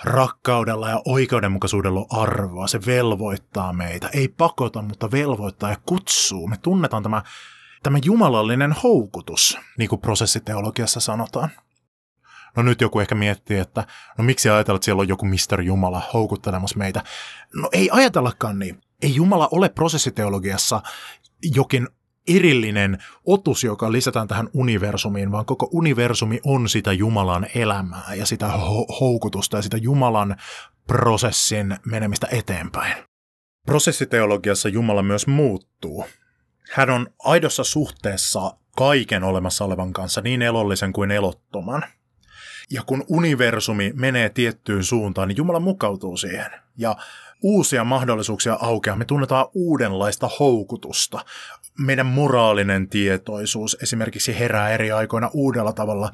rakkaudella 0.04 0.88
ja 0.88 1.02
oikeudenmukaisuudella 1.04 2.00
on 2.00 2.22
arvoa. 2.22 2.66
Se 2.66 2.80
velvoittaa 2.86 3.72
meitä. 3.72 4.08
Ei 4.12 4.28
pakota, 4.28 4.82
mutta 4.82 5.10
velvoittaa 5.10 5.70
ja 5.70 5.76
kutsuu. 5.86 6.48
Me 6.48 6.56
tunnetaan 6.56 7.02
tämä, 7.02 7.22
tämä 7.82 7.98
jumalallinen 8.04 8.72
houkutus, 8.82 9.58
niin 9.78 9.88
kuin 9.88 10.00
prosessiteologiassa 10.00 11.00
sanotaan. 11.00 11.50
No 12.56 12.62
nyt 12.62 12.80
joku 12.80 13.00
ehkä 13.00 13.14
miettii, 13.14 13.58
että 13.58 13.86
no 14.18 14.24
miksi 14.24 14.48
ajatella, 14.48 14.76
että 14.76 14.84
siellä 14.84 15.00
on 15.00 15.08
joku 15.08 15.26
Mr. 15.26 15.60
Jumala 15.60 16.02
houkuttelemassa 16.12 16.78
meitä. 16.78 17.02
No 17.54 17.68
ei 17.72 17.88
ajatellakaan 17.92 18.58
niin 18.58 18.80
ei 19.02 19.14
Jumala 19.14 19.48
ole 19.52 19.68
prosessiteologiassa 19.68 20.82
jokin 21.54 21.88
erillinen 22.28 22.98
otus, 23.26 23.64
joka 23.64 23.92
lisätään 23.92 24.28
tähän 24.28 24.48
universumiin, 24.52 25.32
vaan 25.32 25.46
koko 25.46 25.68
universumi 25.72 26.40
on 26.44 26.68
sitä 26.68 26.92
Jumalan 26.92 27.46
elämää 27.54 28.14
ja 28.14 28.26
sitä 28.26 28.46
ho- 28.46 29.00
houkutusta 29.00 29.56
ja 29.56 29.62
sitä 29.62 29.76
Jumalan 29.76 30.36
prosessin 30.86 31.76
menemistä 31.86 32.26
eteenpäin. 32.30 33.04
Prosessiteologiassa 33.66 34.68
Jumala 34.68 35.02
myös 35.02 35.26
muuttuu. 35.26 36.04
Hän 36.72 36.90
on 36.90 37.06
aidossa 37.18 37.64
suhteessa 37.64 38.56
kaiken 38.76 39.24
olemassa 39.24 39.64
olevan 39.64 39.92
kanssa, 39.92 40.20
niin 40.20 40.42
elollisen 40.42 40.92
kuin 40.92 41.10
elottoman. 41.10 41.84
Ja 42.70 42.82
kun 42.86 43.04
universumi 43.08 43.92
menee 43.96 44.28
tiettyyn 44.28 44.84
suuntaan, 44.84 45.28
niin 45.28 45.36
Jumala 45.36 45.60
mukautuu 45.60 46.16
siihen. 46.16 46.50
Ja 46.76 46.96
uusia 47.42 47.84
mahdollisuuksia 47.84 48.58
aukeaa. 48.60 48.96
Me 48.96 49.04
tunnetaan 49.04 49.46
uudenlaista 49.54 50.30
houkutusta. 50.40 51.24
Meidän 51.78 52.06
moraalinen 52.06 52.88
tietoisuus 52.88 53.76
esimerkiksi 53.82 54.38
herää 54.38 54.70
eri 54.70 54.92
aikoina 54.92 55.30
uudella 55.32 55.72
tavalla 55.72 56.10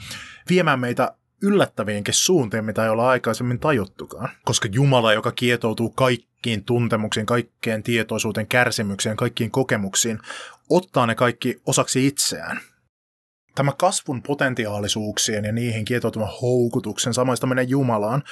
viemään 0.48 0.80
meitä 0.80 1.14
yllättäviinkin 1.42 2.14
suuntiin, 2.14 2.64
mitä 2.64 2.84
ei 2.84 2.90
olla 2.90 3.08
aikaisemmin 3.08 3.58
tajuttukaan. 3.58 4.28
Koska 4.44 4.68
Jumala, 4.72 5.12
joka 5.12 5.32
kietoutuu 5.32 5.90
kaikkiin 5.90 6.64
tuntemuksiin, 6.64 7.26
kaikkeen 7.26 7.82
tietoisuuteen, 7.82 8.46
kärsimykseen, 8.46 9.16
kaikkiin 9.16 9.50
kokemuksiin, 9.50 10.18
ottaa 10.70 11.06
ne 11.06 11.14
kaikki 11.14 11.60
osaksi 11.66 12.06
itseään. 12.06 12.60
Tämä 13.54 13.72
kasvun 13.78 14.22
potentiaalisuuksien 14.22 15.44
ja 15.44 15.52
niihin 15.52 15.84
kietoutuvan 15.84 16.32
houkutuksen 16.42 17.14
samaistaminen 17.14 17.68
Jumalaan 17.68 18.22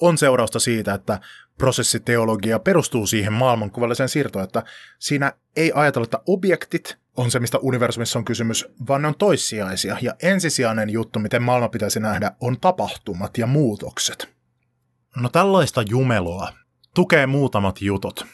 on 0.00 0.18
seurausta 0.18 0.58
siitä, 0.58 0.94
että 0.94 1.20
prosessiteologia 1.58 2.58
perustuu 2.58 3.06
siihen 3.06 3.32
maailmankuvalliseen 3.32 4.08
siirtoon, 4.08 4.44
että 4.44 4.62
siinä 4.98 5.32
ei 5.56 5.72
ajatella, 5.74 6.04
että 6.04 6.20
objektit 6.26 6.98
on 7.16 7.30
se, 7.30 7.40
mistä 7.40 7.58
universumissa 7.58 8.18
on 8.18 8.24
kysymys, 8.24 8.68
vaan 8.88 9.02
ne 9.02 9.08
on 9.08 9.14
toissijaisia. 9.18 9.96
Ja 10.00 10.14
ensisijainen 10.22 10.90
juttu, 10.90 11.18
miten 11.18 11.42
maailma 11.42 11.68
pitäisi 11.68 12.00
nähdä, 12.00 12.32
on 12.40 12.60
tapahtumat 12.60 13.38
ja 13.38 13.46
muutokset. 13.46 14.28
No 15.16 15.28
tällaista 15.28 15.82
jumeloa 15.82 16.52
tukee 16.94 17.26
muutamat 17.26 17.82
jutut. 17.82 18.26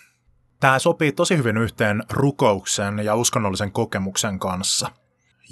Tämä 0.60 0.78
sopii 0.78 1.12
tosi 1.12 1.36
hyvin 1.36 1.56
yhteen 1.56 2.02
rukouksen 2.10 2.98
ja 2.98 3.14
uskonnollisen 3.14 3.72
kokemuksen 3.72 4.38
kanssa– 4.38 4.88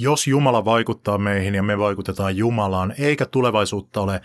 jos 0.00 0.26
Jumala 0.26 0.64
vaikuttaa 0.64 1.18
meihin 1.18 1.54
ja 1.54 1.62
me 1.62 1.78
vaikutetaan 1.78 2.36
Jumalaan, 2.36 2.94
eikä 2.98 3.26
tulevaisuutta 3.26 4.00
ole 4.00 4.20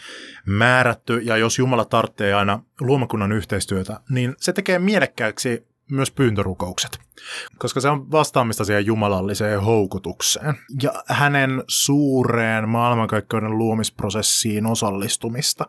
määrätty, 0.46 1.18
ja 1.18 1.38
jos 1.38 1.60
Jumala 1.60 1.86
tarvitsee 1.86 2.34
aina 2.34 2.60
luomakunnan 2.80 3.32
yhteistyötä, 3.32 4.00
niin 4.10 4.36
se 4.38 4.54
tekee 4.54 4.80
mielekkääksi 4.80 5.68
myös 5.92 6.12
pyyntörukoukset, 6.12 7.00
koska 7.58 7.80
se 7.80 7.90
on 7.90 8.12
vastaamista 8.12 8.66
siihen 8.66 8.86
jumalalliseen 8.86 9.62
houkutukseen 9.62 10.56
ja 10.82 11.04
hänen 11.08 11.64
suureen 11.68 12.70
maailmankaikkeuden 12.70 13.58
luomisprosessiin 13.58 14.66
osallistumista. 14.66 15.66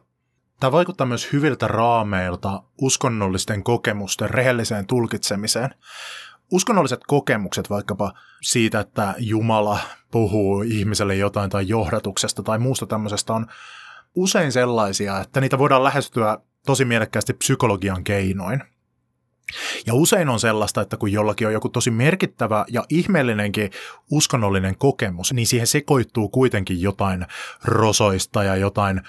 Tämä 0.61 0.72
vaikuttaa 0.72 1.07
myös 1.07 1.32
hyviltä 1.32 1.68
raameilta 1.68 2.62
uskonnollisten 2.80 3.62
kokemusten 3.62 4.30
rehelliseen 4.30 4.86
tulkitsemiseen, 4.86 5.70
uskonnolliset 6.53 7.01
kokemukset 7.07 7.70
vaikkapa 7.70 8.12
siitä, 8.42 8.80
että 8.80 9.14
Jumala 9.18 9.78
puhuu 10.11 10.62
ihmiselle 10.62 11.16
jotain 11.16 11.51
tai 11.51 11.68
johdatuksesta 11.68 12.42
tai 12.42 12.59
muusta 12.59 12.86
tämmöisestä 12.86 13.32
on 13.32 13.47
usein 14.14 14.53
sellaisia, 14.53 15.20
että 15.20 15.40
niitä 15.40 15.59
voidaan 15.59 15.84
lähestyä 15.84 16.38
tosi 16.66 16.84
mielekkäästi 16.84 17.32
psykologian 17.32 18.05
keinoin. 18.05 18.62
Ja 19.86 19.94
usein 19.94 20.28
on 20.28 20.40
sellaista, 20.40 20.80
että 20.80 20.97
kun 20.97 21.12
jollakin 21.12 21.47
on 21.47 21.53
joku 21.53 21.68
tosi 21.68 21.90
merkittävä 21.90 22.64
ja 22.68 22.84
ihmeellinenkin 22.88 23.70
uskonnollinen 24.11 24.78
kokemus, 24.78 25.32
niin 25.32 25.47
siihen 25.47 25.66
sekoittuu 25.66 26.28
kuitenkin 26.28 26.80
jotain 26.80 27.26
rosoista 27.64 28.44
ja 28.44 28.57
jotain 28.57 29.01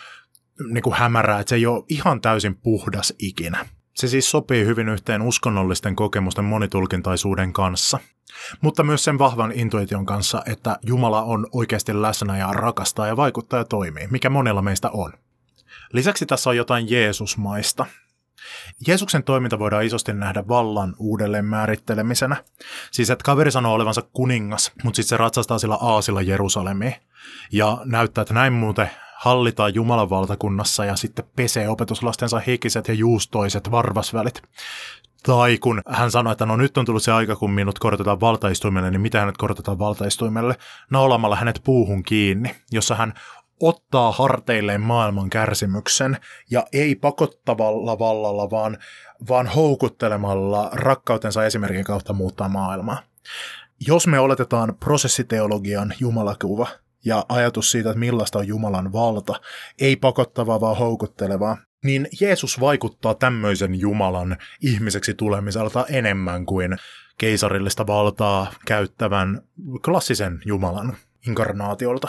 niin 0.69 0.81
kuin 0.81 0.95
hämärää, 0.95 1.39
että 1.39 1.49
se 1.49 1.55
ei 1.55 1.65
ole 1.65 1.83
ihan 1.89 2.21
täysin 2.21 2.55
puhdas 2.55 3.13
ikinä. 3.19 3.65
Se 3.97 4.07
siis 4.07 4.31
sopii 4.31 4.65
hyvin 4.65 4.89
yhteen 4.89 5.21
uskonnollisten 5.21 5.95
kokemusten 5.95 6.45
monitulkintaisuuden 6.45 7.53
kanssa, 7.53 7.99
mutta 8.61 8.83
myös 8.83 9.03
sen 9.03 9.19
vahvan 9.19 9.51
intuition 9.51 10.05
kanssa, 10.05 10.41
että 10.45 10.79
Jumala 10.83 11.21
on 11.21 11.47
oikeasti 11.51 12.01
läsnä 12.01 12.37
ja 12.37 12.53
rakastaa 12.53 13.07
ja 13.07 13.17
vaikuttaa 13.17 13.59
ja 13.59 13.65
toimii, 13.65 14.07
mikä 14.07 14.29
monella 14.29 14.61
meistä 14.61 14.89
on. 14.89 15.13
Lisäksi 15.93 16.25
tässä 16.25 16.49
on 16.49 16.57
jotain 16.57 16.89
Jeesusmaista. 16.89 17.85
Jeesuksen 18.87 19.23
toiminta 19.23 19.59
voidaan 19.59 19.85
isosti 19.85 20.13
nähdä 20.13 20.47
vallan 20.47 20.95
uudelleen 20.97 21.45
määrittelemisenä. 21.45 22.43
Siis 22.91 23.09
että 23.09 23.23
kaveri 23.23 23.51
sanoo 23.51 23.73
olevansa 23.73 24.01
kuningas, 24.13 24.71
mutta 24.83 24.95
sitten 24.95 25.09
se 25.09 25.17
ratsastaa 25.17 25.59
sillä 25.59 25.77
aasilla 25.81 26.21
Jerusalemiin. 26.21 26.95
Ja 27.51 27.77
näyttää, 27.85 28.21
että 28.21 28.33
näin 28.33 28.53
muuten 28.53 28.89
hallitaan 29.19 29.75
Jumalan 29.75 30.09
valtakunnassa 30.09 30.85
ja 30.85 30.95
sitten 30.95 31.25
pesee 31.35 31.69
opetuslastensa 31.69 32.39
hikiset 32.39 32.87
ja 32.87 32.93
juustoiset 32.93 33.71
varvasvälit. 33.71 34.41
Tai 35.23 35.57
kun 35.57 35.81
hän 35.87 36.11
sanoi, 36.11 36.31
että 36.31 36.45
no 36.45 36.55
nyt 36.55 36.77
on 36.77 36.85
tullut 36.85 37.03
se 37.03 37.11
aika, 37.11 37.35
kun 37.35 37.51
minut 37.51 37.79
korotetaan 37.79 38.19
valtaistuimelle, 38.19 38.91
niin 38.91 39.01
mitä 39.01 39.19
hänet 39.19 39.37
korotetaan 39.37 39.79
valtaistuimelle? 39.79 40.55
Naulamalla 40.91 41.35
hänet 41.35 41.61
puuhun 41.63 42.03
kiinni, 42.03 42.55
jossa 42.71 42.95
hän 42.95 43.13
ottaa 43.59 44.11
harteilleen 44.11 44.81
maailman 44.81 45.29
kärsimyksen 45.29 46.17
ja 46.51 46.65
ei 46.73 46.95
pakottavalla 46.95 47.99
vallalla, 47.99 48.49
vaan, 48.49 48.77
vaan 49.29 49.47
houkuttelemalla 49.47 50.69
rakkautensa 50.73 51.45
esimerkin 51.45 51.83
kautta 51.83 52.13
muuttaa 52.13 52.49
maailmaa. 52.49 52.99
Jos 53.87 54.07
me 54.07 54.19
oletetaan 54.19 54.75
prosessiteologian 54.79 55.93
jumalakuva, 55.99 56.67
ja 57.05 57.25
ajatus 57.29 57.71
siitä, 57.71 57.89
että 57.89 57.99
millaista 57.99 58.39
on 58.39 58.47
Jumalan 58.47 58.93
valta, 58.93 59.33
ei 59.79 59.95
pakottavaa 59.95 60.61
vaan 60.61 60.77
houkuttelevaa, 60.77 61.57
niin 61.83 62.07
Jeesus 62.21 62.59
vaikuttaa 62.59 63.15
tämmöisen 63.15 63.75
Jumalan 63.75 64.37
ihmiseksi 64.61 65.13
tulemiselta 65.13 65.85
enemmän 65.89 66.45
kuin 66.45 66.77
keisarillista 67.17 67.87
valtaa 67.87 68.53
käyttävän 68.65 69.41
klassisen 69.85 70.41
Jumalan 70.45 70.97
inkarnaatiolta. 71.27 72.07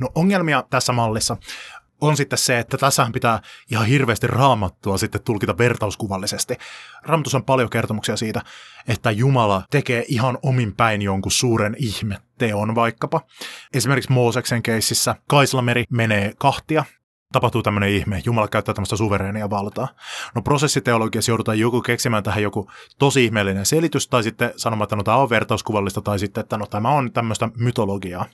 No 0.00 0.08
ongelmia 0.14 0.64
tässä 0.70 0.92
mallissa 0.92 1.36
on 2.02 2.16
sitten 2.16 2.38
se, 2.38 2.58
että 2.58 2.78
tässähän 2.78 3.12
pitää 3.12 3.40
ihan 3.70 3.86
hirveästi 3.86 4.26
raamattua 4.26 4.98
sitten 4.98 5.22
tulkita 5.22 5.58
vertauskuvallisesti. 5.58 6.56
Raamatussa 7.02 7.38
on 7.38 7.44
paljon 7.44 7.70
kertomuksia 7.70 8.16
siitä, 8.16 8.40
että 8.88 9.10
Jumala 9.10 9.62
tekee 9.70 10.04
ihan 10.08 10.38
omin 10.42 10.76
päin 10.76 11.02
jonkun 11.02 11.32
suuren 11.32 11.76
ihmetteon 11.78 12.74
vaikkapa. 12.74 13.20
Esimerkiksi 13.74 14.12
Mooseksen 14.12 14.62
keississä 14.62 15.14
Kaislameri 15.26 15.84
menee 15.90 16.32
kahtia, 16.38 16.84
tapahtuu 17.32 17.62
tämmöinen 17.62 17.90
ihme, 17.90 18.22
Jumala 18.24 18.48
käyttää 18.48 18.74
tämmöistä 18.74 18.96
suvereenia 18.96 19.50
valtaa. 19.50 19.88
No 20.34 20.42
prosessiteologiassa 20.42 21.30
joudutaan 21.30 21.58
joku 21.58 21.80
keksimään 21.80 22.22
tähän 22.22 22.42
joku 22.42 22.70
tosi 22.98 23.24
ihmeellinen 23.24 23.66
selitys, 23.66 24.08
tai 24.08 24.22
sitten 24.22 24.52
sanomaan, 24.56 24.84
että 24.86 24.96
no 24.96 25.02
tämä 25.02 25.16
on 25.16 25.30
vertauskuvallista, 25.30 26.00
tai 26.00 26.18
sitten, 26.18 26.40
että 26.40 26.56
no 26.56 26.66
tämä 26.66 26.88
on 26.88 27.12
tämmöistä 27.12 27.48
mytologiaa. 27.56 28.26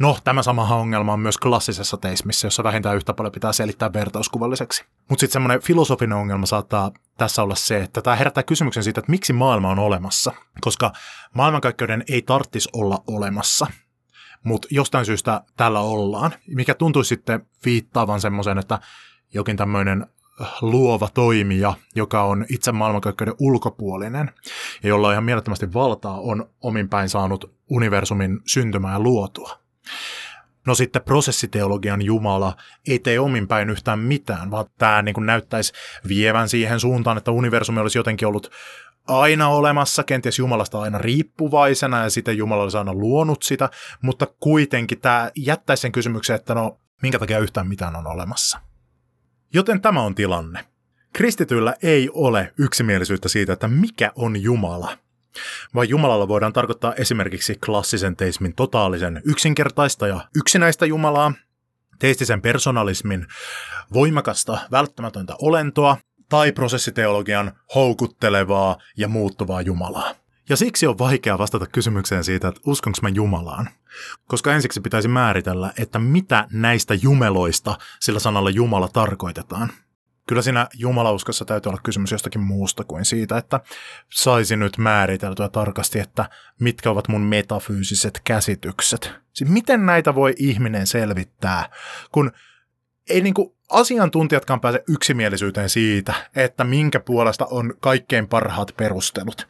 No, 0.00 0.18
tämä 0.24 0.42
sama 0.42 0.74
ongelma 0.74 1.12
on 1.12 1.20
myös 1.20 1.38
klassisessa 1.38 1.96
teismissä, 1.96 2.46
jossa 2.46 2.64
vähintään 2.64 2.96
yhtä 2.96 3.14
paljon 3.14 3.32
pitää 3.32 3.52
selittää 3.52 3.92
vertauskuvalliseksi. 3.92 4.84
Mutta 5.08 5.20
sitten 5.20 5.32
semmoinen 5.32 5.62
filosofinen 5.62 6.18
ongelma 6.18 6.46
saattaa 6.46 6.90
tässä 7.18 7.42
olla 7.42 7.54
se, 7.54 7.82
että 7.82 8.02
tämä 8.02 8.16
herättää 8.16 8.42
kysymyksen 8.42 8.82
siitä, 8.84 9.00
että 9.00 9.10
miksi 9.10 9.32
maailma 9.32 9.70
on 9.70 9.78
olemassa. 9.78 10.32
Koska 10.60 10.92
maailmankaikkeuden 11.34 12.04
ei 12.08 12.22
tarttis 12.22 12.68
olla 12.72 13.02
olemassa, 13.06 13.66
mutta 14.44 14.68
jostain 14.70 15.06
syystä 15.06 15.40
tällä 15.56 15.80
ollaan, 15.80 16.32
mikä 16.46 16.74
tuntuisi 16.74 17.08
sitten 17.08 17.46
viittaavan 17.64 18.20
semmoisen, 18.20 18.58
että 18.58 18.78
jokin 19.34 19.56
tämmöinen 19.56 20.06
luova 20.60 21.08
toimija, 21.14 21.74
joka 21.94 22.22
on 22.22 22.46
itse 22.50 22.72
maailmankaikkeuden 22.72 23.34
ulkopuolinen 23.38 24.30
ja 24.82 24.88
jolla 24.88 25.06
on 25.06 25.12
ihan 25.12 25.24
mielettömästi 25.24 25.74
valtaa, 25.74 26.20
on 26.20 26.50
omin 26.60 26.88
päin 26.88 27.08
saanut 27.08 27.56
universumin 27.70 28.40
syntymää 28.46 28.92
ja 28.92 29.00
luotua. 29.00 29.65
No 30.66 30.74
sitten 30.74 31.02
prosessiteologian 31.02 32.02
Jumala 32.02 32.56
ei 32.88 32.98
tee 32.98 33.20
omin 33.20 33.48
päin 33.48 33.70
yhtään 33.70 33.98
mitään, 33.98 34.50
vaan 34.50 34.66
tämä 34.78 35.02
niin 35.02 35.14
kuin 35.14 35.26
näyttäisi 35.26 35.72
vievän 36.08 36.48
siihen 36.48 36.80
suuntaan, 36.80 37.16
että 37.18 37.30
universumi 37.30 37.80
olisi 37.80 37.98
jotenkin 37.98 38.28
ollut 38.28 38.50
aina 39.06 39.48
olemassa, 39.48 40.04
kenties 40.04 40.38
Jumalasta 40.38 40.80
aina 40.80 40.98
riippuvaisena 40.98 42.02
ja 42.02 42.10
sitten 42.10 42.36
Jumala 42.36 42.62
olisi 42.62 42.76
aina 42.76 42.94
luonut 42.94 43.42
sitä, 43.42 43.70
mutta 44.02 44.26
kuitenkin 44.40 45.00
tämä 45.00 45.30
jättäisi 45.36 45.80
sen 45.80 45.92
kysymyksen, 45.92 46.36
että 46.36 46.54
no 46.54 46.80
minkä 47.02 47.18
takia 47.18 47.38
yhtään 47.38 47.68
mitään 47.68 47.96
on 47.96 48.06
olemassa. 48.06 48.60
Joten 49.54 49.80
tämä 49.80 50.02
on 50.02 50.14
tilanne. 50.14 50.64
Kristityllä 51.12 51.74
ei 51.82 52.10
ole 52.12 52.52
yksimielisyyttä 52.58 53.28
siitä, 53.28 53.52
että 53.52 53.68
mikä 53.68 54.12
on 54.16 54.42
Jumala– 54.42 54.98
vai 55.74 55.88
Jumalalla 55.88 56.28
voidaan 56.28 56.52
tarkoittaa 56.52 56.94
esimerkiksi 56.94 57.54
klassisen 57.66 58.16
teismin 58.16 58.54
totaalisen 58.54 59.22
yksinkertaista 59.24 60.06
ja 60.06 60.20
yksinäistä 60.36 60.86
Jumalaa, 60.86 61.32
teistisen 61.98 62.42
personalismin 62.42 63.26
voimakasta 63.92 64.58
välttämätöntä 64.70 65.34
olentoa 65.42 65.96
tai 66.28 66.52
prosessiteologian 66.52 67.52
houkuttelevaa 67.74 68.76
ja 68.96 69.08
muuttuvaa 69.08 69.62
Jumalaa. 69.62 70.14
Ja 70.48 70.56
siksi 70.56 70.86
on 70.86 70.98
vaikea 70.98 71.38
vastata 71.38 71.66
kysymykseen 71.66 72.24
siitä, 72.24 72.48
että 72.48 72.60
uskonko 72.66 72.98
mä 73.02 73.08
Jumalaan. 73.08 73.68
Koska 74.26 74.54
ensiksi 74.54 74.80
pitäisi 74.80 75.08
määritellä, 75.08 75.72
että 75.78 75.98
mitä 75.98 76.46
näistä 76.52 76.94
jumeloista 76.94 77.78
sillä 78.00 78.18
sanalla 78.20 78.50
Jumala 78.50 78.88
tarkoitetaan– 78.88 79.72
kyllä 80.26 80.42
siinä 80.42 80.68
jumalauskossa 80.74 81.44
täytyy 81.44 81.70
olla 81.70 81.80
kysymys 81.84 82.12
jostakin 82.12 82.40
muusta 82.40 82.84
kuin 82.84 83.04
siitä, 83.04 83.38
että 83.38 83.60
saisi 84.12 84.56
nyt 84.56 84.78
määriteltyä 84.78 85.48
tarkasti, 85.48 85.98
että 85.98 86.30
mitkä 86.60 86.90
ovat 86.90 87.08
mun 87.08 87.20
metafyysiset 87.20 88.20
käsitykset. 88.24 89.12
Siis 89.32 89.50
miten 89.50 89.86
näitä 89.86 90.14
voi 90.14 90.34
ihminen 90.38 90.86
selvittää, 90.86 91.68
kun 92.12 92.32
ei 93.10 93.20
niinku 93.20 93.56
asiantuntijatkaan 93.70 94.60
pääse 94.60 94.84
yksimielisyyteen 94.88 95.68
siitä, 95.68 96.14
että 96.36 96.64
minkä 96.64 97.00
puolesta 97.00 97.46
on 97.50 97.74
kaikkein 97.80 98.28
parhaat 98.28 98.74
perustelut. 98.76 99.46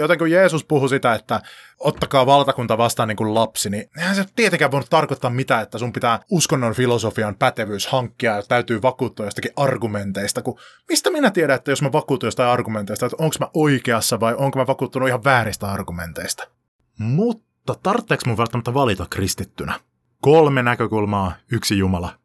Joten 0.00 0.18
kun 0.18 0.30
Jeesus 0.30 0.64
puhui 0.64 0.88
sitä, 0.88 1.14
että 1.14 1.40
ottakaa 1.78 2.26
valtakunta 2.26 2.78
vastaan 2.78 3.08
niin 3.08 3.16
kuin 3.16 3.34
lapsi, 3.34 3.70
niin 3.70 3.90
eihän 3.98 4.14
se 4.14 4.24
tietenkään 4.36 4.70
voinut 4.70 4.90
tarkoittaa 4.90 5.30
mitä, 5.30 5.60
että 5.60 5.78
sun 5.78 5.92
pitää 5.92 6.20
uskonnon 6.30 6.74
filosofian 6.74 7.34
pätevyys 7.34 7.86
hankkia 7.86 8.36
ja 8.36 8.42
täytyy 8.42 8.82
vakuuttua 8.82 9.26
jostakin 9.26 9.52
argumenteista, 9.56 10.42
kun 10.42 10.58
mistä 10.88 11.10
minä 11.10 11.30
tiedän, 11.30 11.56
että 11.56 11.70
jos 11.70 11.82
mä 11.82 11.92
vakuutun 11.92 12.26
jostain 12.26 12.48
argumenteista, 12.48 13.06
että 13.06 13.16
onko 13.18 13.36
mä 13.40 13.48
oikeassa 13.54 14.20
vai 14.20 14.34
onko 14.34 14.58
mä 14.58 14.66
vakuuttunut 14.66 15.08
ihan 15.08 15.24
vääristä 15.24 15.70
argumenteista. 15.70 16.48
Mutta 16.98 17.74
tarvitseeko 17.82 18.22
mun 18.26 18.36
välttämättä 18.36 18.74
valita 18.74 19.06
kristittynä? 19.10 19.80
Kolme 20.20 20.62
näkökulmaa, 20.62 21.32
yksi 21.52 21.78
Jumala. 21.78 22.20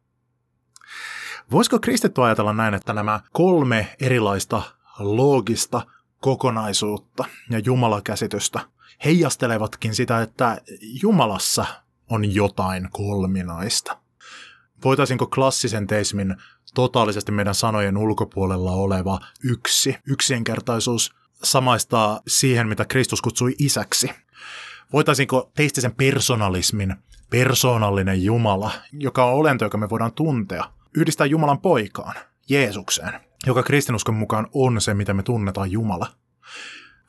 Voisiko 1.50 1.78
kristitty 1.78 2.22
ajatella 2.22 2.52
näin, 2.52 2.74
että 2.74 2.92
nämä 2.92 3.20
kolme 3.32 3.96
erilaista 4.00 4.62
loogista 4.98 5.82
kokonaisuutta 6.20 7.24
ja 7.50 7.58
Jumalakäsitystä 7.58 8.60
heijastelevatkin 9.04 9.94
sitä, 9.94 10.22
että 10.22 10.60
Jumalassa 11.02 11.66
on 12.10 12.34
jotain 12.34 12.88
kolminaista? 12.90 13.98
Voitaisinko 14.84 15.26
klassisen 15.26 15.86
teismin 15.86 16.36
totaalisesti 16.74 17.32
meidän 17.32 17.54
sanojen 17.54 17.96
ulkopuolella 17.96 18.70
oleva 18.70 19.18
yksi, 19.44 19.96
yksinkertaisuus 20.06 21.14
samaistaa 21.42 22.20
siihen, 22.26 22.68
mitä 22.68 22.84
Kristus 22.84 23.22
kutsui 23.22 23.54
isäksi? 23.58 24.10
Voitaisinko 24.92 25.50
teistisen 25.54 25.94
personalismin 25.94 26.96
persoonallinen 27.30 28.24
Jumala, 28.24 28.70
joka 28.92 29.24
on 29.24 29.34
olento, 29.34 29.64
joka 29.64 29.78
me 29.78 29.90
voidaan 29.90 30.12
tuntea, 30.12 30.64
yhdistää 30.96 31.26
Jumalan 31.26 31.60
poikaan, 31.60 32.14
Jeesukseen, 32.48 33.25
joka 33.46 33.62
kristinuskon 33.62 34.14
mukaan 34.14 34.46
on 34.52 34.80
se, 34.80 34.94
mitä 34.94 35.14
me 35.14 35.22
tunnetaan 35.22 35.70
Jumala. 35.70 36.06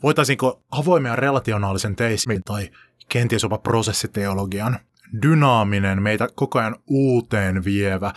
Voitaisinko 0.04 0.64
avoimen 0.72 1.18
relationaalisen 1.18 1.96
teismin 1.96 2.44
tai 2.44 2.70
kenties 3.10 3.44
jopa 3.44 3.58
prosessiteologian, 3.58 4.80
dynaaminen, 5.22 6.02
meitä 6.02 6.28
koko 6.36 6.60
ajan 6.60 6.76
uuteen 6.88 7.66
vievä, 7.66 8.14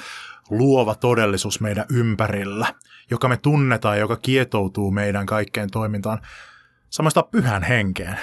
luova 0.50 0.94
todellisuus 0.94 1.60
meidän 1.60 1.84
ympärillä, 1.90 2.74
joka 3.10 3.28
me 3.28 3.36
tunnetaan 3.36 3.96
ja 3.96 4.00
joka 4.00 4.16
kietoutuu 4.16 4.90
meidän 4.90 5.26
kaikkeen 5.26 5.70
toimintaan, 5.70 6.20
samasta 6.90 7.22
pyhän 7.22 7.62
henkeen. 7.62 8.18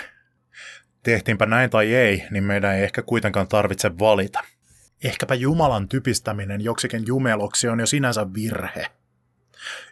Tehtiinpä 1.04 1.46
näin 1.46 1.70
tai 1.70 1.94
ei, 1.96 2.24
niin 2.32 2.44
meidän 2.44 2.76
ei 2.76 2.84
ehkä 2.84 3.02
kuitenkaan 3.02 3.48
tarvitse 3.48 4.00
valita– 4.00 4.40
Ehkäpä 5.04 5.36
Jumalan 5.36 5.88
typistäminen 5.88 6.62
joksikin 6.62 7.04
jumeloksi 7.08 7.68
on 7.68 7.80
jo 7.80 7.86
sinänsä 7.86 8.34
virhe. 8.34 8.86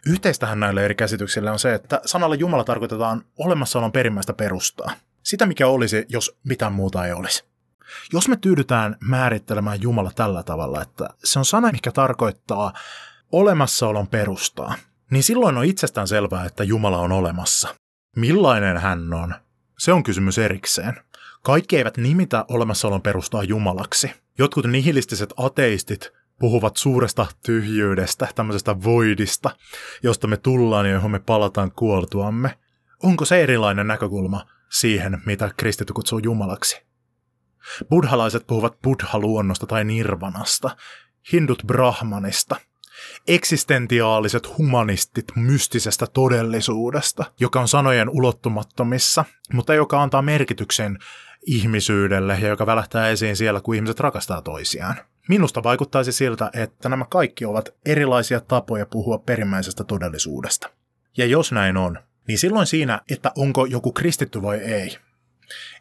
Yhteistähän 0.06 0.60
näille 0.60 0.84
eri 0.84 0.94
käsityksille 0.94 1.50
on 1.50 1.58
se, 1.58 1.74
että 1.74 2.00
sanalla 2.04 2.34
Jumala 2.34 2.64
tarkoitetaan 2.64 3.24
olemassaolon 3.38 3.92
perimmäistä 3.92 4.32
perustaa. 4.32 4.92
Sitä, 5.22 5.46
mikä 5.46 5.68
olisi, 5.68 6.06
jos 6.08 6.38
mitään 6.44 6.72
muuta 6.72 7.06
ei 7.06 7.12
olisi. 7.12 7.44
Jos 8.12 8.28
me 8.28 8.36
tyydytään 8.36 8.96
määrittelemään 9.00 9.82
Jumala 9.82 10.10
tällä 10.14 10.42
tavalla, 10.42 10.82
että 10.82 11.08
se 11.24 11.38
on 11.38 11.44
sana, 11.44 11.72
mikä 11.72 11.92
tarkoittaa 11.92 12.72
olemassaolon 13.32 14.08
perustaa, 14.08 14.74
niin 15.10 15.22
silloin 15.22 15.56
on 15.56 15.64
itsestään 15.64 16.08
selvää, 16.08 16.44
että 16.44 16.64
Jumala 16.64 16.98
on 16.98 17.12
olemassa. 17.12 17.74
Millainen 18.16 18.78
hän 18.78 19.14
on? 19.14 19.34
Se 19.78 19.92
on 19.92 20.02
kysymys 20.02 20.38
erikseen. 20.38 20.94
Kaikki 21.42 21.76
eivät 21.76 21.96
nimitä 21.96 22.44
olemassaolon 22.48 23.02
perustaa 23.02 23.42
Jumalaksi. 23.42 24.10
Jotkut 24.38 24.66
nihilistiset 24.66 25.34
ateistit 25.36 26.12
puhuvat 26.38 26.76
suuresta 26.76 27.26
tyhjyydestä, 27.46 28.28
tämmöisestä 28.34 28.82
voidista, 28.82 29.50
josta 30.02 30.26
me 30.26 30.36
tullaan 30.36 30.86
ja 30.86 30.92
johon 30.92 31.10
me 31.10 31.18
palataan 31.18 31.72
kuoltuamme. 31.72 32.58
Onko 33.02 33.24
se 33.24 33.42
erilainen 33.42 33.86
näkökulma 33.86 34.46
siihen, 34.70 35.22
mitä 35.26 35.50
kristitty 35.56 35.92
kutsuu 35.92 36.18
Jumalaksi? 36.18 36.86
Buddhalaiset 37.90 38.46
puhuvat 38.46 38.78
buddha-luonnosta 38.82 39.66
tai 39.66 39.84
nirvanasta, 39.84 40.76
hindut 41.32 41.62
brahmanista, 41.66 42.56
eksistentiaaliset 43.28 44.58
humanistit 44.58 45.24
mystisestä 45.36 46.06
todellisuudesta, 46.06 47.24
joka 47.40 47.60
on 47.60 47.68
sanojen 47.68 48.08
ulottumattomissa, 48.08 49.24
mutta 49.52 49.74
joka 49.74 50.02
antaa 50.02 50.22
merkityksen 50.22 50.98
ihmisyydelle 51.46 52.38
ja 52.40 52.48
joka 52.48 52.66
välähtää 52.66 53.08
esiin 53.08 53.36
siellä, 53.36 53.60
kun 53.60 53.74
ihmiset 53.74 54.00
rakastaa 54.00 54.42
toisiaan. 54.42 54.96
Minusta 55.28 55.62
vaikuttaisi 55.62 56.12
siltä, 56.12 56.50
että 56.52 56.88
nämä 56.88 57.04
kaikki 57.10 57.44
ovat 57.44 57.68
erilaisia 57.86 58.40
tapoja 58.40 58.86
puhua 58.86 59.18
perimmäisestä 59.18 59.84
todellisuudesta. 59.84 60.70
Ja 61.16 61.26
jos 61.26 61.52
näin 61.52 61.76
on, 61.76 61.98
niin 62.28 62.38
silloin 62.38 62.66
siinä, 62.66 63.00
että 63.10 63.32
onko 63.36 63.66
joku 63.66 63.92
kristitty 63.92 64.42
vai 64.42 64.56
ei, 64.56 64.98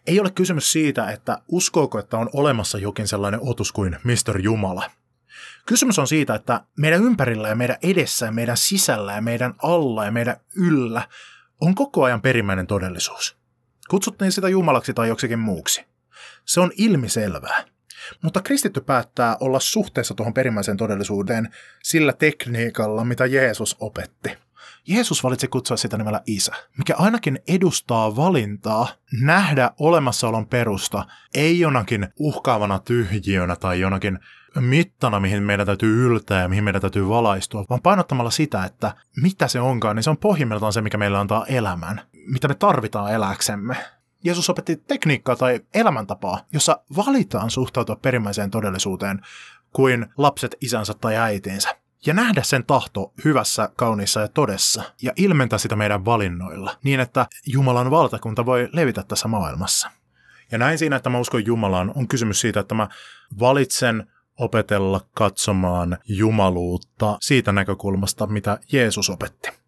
ei 0.07 0.19
ole 0.19 0.31
kysymys 0.31 0.71
siitä, 0.71 1.11
että 1.11 1.41
uskooko, 1.47 1.99
että 1.99 2.17
on 2.17 2.29
olemassa 2.33 2.77
jokin 2.77 3.07
sellainen 3.07 3.39
otus 3.43 3.71
kuin 3.71 3.97
Mr. 4.03 4.39
Jumala. 4.41 4.91
Kysymys 5.65 5.99
on 5.99 6.07
siitä, 6.07 6.35
että 6.35 6.61
meidän 6.77 7.03
ympärillä 7.03 7.47
ja 7.47 7.55
meidän 7.55 7.77
edessä 7.83 8.25
ja 8.25 8.31
meidän 8.31 8.57
sisällä 8.57 9.13
ja 9.13 9.21
meidän 9.21 9.53
alla 9.63 10.05
ja 10.05 10.11
meidän 10.11 10.35
yllä 10.55 11.07
on 11.61 11.75
koko 11.75 12.03
ajan 12.03 12.21
perimmäinen 12.21 12.67
todellisuus. 12.67 13.37
Kutsuttiin 13.89 14.31
sitä 14.31 14.49
Jumalaksi 14.49 14.93
tai 14.93 15.07
joksikin 15.07 15.39
muuksi. 15.39 15.85
Se 16.45 16.61
on 16.61 16.71
ilmiselvää. 16.77 17.74
Mutta 18.21 18.41
kristitty 18.41 18.81
päättää 18.81 19.37
olla 19.39 19.59
suhteessa 19.59 20.13
tuohon 20.13 20.33
perimmäiseen 20.33 20.77
todellisuuteen 20.77 21.49
sillä 21.83 22.13
tekniikalla, 22.13 23.05
mitä 23.05 23.25
Jeesus 23.25 23.77
opetti. 23.79 24.29
Jeesus 24.87 25.23
valitsi 25.23 25.47
kutsua 25.47 25.77
sitä 25.77 25.97
nimellä 25.97 26.21
isä, 26.25 26.51
mikä 26.77 26.95
ainakin 26.97 27.39
edustaa 27.47 28.15
valintaa 28.15 28.87
nähdä 29.21 29.71
olemassaolon 29.79 30.47
perusta, 30.47 31.05
ei 31.33 31.59
jonakin 31.59 32.07
uhkaavana 32.19 32.79
tyhjiönä 32.79 33.55
tai 33.55 33.79
jonakin 33.79 34.19
mittana, 34.59 35.19
mihin 35.19 35.43
meidän 35.43 35.65
täytyy 35.65 36.05
yltää 36.05 36.41
ja 36.41 36.47
mihin 36.47 36.63
meidän 36.63 36.81
täytyy 36.81 37.09
valaistua, 37.09 37.65
vaan 37.69 37.81
painottamalla 37.81 38.31
sitä, 38.31 38.63
että 38.63 38.93
mitä 39.21 39.47
se 39.47 39.59
onkaan, 39.59 39.95
niin 39.95 40.03
se 40.03 40.09
on 40.09 40.17
pohjimmiltaan 40.17 40.73
se, 40.73 40.81
mikä 40.81 40.97
meillä 40.97 41.19
antaa 41.19 41.45
elämän, 41.45 42.01
mitä 42.27 42.47
me 42.47 42.55
tarvitaan 42.55 43.13
eläksemme. 43.13 43.75
Jeesus 44.25 44.49
opetti 44.49 44.75
tekniikkaa 44.75 45.35
tai 45.35 45.59
elämäntapaa, 45.73 46.39
jossa 46.53 46.79
valitaan 46.95 47.49
suhtautua 47.49 47.95
perimmäiseen 47.95 48.51
todellisuuteen 48.51 49.21
kuin 49.73 50.05
lapset 50.17 50.55
isänsä 50.61 50.93
tai 50.93 51.15
äitiinsä. 51.15 51.77
Ja 52.05 52.13
nähdä 52.13 52.43
sen 52.43 52.65
tahto 52.65 53.13
hyvässä, 53.25 53.69
kauniissa 53.75 54.21
ja 54.21 54.27
todessa, 54.27 54.83
ja 55.01 55.11
ilmentää 55.15 55.59
sitä 55.59 55.75
meidän 55.75 56.05
valinnoilla, 56.05 56.77
niin 56.83 56.99
että 56.99 57.27
Jumalan 57.47 57.91
valtakunta 57.91 58.45
voi 58.45 58.69
levitä 58.71 59.03
tässä 59.03 59.27
maailmassa. 59.27 59.89
Ja 60.51 60.57
näin 60.57 60.77
siinä, 60.77 60.95
että 60.95 61.09
mä 61.09 61.19
uskon 61.19 61.45
Jumalaan, 61.45 61.91
on 61.95 62.07
kysymys 62.07 62.41
siitä, 62.41 62.59
että 62.59 62.75
mä 62.75 62.87
valitsen 63.39 64.07
opetella 64.39 65.01
katsomaan 65.13 65.97
jumaluutta 66.07 67.17
siitä 67.21 67.51
näkökulmasta, 67.51 68.27
mitä 68.27 68.59
Jeesus 68.71 69.09
opetti. 69.09 69.64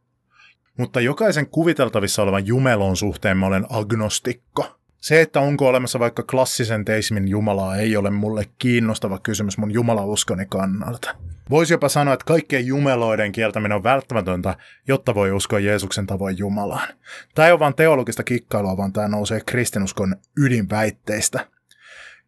Mutta 0.77 1.01
jokaisen 1.01 1.47
kuviteltavissa 1.47 2.23
olevan 2.23 2.47
jumelon 2.47 2.97
suhteen 2.97 3.37
mä 3.37 3.45
olen 3.45 3.65
agnostikko. 3.69 4.77
Se, 5.01 5.21
että 5.21 5.39
onko 5.39 5.67
olemassa 5.67 5.99
vaikka 5.99 6.23
klassisen 6.23 6.85
teismin 6.85 7.27
Jumalaa, 7.27 7.75
ei 7.75 7.97
ole 7.97 8.09
mulle 8.09 8.45
kiinnostava 8.59 9.19
kysymys 9.19 9.57
mun 9.57 9.71
jumalauskoni 9.71 10.45
kannalta. 10.45 11.15
Voisi 11.49 11.73
jopa 11.73 11.89
sanoa, 11.89 12.13
että 12.13 12.25
kaikkien 12.25 12.65
jumeloiden 12.65 13.31
kieltäminen 13.31 13.75
on 13.75 13.83
välttämätöntä, 13.83 14.55
jotta 14.87 15.15
voi 15.15 15.31
uskoa 15.31 15.59
Jeesuksen 15.59 16.07
tavoin 16.07 16.37
Jumalaan. 16.37 16.87
Tämä 17.35 17.45
ei 17.45 17.51
ole 17.51 17.59
vain 17.59 17.75
teologista 17.75 18.23
kikkailua, 18.23 18.77
vaan 18.77 18.93
tämä 18.93 19.07
nousee 19.07 19.41
kristinuskon 19.45 20.15
ydinväitteistä. 20.37 21.47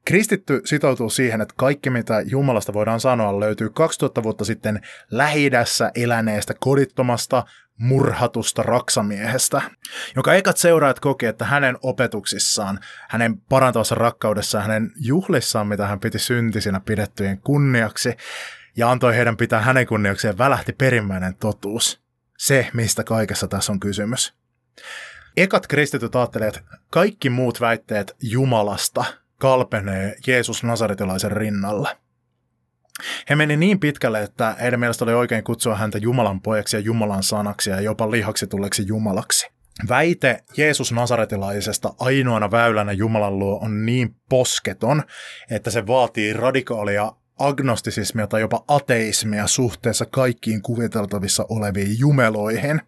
Kristitty 0.06 0.62
sitoutuu 0.66 1.10
siihen, 1.10 1.42
että 1.42 1.54
kaikki 1.58 1.90
mitä 1.90 2.22
Jumalasta 2.26 2.74
voidaan 2.74 3.00
sanoa 3.00 3.40
löytyy 3.40 3.70
2000 3.70 4.24
vuotta 4.24 4.46
sitten 4.46 4.82
lähi 5.12 5.52
eläneestä 5.96 6.54
kodittomasta, 6.60 7.44
murhatusta 7.78 8.64
raksamiehestä, 8.64 9.62
joka 10.16 10.34
ekat 10.34 10.58
seuraajat 10.58 11.00
koki, 11.00 11.26
että 11.26 11.46
hänen 11.46 11.78
opetuksissaan, 11.82 12.80
hänen 13.10 13.38
parantavassa 13.38 13.96
rakkaudessaan, 13.96 14.64
hänen 14.64 14.92
juhlissaan, 14.96 15.68
mitä 15.68 15.88
hän 15.88 16.00
piti 16.00 16.20
syntisinä 16.20 16.80
pidettyjen 16.80 17.42
kunniaksi, 17.42 18.18
ja 18.78 18.92
antoi 18.92 19.16
heidän 19.16 19.38
pitää 19.38 19.62
hänen 19.62 19.88
kunniakseen, 19.88 20.38
välähti 20.38 20.74
perimmäinen 20.74 21.36
totuus. 21.36 22.02
Se, 22.38 22.70
mistä 22.74 23.04
kaikessa 23.04 23.48
tässä 23.48 23.72
on 23.72 23.80
kysymys. 23.80 24.34
Ekat 25.38 25.68
kristityt 25.68 26.16
ajattelevat, 26.16 26.58
että 26.58 26.78
kaikki 26.90 27.30
muut 27.30 27.62
väitteet 27.62 28.16
Jumalasta 28.22 29.06
kalpenee 29.40 30.16
Jeesus 30.28 30.64
Nasaretilaisen 30.64 31.32
rinnalla. 31.32 31.96
He 33.30 33.36
meni 33.36 33.58
niin 33.58 33.80
pitkälle, 33.80 34.24
että 34.24 34.56
heidän 34.62 34.80
mielestä 34.80 35.06
oli 35.06 35.14
oikein 35.14 35.44
kutsua 35.44 35.76
häntä 35.76 35.98
Jumalan 35.98 36.42
pojaksi 36.42 36.78
ja 36.78 36.80
Jumalan 36.80 37.24
sanaksi 37.24 37.70
ja 37.70 37.82
jopa 37.82 38.12
lihaksi 38.12 38.48
tulleeksi 38.48 38.84
Jumalaksi. 38.88 39.48
Väite 39.90 40.44
Jeesus 40.58 40.92
Nasaretilaisesta 40.92 41.94
ainoana 42.00 42.52
väylänä 42.52 42.92
Jumalan 42.92 43.40
luo 43.40 43.60
on 43.62 43.86
niin 43.86 44.16
posketon, 44.30 45.04
että 45.52 45.72
se 45.72 45.88
vaatii 45.88 46.34
radikaalia 46.34 47.12
agnostisismia 47.40 48.28
tai 48.28 48.42
jopa 48.42 48.64
ateismia 48.68 49.48
suhteessa 49.48 50.06
kaikkiin 50.06 50.62
kuviteltavissa 50.62 51.46
oleviin 51.50 52.00
jumeloihin. 52.00 52.82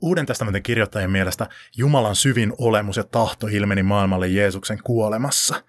Uuden 0.00 0.26
testamentin 0.26 0.62
kirjoittajien 0.62 1.10
mielestä 1.10 1.46
Jumalan 1.76 2.16
syvin 2.16 2.52
olemus 2.58 2.96
ja 2.96 3.04
tahto 3.04 3.46
ilmeni 3.46 3.82
maailmalle 3.82 4.28
Jeesuksen 4.28 4.78
kuolemassa. 4.84 5.62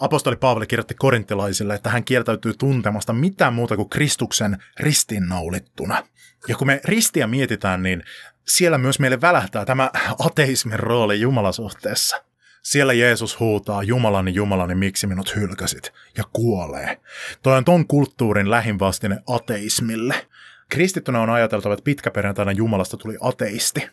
Apostoli 0.00 0.36
Paavali 0.36 0.66
kirjoitti 0.66 0.94
korinttilaisille, 0.94 1.74
että 1.74 1.90
hän 1.90 2.04
kieltäytyy 2.04 2.54
tuntemasta 2.58 3.12
mitään 3.12 3.54
muuta 3.54 3.76
kuin 3.76 3.88
Kristuksen 3.88 4.62
ristinnaulittuna. 4.80 6.02
Ja 6.48 6.56
kun 6.56 6.66
me 6.66 6.80
ristiä 6.84 7.26
mietitään, 7.26 7.82
niin 7.82 8.04
siellä 8.48 8.78
myös 8.78 8.98
meille 8.98 9.20
välähtää 9.20 9.64
tämä 9.64 9.90
ateismin 10.18 10.78
rooli 10.78 11.20
Jumalasuhteessa. 11.20 12.24
Siellä 12.62 12.92
Jeesus 12.92 13.40
huutaa, 13.40 13.82
Jumalani, 13.82 14.34
Jumalani, 14.34 14.74
miksi 14.74 15.06
minut 15.06 15.36
hylkäsit, 15.36 15.92
ja 16.16 16.24
kuolee. 16.32 17.00
Toi 17.42 17.56
on 17.56 17.64
ton 17.64 17.86
kulttuurin 17.86 18.50
lähinvastine 18.50 19.18
ateismille. 19.26 20.26
Kristittynä 20.72 21.20
on 21.20 21.30
ajateltava, 21.30 21.74
että 21.74 21.84
pitkäperjantaina 21.84 22.52
Jumalasta 22.52 22.96
tuli 22.96 23.16
ateisti. 23.20 23.88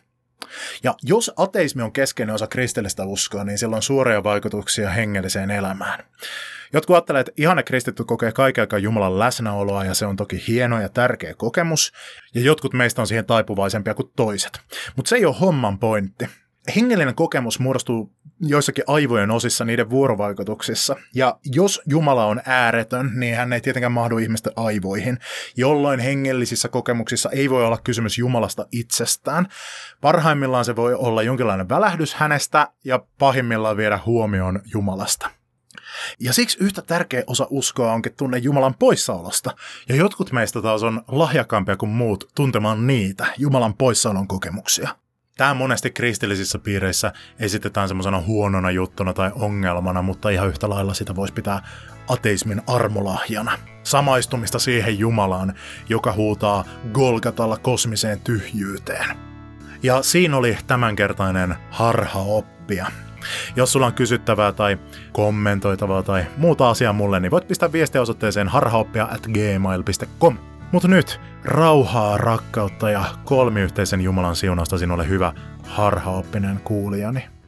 Ja 0.82 0.94
jos 1.02 1.32
ateismi 1.36 1.82
on 1.82 1.92
keskeinen 1.92 2.34
osa 2.34 2.46
kristillistä 2.46 3.04
uskoa, 3.04 3.44
niin 3.44 3.58
sillä 3.58 3.76
on 3.76 3.82
suoria 3.82 4.24
vaikutuksia 4.24 4.90
hengelliseen 4.90 5.50
elämään. 5.50 6.04
Jotkut 6.72 6.94
ajattelevat, 6.94 7.28
että 7.28 7.42
ihana 7.42 7.62
kristitty 7.62 8.04
kokee 8.04 8.32
kaiken 8.32 8.62
aikaa 8.62 8.78
Jumalan 8.78 9.18
läsnäoloa 9.18 9.84
ja 9.84 9.94
se 9.94 10.06
on 10.06 10.16
toki 10.16 10.44
hieno 10.48 10.80
ja 10.80 10.88
tärkeä 10.88 11.34
kokemus, 11.34 11.92
ja 12.34 12.40
jotkut 12.40 12.74
meistä 12.74 13.02
on 13.02 13.06
siihen 13.06 13.26
taipuvaisempia 13.26 13.94
kuin 13.94 14.12
toiset. 14.16 14.60
Mutta 14.96 15.08
se 15.08 15.16
ei 15.16 15.24
ole 15.24 15.36
homman 15.40 15.78
pointti. 15.78 16.28
Hengellinen 16.76 17.14
kokemus 17.14 17.58
muodostuu 17.58 18.12
joissakin 18.40 18.84
aivojen 18.86 19.30
osissa 19.30 19.64
niiden 19.64 19.90
vuorovaikutuksissa. 19.90 20.96
Ja 21.14 21.38
jos 21.44 21.82
Jumala 21.86 22.26
on 22.26 22.40
ääretön, 22.46 23.10
niin 23.14 23.36
hän 23.36 23.52
ei 23.52 23.60
tietenkään 23.60 23.92
mahdu 23.92 24.18
ihmisten 24.18 24.52
aivoihin, 24.56 25.18
jolloin 25.56 26.00
hengellisissä 26.00 26.68
kokemuksissa 26.68 27.30
ei 27.30 27.50
voi 27.50 27.64
olla 27.64 27.78
kysymys 27.78 28.18
Jumalasta 28.18 28.66
itsestään. 28.72 29.46
Parhaimmillaan 30.00 30.64
se 30.64 30.76
voi 30.76 30.94
olla 30.94 31.22
jonkinlainen 31.22 31.68
välähdys 31.68 32.14
hänestä 32.14 32.68
ja 32.84 33.04
pahimmillaan 33.18 33.76
viedä 33.76 33.98
huomioon 34.06 34.60
Jumalasta. 34.74 35.30
Ja 36.20 36.32
siksi 36.32 36.58
yhtä 36.60 36.82
tärkeä 36.82 37.22
osa 37.26 37.46
uskoa 37.50 37.92
onkin 37.92 38.14
tunne 38.16 38.38
Jumalan 38.38 38.74
poissaolosta. 38.78 39.56
Ja 39.88 39.96
jotkut 39.96 40.32
meistä 40.32 40.62
taas 40.62 40.82
on 40.82 41.02
lahjakampia 41.08 41.76
kuin 41.76 41.90
muut 41.90 42.30
tuntemaan 42.34 42.86
niitä 42.86 43.26
Jumalan 43.38 43.74
poissaolon 43.74 44.28
kokemuksia. 44.28 44.88
Tämä 45.40 45.54
monesti 45.54 45.90
kristillisissä 45.90 46.58
piireissä 46.58 47.12
esitetään 47.38 47.88
semmoisena 47.88 48.20
huonona 48.20 48.70
juttuna 48.70 49.12
tai 49.12 49.30
ongelmana, 49.34 50.02
mutta 50.02 50.30
ihan 50.30 50.48
yhtä 50.48 50.68
lailla 50.68 50.94
sitä 50.94 51.16
voisi 51.16 51.34
pitää 51.34 51.62
ateismin 52.08 52.62
armolahjana. 52.66 53.58
Samaistumista 53.82 54.58
siihen 54.58 54.98
Jumalaan, 54.98 55.54
joka 55.88 56.12
huutaa 56.12 56.64
Golgatalla 56.92 57.56
kosmiseen 57.56 58.20
tyhjyyteen. 58.20 59.16
Ja 59.82 60.02
siinä 60.02 60.36
oli 60.36 60.58
tämänkertainen 60.66 61.54
harhaoppia. 61.70 62.86
Jos 63.56 63.72
sulla 63.72 63.86
on 63.86 63.94
kysyttävää 63.94 64.52
tai 64.52 64.78
kommentoitavaa 65.12 66.02
tai 66.02 66.26
muuta 66.36 66.70
asiaa 66.70 66.92
mulle, 66.92 67.20
niin 67.20 67.30
voit 67.30 67.48
pistää 67.48 67.72
viestiä 67.72 68.00
osoitteeseen 68.00 68.48
harhaoppia 68.48 69.08
at 69.12 69.26
gmail.com. 69.26 70.49
Mutta 70.72 70.88
nyt 70.88 71.20
rauhaa, 71.44 72.18
rakkautta 72.18 72.90
ja 72.90 73.04
kolmiyhteisen 73.24 74.00
Jumalan 74.00 74.36
siunasta 74.36 74.78
sinulle 74.78 75.08
hyvä 75.08 75.32
harhaoppinen 75.62 76.60
kuulijani. 76.64 77.39